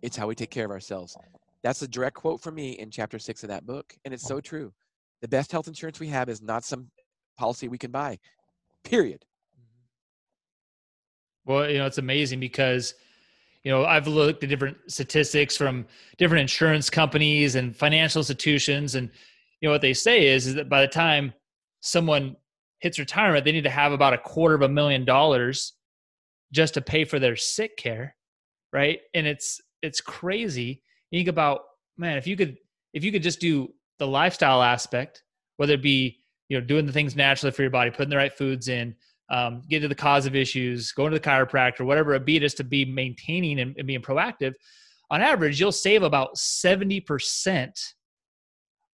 It's 0.00 0.16
how 0.16 0.28
we 0.28 0.34
take 0.34 0.50
care 0.50 0.64
of 0.64 0.70
ourselves. 0.70 1.16
That's 1.62 1.82
a 1.82 1.88
direct 1.88 2.16
quote 2.16 2.40
from 2.40 2.54
me 2.56 2.72
in 2.72 2.90
chapter 2.90 3.18
six 3.18 3.42
of 3.42 3.48
that 3.48 3.66
book. 3.66 3.94
And 4.04 4.12
it's 4.12 4.24
oh. 4.26 4.36
so 4.36 4.40
true. 4.40 4.72
The 5.20 5.28
best 5.28 5.52
health 5.52 5.68
insurance 5.68 6.00
we 6.00 6.08
have 6.08 6.28
is 6.28 6.42
not 6.42 6.64
some 6.64 6.90
policy 7.38 7.68
we 7.68 7.78
can 7.78 7.92
buy, 7.92 8.18
period. 8.84 9.24
Mm-hmm. 9.56 11.52
Well, 11.52 11.70
you 11.70 11.78
know, 11.78 11.86
it's 11.86 11.98
amazing 11.98 12.40
because, 12.40 12.94
you 13.62 13.70
know, 13.70 13.84
I've 13.84 14.08
looked 14.08 14.42
at 14.42 14.50
different 14.50 14.76
statistics 14.88 15.56
from 15.56 15.86
different 16.18 16.40
insurance 16.40 16.90
companies 16.90 17.54
and 17.54 17.76
financial 17.76 18.18
institutions. 18.20 18.96
And, 18.96 19.10
you 19.60 19.68
know, 19.68 19.72
what 19.72 19.80
they 19.80 19.94
say 19.94 20.26
is, 20.26 20.48
is 20.48 20.54
that 20.56 20.68
by 20.68 20.80
the 20.80 20.88
time 20.88 21.32
someone 21.80 22.36
hits 22.80 22.98
retirement, 22.98 23.44
they 23.44 23.52
need 23.52 23.62
to 23.64 23.70
have 23.70 23.92
about 23.92 24.14
a 24.14 24.18
quarter 24.18 24.56
of 24.56 24.62
a 24.62 24.68
million 24.68 25.04
dollars 25.04 25.74
just 26.52 26.74
to 26.74 26.80
pay 26.80 27.04
for 27.04 27.20
their 27.20 27.36
sick 27.36 27.76
care. 27.76 28.16
Right. 28.72 29.00
And 29.14 29.26
it's, 29.26 29.60
it's 29.82 30.00
crazy 30.00 30.82
you 31.12 31.20
think 31.20 31.28
about 31.28 31.60
man 31.96 32.18
if 32.18 32.26
you 32.26 32.36
could 32.36 32.56
if 32.92 33.04
you 33.04 33.12
could 33.12 33.22
just 33.22 33.40
do 33.40 33.72
the 33.98 34.06
lifestyle 34.06 34.62
aspect 34.62 35.22
whether 35.58 35.74
it 35.74 35.82
be 35.82 36.18
you 36.48 36.58
know 36.58 36.66
doing 36.66 36.86
the 36.86 36.92
things 36.92 37.14
naturally 37.14 37.52
for 37.52 37.62
your 37.62 37.70
body 37.70 37.90
putting 37.90 38.10
the 38.10 38.16
right 38.16 38.32
foods 38.32 38.68
in 38.68 38.94
um, 39.30 39.62
get 39.68 39.80
to 39.80 39.88
the 39.88 39.94
cause 39.94 40.26
of 40.26 40.34
issues 40.34 40.92
going 40.92 41.12
to 41.12 41.18
the 41.18 41.24
chiropractor 41.24 41.86
whatever 41.86 42.14
it 42.14 42.24
be 42.24 42.38
just 42.38 42.56
to 42.56 42.64
be 42.64 42.84
maintaining 42.84 43.60
and, 43.60 43.76
and 43.78 43.86
being 43.86 44.02
proactive 44.02 44.54
on 45.10 45.20
average 45.20 45.60
you'll 45.60 45.70
save 45.70 46.02
about 46.02 46.34
70% 46.36 47.94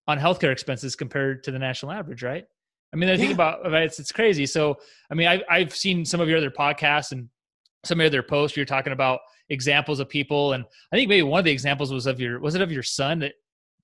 on 0.06 0.18
healthcare 0.18 0.52
expenses 0.52 0.96
compared 0.96 1.44
to 1.44 1.50
the 1.50 1.58
national 1.58 1.92
average 1.92 2.22
right? 2.22 2.44
I 2.92 2.96
mean 2.96 3.08
i 3.08 3.16
think 3.16 3.32
about 3.32 3.72
it's, 3.72 3.98
it's 3.98 4.12
crazy. 4.12 4.46
So 4.46 4.78
i 5.10 5.14
mean 5.14 5.28
I, 5.28 5.42
i've 5.48 5.74
seen 5.74 6.04
some 6.04 6.20
of 6.20 6.28
your 6.28 6.38
other 6.38 6.50
podcasts 6.50 7.12
and 7.12 7.28
some 7.84 8.00
of 8.00 8.06
other 8.06 8.22
posts 8.22 8.56
you're 8.56 8.66
talking 8.66 8.92
about 8.92 9.20
examples 9.50 10.00
of 10.00 10.08
people 10.08 10.52
and 10.52 10.64
i 10.92 10.96
think 10.96 11.08
maybe 11.08 11.22
one 11.22 11.38
of 11.38 11.44
the 11.44 11.50
examples 11.50 11.92
was 11.92 12.06
of 12.06 12.20
your 12.20 12.40
was 12.40 12.54
it 12.54 12.60
of 12.60 12.72
your 12.72 12.82
son 12.82 13.18
that 13.20 13.32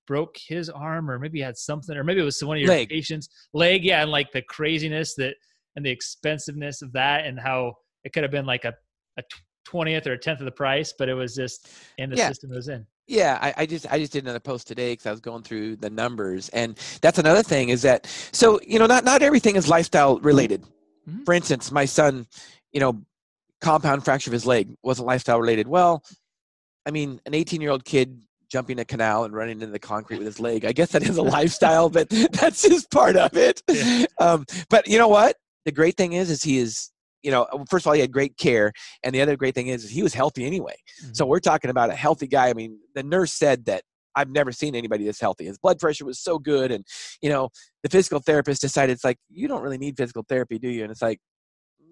broke 0.05 0.35
his 0.37 0.69
arm 0.69 1.09
or 1.09 1.17
maybe 1.17 1.41
had 1.41 1.57
something 1.57 1.97
or 1.97 2.03
maybe 2.03 2.21
it 2.21 2.23
was 2.25 2.43
one 2.43 2.57
of 2.57 2.61
your 2.61 2.69
leg. 2.69 2.89
patients 2.89 3.29
leg 3.53 3.83
yeah 3.83 4.01
and 4.01 4.11
like 4.11 4.31
the 4.31 4.41
craziness 4.43 5.15
that 5.15 5.33
and 5.75 5.85
the 5.85 5.89
expensiveness 5.89 6.81
of 6.81 6.91
that 6.93 7.25
and 7.25 7.39
how 7.39 7.73
it 8.03 8.13
could 8.13 8.23
have 8.23 8.31
been 8.31 8.45
like 8.45 8.65
a, 8.65 8.73
a 9.17 9.23
20th 9.67 10.05
or 10.07 10.13
a 10.13 10.19
10th 10.19 10.39
of 10.39 10.45
the 10.45 10.51
price, 10.51 10.93
but 10.97 11.09
it 11.09 11.15
was 11.15 11.35
just 11.35 11.69
in 11.97 12.09
the 12.09 12.15
Yeah. 12.15 12.27
system 12.29 12.51
it 12.51 12.55
was 12.55 12.67
in. 12.67 12.85
Yeah, 13.07 13.37
I, 13.41 13.53
I 13.57 13.65
just 13.65 13.91
I 13.91 13.99
just 13.99 14.13
did 14.13 14.23
another 14.23 14.39
post 14.39 14.67
today 14.67 14.93
because 14.93 15.05
I 15.05 15.11
was 15.11 15.19
going 15.21 15.43
through 15.43 15.75
the 15.75 15.89
numbers, 15.91 16.49
and 16.49 16.75
that's 17.01 17.19
another 17.19 17.43
thing 17.43 17.69
is 17.69 17.83
that 17.83 18.07
so 18.31 18.59
you 18.65 18.79
know 18.79 18.87
not 18.87 19.03
not 19.03 19.21
everything 19.21 19.55
is 19.55 19.67
lifestyle 19.69 20.19
related. 20.19 20.63
Mhm. 21.07 21.23
For 21.23 21.35
instance, 21.35 21.71
my 21.71 21.85
son, 21.85 22.25
you 22.73 22.79
know, 22.79 22.99
compound 23.61 24.03
fracture 24.05 24.29
of 24.29 24.33
his 24.33 24.45
leg 24.45 24.75
wasn't 24.83 25.07
lifestyle 25.07 25.39
related. 25.39 25.67
Well, 25.67 26.03
I 26.85 26.91
mean, 26.91 27.19
an 27.25 27.33
18 27.33 27.61
year 27.61 27.71
old 27.71 27.85
kid 27.85 28.21
jumping 28.49 28.79
a 28.79 28.85
canal 28.85 29.23
and 29.23 29.33
running 29.33 29.61
into 29.61 29.67
the 29.67 29.79
concrete 29.79 30.17
with 30.17 30.27
his 30.27 30.39
leg, 30.39 30.65
I 30.65 30.71
guess 30.71 30.91
that 30.91 31.03
is 31.03 31.17
a 31.17 31.21
lifestyle, 31.37 31.89
but 31.89 32.09
that's 32.09 32.61
just 32.61 32.91
part 32.91 33.15
of 33.15 33.35
it. 33.35 33.61
Yeah. 33.69 34.05
Um, 34.19 34.45
but 34.69 34.87
you 34.87 34.97
know 34.97 35.07
what? 35.07 35.35
The 35.65 35.71
great 35.71 35.97
thing 35.97 36.13
is, 36.13 36.29
is 36.29 36.43
he 36.43 36.59
is. 36.59 36.91
You 37.23 37.31
know, 37.31 37.47
first 37.71 37.85
of 37.85 37.87
all, 37.87 37.93
he 37.93 38.01
had 38.01 38.11
great 38.11 38.37
care, 38.37 38.71
and 39.01 39.15
the 39.15 39.19
other 39.19 39.35
great 39.35 39.55
thing 39.55 39.69
is, 39.69 39.83
is 39.83 39.89
he 39.89 40.03
was 40.03 40.13
healthy 40.13 40.45
anyway. 40.45 40.75
So 41.13 41.25
we're 41.25 41.39
talking 41.39 41.71
about 41.71 41.89
a 41.89 41.95
healthy 41.95 42.27
guy. 42.27 42.49
I 42.49 42.53
mean, 42.53 42.77
the 42.93 43.01
nurse 43.01 43.33
said 43.33 43.65
that 43.65 43.81
I've 44.15 44.29
never 44.29 44.51
seen 44.51 44.75
anybody 44.75 45.05
this 45.05 45.19
healthy. 45.19 45.45
His 45.45 45.57
blood 45.57 45.79
pressure 45.79 46.05
was 46.05 46.19
so 46.19 46.37
good, 46.37 46.71
and 46.71 46.85
you 47.23 47.29
know, 47.29 47.49
the 47.81 47.89
physical 47.89 48.19
therapist 48.19 48.61
decided 48.61 48.93
it's 48.93 49.03
like 49.03 49.17
you 49.31 49.47
don't 49.47 49.63
really 49.63 49.79
need 49.79 49.97
physical 49.97 50.23
therapy, 50.29 50.59
do 50.59 50.69
you? 50.69 50.83
And 50.83 50.91
it's 50.91 51.01
like, 51.01 51.19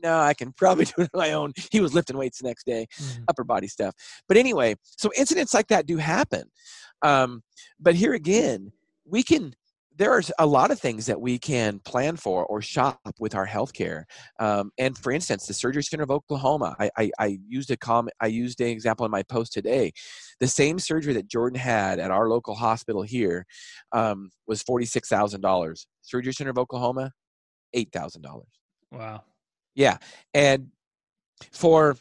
no, 0.03 0.19
I 0.19 0.33
can 0.33 0.51
probably 0.51 0.85
do 0.85 0.93
it 0.99 1.09
on 1.13 1.19
my 1.19 1.31
own. 1.31 1.53
He 1.71 1.79
was 1.79 1.93
lifting 1.93 2.17
weights 2.17 2.39
the 2.39 2.47
next 2.47 2.65
day, 2.65 2.87
Mhm. 2.99 3.23
upper 3.29 3.43
body 3.43 3.67
stuff. 3.67 3.95
But 4.27 4.37
anyway, 4.37 4.75
so 4.97 5.09
incidents 5.15 5.53
like 5.53 5.67
that 5.67 5.85
do 5.85 5.97
happen. 5.97 6.51
Um, 7.01 7.41
but 7.79 7.95
here 7.95 8.13
again, 8.13 8.71
we 9.05 9.23
can. 9.23 9.55
There 9.95 10.11
are 10.11 10.23
a 10.39 10.45
lot 10.47 10.71
of 10.71 10.79
things 10.79 11.05
that 11.05 11.21
we 11.21 11.37
can 11.37 11.77
plan 11.85 12.15
for 12.17 12.47
or 12.47 12.63
shop 12.63 12.99
with 13.19 13.35
our 13.35 13.45
healthcare. 13.45 14.05
Um, 14.39 14.71
and 14.79 14.97
for 14.97 15.11
instance, 15.11 15.45
the 15.45 15.53
Surgery 15.53 15.83
Center 15.83 16.01
of 16.03 16.09
Oklahoma, 16.09 16.75
I, 16.79 16.89
I, 16.97 17.11
I 17.19 17.37
used 17.47 17.69
a 17.69 17.77
comment, 17.77 18.15
I 18.19 18.25
used 18.25 18.59
an 18.59 18.69
example 18.69 19.05
in 19.05 19.11
my 19.11 19.21
post 19.21 19.53
today. 19.53 19.91
The 20.39 20.47
same 20.47 20.79
surgery 20.79 21.13
that 21.13 21.27
Jordan 21.27 21.59
had 21.59 21.99
at 21.99 22.09
our 22.09 22.27
local 22.27 22.55
hospital 22.55 23.03
here 23.03 23.45
um, 23.91 24.31
was 24.47 24.63
forty 24.63 24.85
six 24.87 25.09
thousand 25.09 25.41
dollars. 25.41 25.85
Surgery 26.01 26.33
Center 26.33 26.49
of 26.49 26.57
Oklahoma, 26.57 27.11
eight 27.75 27.89
thousand 27.93 28.23
dollars. 28.23 28.47
Wow. 28.91 29.21
Yeah, 29.75 29.97
and 30.33 30.69
for 31.51 31.97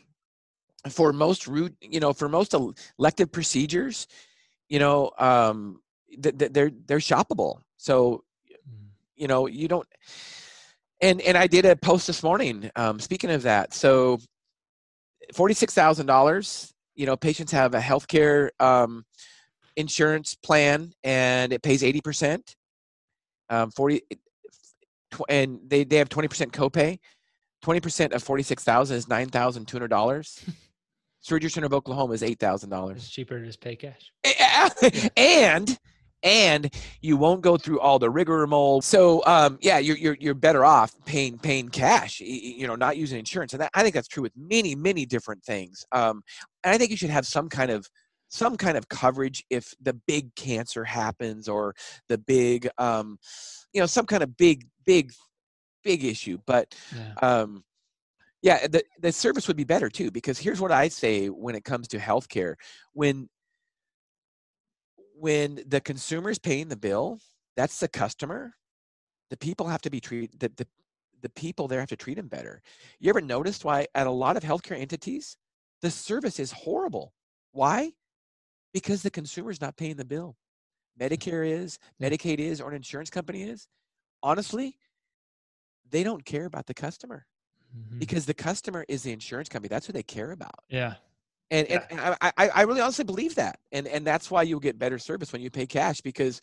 for 0.90 1.12
most 1.12 1.46
root, 1.46 1.74
you 1.80 2.00
know, 2.00 2.12
for 2.12 2.28
most 2.28 2.54
elective 2.98 3.30
procedures, 3.32 4.06
you 4.68 4.78
know, 4.78 5.10
um, 5.18 5.80
th- 6.22 6.36
th- 6.38 6.52
they're 6.52 6.70
they're 6.86 6.98
shoppable. 6.98 7.60
So 7.76 8.24
Mhm. 8.50 8.88
you 9.16 9.28
know, 9.28 9.46
you 9.46 9.68
don't. 9.68 9.86
And 11.00 11.20
and 11.22 11.36
I 11.36 11.46
did 11.46 11.64
a 11.64 11.76
post 11.76 12.06
this 12.06 12.22
morning. 12.22 12.70
Um, 12.76 13.00
speaking 13.00 13.30
of 13.30 13.42
that, 13.42 13.74
so 13.74 14.18
forty 15.34 15.54
six 15.54 15.74
thousand 15.74 16.06
dollars. 16.06 16.72
You 16.94 17.06
know, 17.06 17.16
patients 17.16 17.52
have 17.52 17.74
a 17.74 17.80
healthcare 17.80 18.50
um, 18.60 19.04
insurance 19.76 20.34
plan, 20.34 20.92
and 21.02 21.52
it 21.52 21.62
pays 21.62 21.82
eighty 21.82 22.00
percent. 22.00 22.56
Um, 23.48 23.70
forty, 23.70 24.02
and 25.28 25.60
they 25.66 25.84
they 25.84 25.96
have 25.96 26.08
twenty 26.08 26.28
percent 26.28 26.52
copay. 26.52 26.98
Twenty 27.62 27.80
percent 27.80 28.12
of 28.12 28.22
forty 28.22 28.42
six 28.42 28.64
thousand 28.64 28.96
is 28.96 29.08
nine 29.08 29.28
thousand 29.28 29.66
two 29.66 29.76
hundred 29.76 29.88
dollars. 29.88 30.44
Surgery 31.20 31.48
Center 31.50 31.66
of 31.66 31.72
Oklahoma 31.72 32.12
is 32.14 32.22
eight 32.24 32.40
thousand 32.40 32.72
It's 32.72 32.76
dollars. 32.78 33.08
cheaper 33.08 33.38
to 33.38 33.46
just 33.46 33.60
pay 33.60 33.76
cash. 33.76 34.10
and 35.16 35.78
and 36.24 36.72
you 37.00 37.16
won't 37.16 37.40
go 37.40 37.56
through 37.56 37.78
all 37.80 37.98
the 38.00 38.10
rigmarole. 38.10 38.80
So 38.80 39.24
um, 39.26 39.58
yeah, 39.60 39.78
you're 39.78 39.96
you're 39.96 40.16
you're 40.18 40.34
better 40.34 40.64
off 40.64 40.92
paying 41.04 41.38
paying 41.38 41.68
cash. 41.68 42.20
y- 42.20 42.26
y- 42.28 42.54
You 42.58 42.66
know, 42.66 42.74
not 42.74 42.96
using 42.96 43.18
insurance, 43.20 43.52
and 43.52 43.62
that, 43.62 43.70
I 43.74 43.82
think 43.82 43.94
that's 43.94 44.08
true 44.08 44.22
with 44.24 44.32
many 44.36 44.74
many 44.74 45.06
different 45.06 45.44
things. 45.44 45.84
Um, 45.92 46.22
and 46.64 46.74
I 46.74 46.78
think 46.78 46.90
you 46.90 46.96
should 46.96 47.10
have 47.10 47.26
some 47.26 47.48
kind 47.48 47.70
of 47.70 47.88
some 48.28 48.56
kind 48.56 48.76
of 48.76 48.88
coverage 48.88 49.44
if 49.50 49.72
the 49.80 49.92
big 50.08 50.34
cancer 50.34 50.84
happens 50.84 51.48
or 51.48 51.74
the 52.08 52.18
big 52.18 52.68
um, 52.78 53.18
you 53.72 53.80
know 53.80 53.86
some 53.86 54.06
kind 54.06 54.24
of 54.24 54.36
big 54.36 54.66
big 54.84 55.12
big 55.82 56.04
issue. 56.04 56.38
But 56.46 56.74
Yeah. 56.94 57.14
um, 57.22 57.64
yeah, 58.42 58.66
the 58.66 58.82
the 59.00 59.12
service 59.12 59.46
would 59.48 59.56
be 59.56 59.64
better 59.64 59.88
too 59.88 60.10
because 60.10 60.38
here's 60.38 60.60
what 60.60 60.72
I 60.72 60.88
say 60.88 61.28
when 61.28 61.54
it 61.54 61.64
comes 61.64 61.88
to 61.88 61.98
healthcare: 61.98 62.56
when 62.92 63.28
when 65.14 65.62
the 65.66 65.80
consumer 65.80 66.30
is 66.30 66.38
paying 66.38 66.68
the 66.68 66.76
bill, 66.76 67.20
that's 67.56 67.78
the 67.80 67.88
customer. 67.88 68.54
The 69.30 69.36
people 69.36 69.68
have 69.68 69.82
to 69.82 69.90
be 69.90 70.00
treated. 70.00 70.40
The, 70.40 70.48
the 70.56 70.66
the 71.22 71.30
people 71.30 71.68
there 71.68 71.78
have 71.78 71.88
to 71.90 71.96
treat 71.96 72.16
them 72.16 72.26
better. 72.26 72.60
You 72.98 73.08
ever 73.10 73.20
noticed 73.20 73.64
why 73.64 73.86
at 73.94 74.08
a 74.08 74.10
lot 74.10 74.36
of 74.36 74.42
healthcare 74.42 74.78
entities, 74.78 75.36
the 75.80 75.90
service 75.90 76.40
is 76.40 76.50
horrible? 76.50 77.14
Why? 77.52 77.92
Because 78.74 79.02
the 79.02 79.10
consumer's 79.10 79.60
not 79.60 79.76
paying 79.76 79.96
the 79.96 80.04
bill. 80.04 80.36
Medicare 81.00 81.48
is, 81.48 81.78
Medicaid 82.00 82.38
is, 82.38 82.60
or 82.60 82.70
an 82.70 82.76
insurance 82.76 83.08
company 83.08 83.44
is. 83.44 83.68
Honestly, 84.22 84.76
they 85.92 86.02
don't 86.02 86.24
care 86.24 86.46
about 86.46 86.66
the 86.66 86.74
customer 86.74 87.26
Mhm. 87.76 88.00
because 88.00 88.26
the 88.26 88.34
customer 88.34 88.84
is 88.88 89.04
the 89.04 89.12
insurance 89.12 89.48
company. 89.48 89.68
That's 89.68 89.86
who 89.86 89.92
they 89.92 90.02
care 90.02 90.32
about. 90.32 90.58
Yeah. 90.68 90.94
And, 91.50 91.68
Yeah. 91.68 91.86
and, 91.90 92.00
and 92.00 92.16
I, 92.20 92.32
I, 92.36 92.48
I 92.48 92.62
really 92.62 92.80
honestly 92.80 93.04
believe 93.04 93.34
that. 93.36 93.60
And, 93.70 93.86
and 93.86 94.06
that's 94.06 94.30
why 94.30 94.42
you'll 94.42 94.60
get 94.60 94.78
better 94.78 94.98
service 94.98 95.32
when 95.32 95.40
you 95.42 95.50
pay 95.50 95.66
cash 95.66 96.00
because 96.00 96.40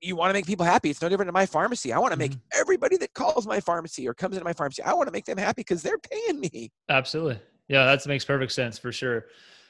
you 0.00 0.16
want 0.16 0.30
to 0.30 0.34
make 0.34 0.46
people 0.46 0.66
happy. 0.66 0.90
It's 0.90 1.00
no 1.00 1.08
different 1.08 1.28
than 1.28 1.34
my 1.34 1.46
pharmacy. 1.46 1.92
I 1.92 1.98
want 1.98 2.12
to 2.12 2.18
make 2.18 2.32
Mm-hmm. 2.32 2.60
everybody 2.60 2.96
that 2.98 3.14
calls 3.14 3.46
my 3.46 3.60
pharmacy 3.60 4.06
or 4.08 4.14
comes 4.14 4.36
into 4.36 4.44
my 4.44 4.52
pharmacy, 4.52 4.82
I 4.82 4.92
want 4.94 5.08
to 5.08 5.12
make 5.12 5.24
them 5.24 5.38
happy 5.38 5.60
because 5.60 5.82
they're 5.82 5.98
paying 5.98 6.40
me. 6.40 6.70
Absolutely. 6.88 7.40
Yeah, 7.68 7.84
that 7.86 8.06
makes 8.06 8.24
perfect 8.24 8.52
sense 8.52 8.78
for 8.78 8.92
sure. 8.92 9.26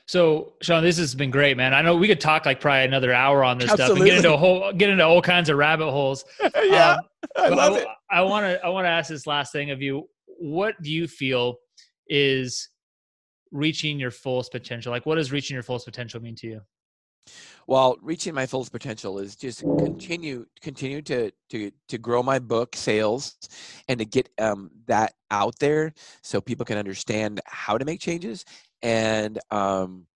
So, 0.07 0.55
Sean, 0.63 0.83
this 0.83 0.99
has 0.99 1.15
been 1.15 1.31
great, 1.31 1.57
man. 1.57 1.75
I 1.75 1.83
know 1.83 1.97
we 1.97 2.09
could 2.09 2.21
talk 2.21 2.45
like 2.45 2.61
probably 2.61 2.85
another 2.85 3.13
hour 3.13 3.45
on 3.45 3.59
this 3.59 3.71
stuff 3.71 3.91
and 3.91 4.05
get 4.05 4.17
into 4.17 4.33
a 4.33 4.37
whole 4.37 4.73
get 4.73 4.91
into 4.91 5.05
all 5.05 5.23
kinds 5.23 5.49
of 5.49 5.57
rabbit 5.57 5.91
holes. 5.91 6.25
yeah, 6.65 6.95
Um, 6.95 7.01
I 7.37 7.49
love 7.49 7.73
I, 7.75 7.79
it. 7.79 7.87
I 8.11 8.23
want 8.23 8.45
to 8.45 8.65
I 8.65 8.69
want 8.69 8.85
to 8.85 8.91
ask 8.91 9.09
this 9.09 9.27
last 9.27 9.53
thing 9.53 9.71
of 9.71 9.81
you. 9.81 10.09
What 10.27 10.75
do 10.83 10.91
you 10.91 11.07
feel 11.07 11.57
is 12.09 12.69
reaching 13.53 13.99
your 14.01 14.11
fullest 14.11 14.51
potential? 14.51 14.91
Like, 14.91 15.07
what 15.07 15.15
does 15.15 15.31
reaching 15.31 15.55
your 15.55 15.63
fullest 15.63 15.85
potential 15.87 16.21
mean 16.21 16.35
to 16.37 16.47
you? 16.47 16.61
Well, 17.69 17.97
reaching 18.03 18.35
my 18.35 18.47
fullest 18.47 18.73
potential 18.73 19.21
is 19.21 19.37
just 19.37 19.61
continue 19.79 20.47
continue 20.61 21.01
to 21.03 21.31
to 21.51 21.71
to 21.89 21.99
grow 21.99 22.23
my 22.23 22.41
book 22.41 22.75
sales 22.75 23.37
and 23.89 24.01
to 24.01 24.05
get 24.05 24.29
um, 24.39 24.71
that 24.89 25.15
out 25.31 25.59
there 25.61 25.95
so 26.23 26.41
people 26.41 26.67
can 26.67 26.77
understand 26.77 27.41
how 27.47 27.79
to 27.79 27.85
make 27.85 28.01
changes 28.01 28.45
and 28.83 29.39
um, 29.51 30.07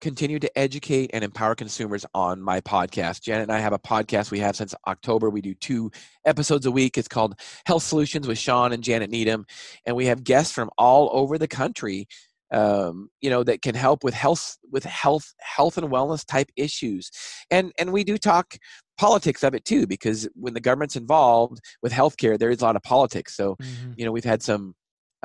continue 0.00 0.38
to 0.38 0.58
educate 0.58 1.10
and 1.12 1.24
empower 1.24 1.54
consumers 1.54 2.04
on 2.14 2.40
my 2.40 2.60
podcast. 2.60 3.22
Janet 3.22 3.44
and 3.44 3.52
I 3.52 3.58
have 3.58 3.72
a 3.72 3.78
podcast 3.78 4.30
we 4.30 4.40
have 4.40 4.56
since 4.56 4.74
October. 4.86 5.30
We 5.30 5.40
do 5.40 5.54
two 5.54 5.90
episodes 6.24 6.66
a 6.66 6.70
week. 6.70 6.98
It's 6.98 7.08
called 7.08 7.38
Health 7.64 7.82
Solutions 7.82 8.28
with 8.28 8.38
Sean 8.38 8.72
and 8.72 8.82
Janet 8.82 9.10
Needham, 9.10 9.46
and 9.84 9.96
we 9.96 10.06
have 10.06 10.24
guests 10.24 10.52
from 10.52 10.70
all 10.78 11.10
over 11.12 11.38
the 11.38 11.48
country 11.48 12.06
um, 12.52 13.08
you 13.20 13.30
know 13.30 13.42
that 13.42 13.62
can 13.62 13.74
help 13.74 14.04
with 14.04 14.14
health 14.14 14.56
with 14.70 14.84
health 14.84 15.34
health 15.40 15.78
and 15.78 15.88
wellness 15.88 16.24
type 16.24 16.48
issues 16.56 17.10
and 17.50 17.72
and 17.78 17.92
we 17.92 18.04
do 18.04 18.16
talk 18.16 18.56
politics 18.96 19.42
of 19.42 19.54
it 19.54 19.64
too 19.64 19.86
because 19.86 20.28
when 20.34 20.54
the 20.54 20.60
government's 20.60 20.96
involved 20.96 21.58
with 21.82 21.92
healthcare 21.92 22.38
there 22.38 22.50
is 22.50 22.60
a 22.60 22.64
lot 22.64 22.76
of 22.76 22.82
politics 22.82 23.36
so 23.36 23.56
you 23.96 24.04
know 24.04 24.12
we've 24.12 24.24
had 24.24 24.42
some 24.42 24.74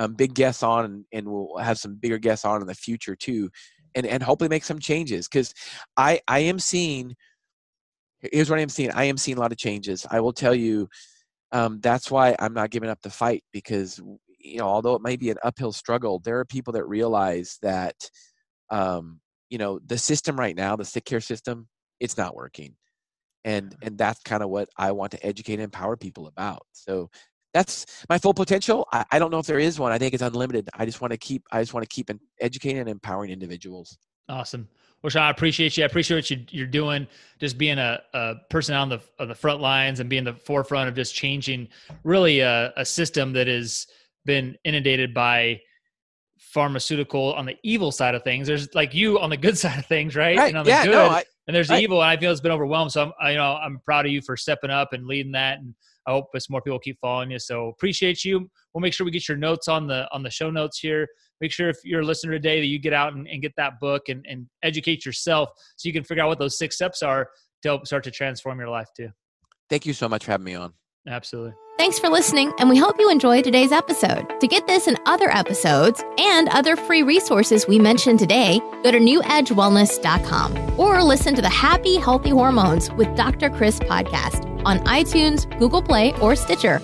um, 0.02 0.14
big 0.14 0.34
guests 0.34 0.64
on 0.64 0.86
and, 0.86 1.06
and 1.12 1.28
we'll 1.28 1.58
have 1.58 1.78
some 1.78 1.96
bigger 1.96 2.18
guests 2.18 2.46
on 2.46 2.62
in 2.62 2.68
the 2.68 2.76
future 2.76 3.16
too 3.16 3.50
and 3.96 4.06
and 4.06 4.24
hopefully 4.24 4.50
make 4.50 4.64
some 4.64 4.80
changes 4.80 5.28
because 5.28 5.54
i 5.98 6.20
i 6.28 6.40
am 6.40 6.60
seeing 6.60 7.16
here's 8.22 8.50
what 8.50 8.60
i'm 8.60 8.70
seeing 8.70 8.92
i 8.92 9.04
am 9.04 9.18
seeing 9.18 9.38
a 9.38 9.42
lot 9.42 9.52
of 9.52 9.58
changes. 9.58 10.06
I 10.10 10.20
will 10.20 10.34
tell 10.34 10.56
you 10.56 10.90
um, 11.52 11.80
that's 11.82 12.10
why 12.10 12.36
i'm 12.40 12.54
not 12.54 12.72
giving 12.72 12.90
up 12.90 13.02
the 13.02 13.10
fight 13.10 13.44
because 13.52 14.02
you 14.40 14.58
know 14.58 14.68
although 14.68 14.96
it 14.96 15.04
may 15.04 15.18
be 15.18 15.30
an 15.30 15.38
uphill 15.44 15.72
struggle 15.72 16.20
there 16.20 16.40
are 16.40 16.46
people 16.46 16.74
that 16.74 16.88
realize 16.88 17.58
that 17.62 18.10
um, 18.70 19.20
you 19.50 19.58
know 19.58 19.80
the 19.86 19.98
system 19.98 20.40
right 20.40 20.56
now 20.56 20.76
the 20.76 20.86
sick 20.86 21.06
care 21.06 21.22
system 21.22 21.68
it's 22.02 22.18
not 22.18 22.36
working. 22.36 22.76
And 23.46 23.76
and 23.82 23.98
that's 23.98 24.22
kind 24.22 24.44
of 24.44 24.50
what 24.50 24.70
i 24.78 24.92
want 24.92 25.12
to 25.12 25.26
educate 25.26 25.56
and 25.56 25.64
empower 25.64 25.96
people 25.98 26.28
about. 26.28 26.64
So 26.74 27.10
that's 27.54 28.06
my 28.10 28.18
full 28.18 28.34
potential 28.34 28.88
I, 28.92 29.06
I 29.12 29.20
don't 29.20 29.32
know 29.32 29.40
if 29.40 29.46
there 29.46 29.60
is 29.60 29.80
one 29.80 29.92
i 29.92 29.98
think 29.98 30.14
it's 30.14 30.24
unlimited 30.24 30.70
i 30.74 30.86
just 30.86 31.02
want 31.02 31.12
to 31.12 31.18
keep 31.18 31.44
i 31.52 31.62
just 31.62 31.74
want 31.74 31.84
to 31.84 31.94
keep 31.94 32.10
educating 32.40 32.80
and 32.80 32.90
empowering 32.90 33.30
individuals 33.32 33.98
Awesome. 34.32 34.68
Well, 35.04 35.10
Sean, 35.10 35.24
I 35.24 35.30
appreciate 35.30 35.78
you. 35.78 35.84
I 35.84 35.88
appreciate 35.88 36.18
what 36.18 36.32
you, 36.32 36.46
you're 36.50 36.68
doing. 36.68 37.08
Just 37.40 37.58
being 37.58 37.80
a, 37.80 38.00
a 38.14 38.36
person 38.50 38.76
on 38.76 38.88
the 38.88 39.02
of 39.20 39.28
the 39.28 39.36
front 39.36 39.60
lines 39.60 40.00
and 40.00 40.10
being 40.10 40.24
the 40.24 40.34
forefront 40.34 40.88
of 40.88 40.96
just 40.96 41.14
changing 41.14 41.68
really 42.04 42.40
a, 42.40 42.72
a 42.78 42.86
system 42.86 43.34
that 43.34 43.48
has 43.48 43.88
been 44.26 44.58
inundated 44.64 45.14
by 45.14 45.60
pharmaceutical 46.38 47.34
on 47.34 47.46
the 47.46 47.58
evil 47.64 47.92
side 47.92 48.14
of 48.14 48.24
things. 48.24 48.48
There's 48.48 48.74
like 48.76 48.94
you 48.94 49.20
on 49.20 49.30
the 49.30 49.38
good 49.38 49.58
side 49.58 49.80
of 49.80 49.86
things, 49.88 50.16
right? 50.16 50.38
right 50.38 50.50
And 50.50 50.58
on 50.58 50.66
the 50.66 50.72
yeah 50.72 50.86
good, 50.86 50.92
no 50.92 51.10
I, 51.10 51.24
and 51.48 51.56
there's 51.56 51.68
the 51.68 51.74
right. 51.74 51.84
evil, 51.84 52.02
and 52.02 52.10
I 52.10 52.18
feel 52.18 52.32
it's 52.32 52.40
been 52.40 52.52
overwhelmed. 52.52 52.92
So 52.92 53.06
I'm, 53.06 53.12
I, 53.20 53.32
you 53.32 53.38
know, 53.38 53.56
I'm 53.56 53.80
proud 53.80 54.06
of 54.06 54.12
you 54.12 54.22
for 54.22 54.38
stepping 54.38 54.70
up 54.70 54.94
and 54.94 55.08
leading 55.08 55.32
that. 55.32 55.60
And 55.60 55.74
I 56.08 56.12
hope 56.12 56.28
as 56.36 56.50
more 56.50 56.62
people 56.62 56.80
keep 56.80 56.98
following 57.00 57.32
you. 57.32 57.40
So 57.40 57.70
appreciate 57.70 58.26
you. 58.26 58.50
We'll 58.74 58.82
make 58.82 58.94
sure 58.94 59.06
we 59.06 59.12
get 59.12 59.28
your 59.28 59.38
notes 59.38 59.68
on 59.68 59.88
the 59.88 60.08
on 60.12 60.24
the 60.24 60.30
show 60.30 60.50
notes 60.50 60.80
here. 60.80 61.08
Make 61.40 61.52
sure 61.52 61.70
if 61.70 61.78
you're 61.84 62.02
a 62.02 62.06
listener 62.06 62.32
today 62.34 62.60
that 62.60 62.68
you 62.68 62.80
get 62.80 62.94
out 62.94 63.14
and, 63.14 63.28
and 63.28 63.42
get 63.42 63.54
that 63.58 63.80
book 63.80 64.10
and, 64.10 64.26
and 64.30 64.48
educate 64.64 65.06
yourself 65.06 65.50
so 65.76 65.88
you 65.88 65.94
can 65.94 66.04
figure 66.04 66.24
out 66.24 66.30
what 66.30 66.40
those 66.40 66.58
six 66.58 66.76
steps 66.76 67.02
are 67.02 67.28
to 67.64 67.70
help 67.70 67.88
start 67.88 68.04
to 68.04 68.12
transform 68.12 68.60
your 68.60 68.70
life 68.70 68.88
too. 68.96 69.10
Thank 69.70 69.86
you 69.86 69.94
so 69.94 70.08
much 70.08 70.26
for 70.26 70.32
having 70.32 70.46
me 70.46 70.56
on. 70.56 70.74
Absolutely. 71.08 71.54
Thanks 71.78 71.98
for 71.98 72.10
listening, 72.10 72.54
and 72.60 72.70
we 72.70 72.78
hope 72.78 73.00
you 73.00 73.10
enjoyed 73.10 73.44
today's 73.44 73.72
episode. 73.72 74.40
To 74.40 74.48
get 74.48 74.68
this 74.68 74.86
and 74.86 75.00
other 75.08 75.32
episodes 75.32 76.04
and 76.20 76.48
other 76.50 76.76
free 76.76 77.02
resources 77.02 77.68
we 77.68 77.80
mentioned 77.80 78.20
today, 78.20 78.60
go 78.84 78.92
to 78.92 79.00
newedgewellness.com 79.00 80.80
or 80.80 81.02
listen 81.04 81.34
to 81.34 81.42
the 81.42 81.50
Happy 81.50 81.96
Healthy 81.96 82.30
Hormones 82.30 82.92
with 82.92 83.16
Dr. 83.16 83.50
Chris 83.50 83.80
podcast 83.80 84.51
on 84.66 84.80
iTunes, 84.80 85.48
Google 85.60 85.82
Play, 85.82 86.14
or 86.20 86.36
Stitcher. 86.36 86.82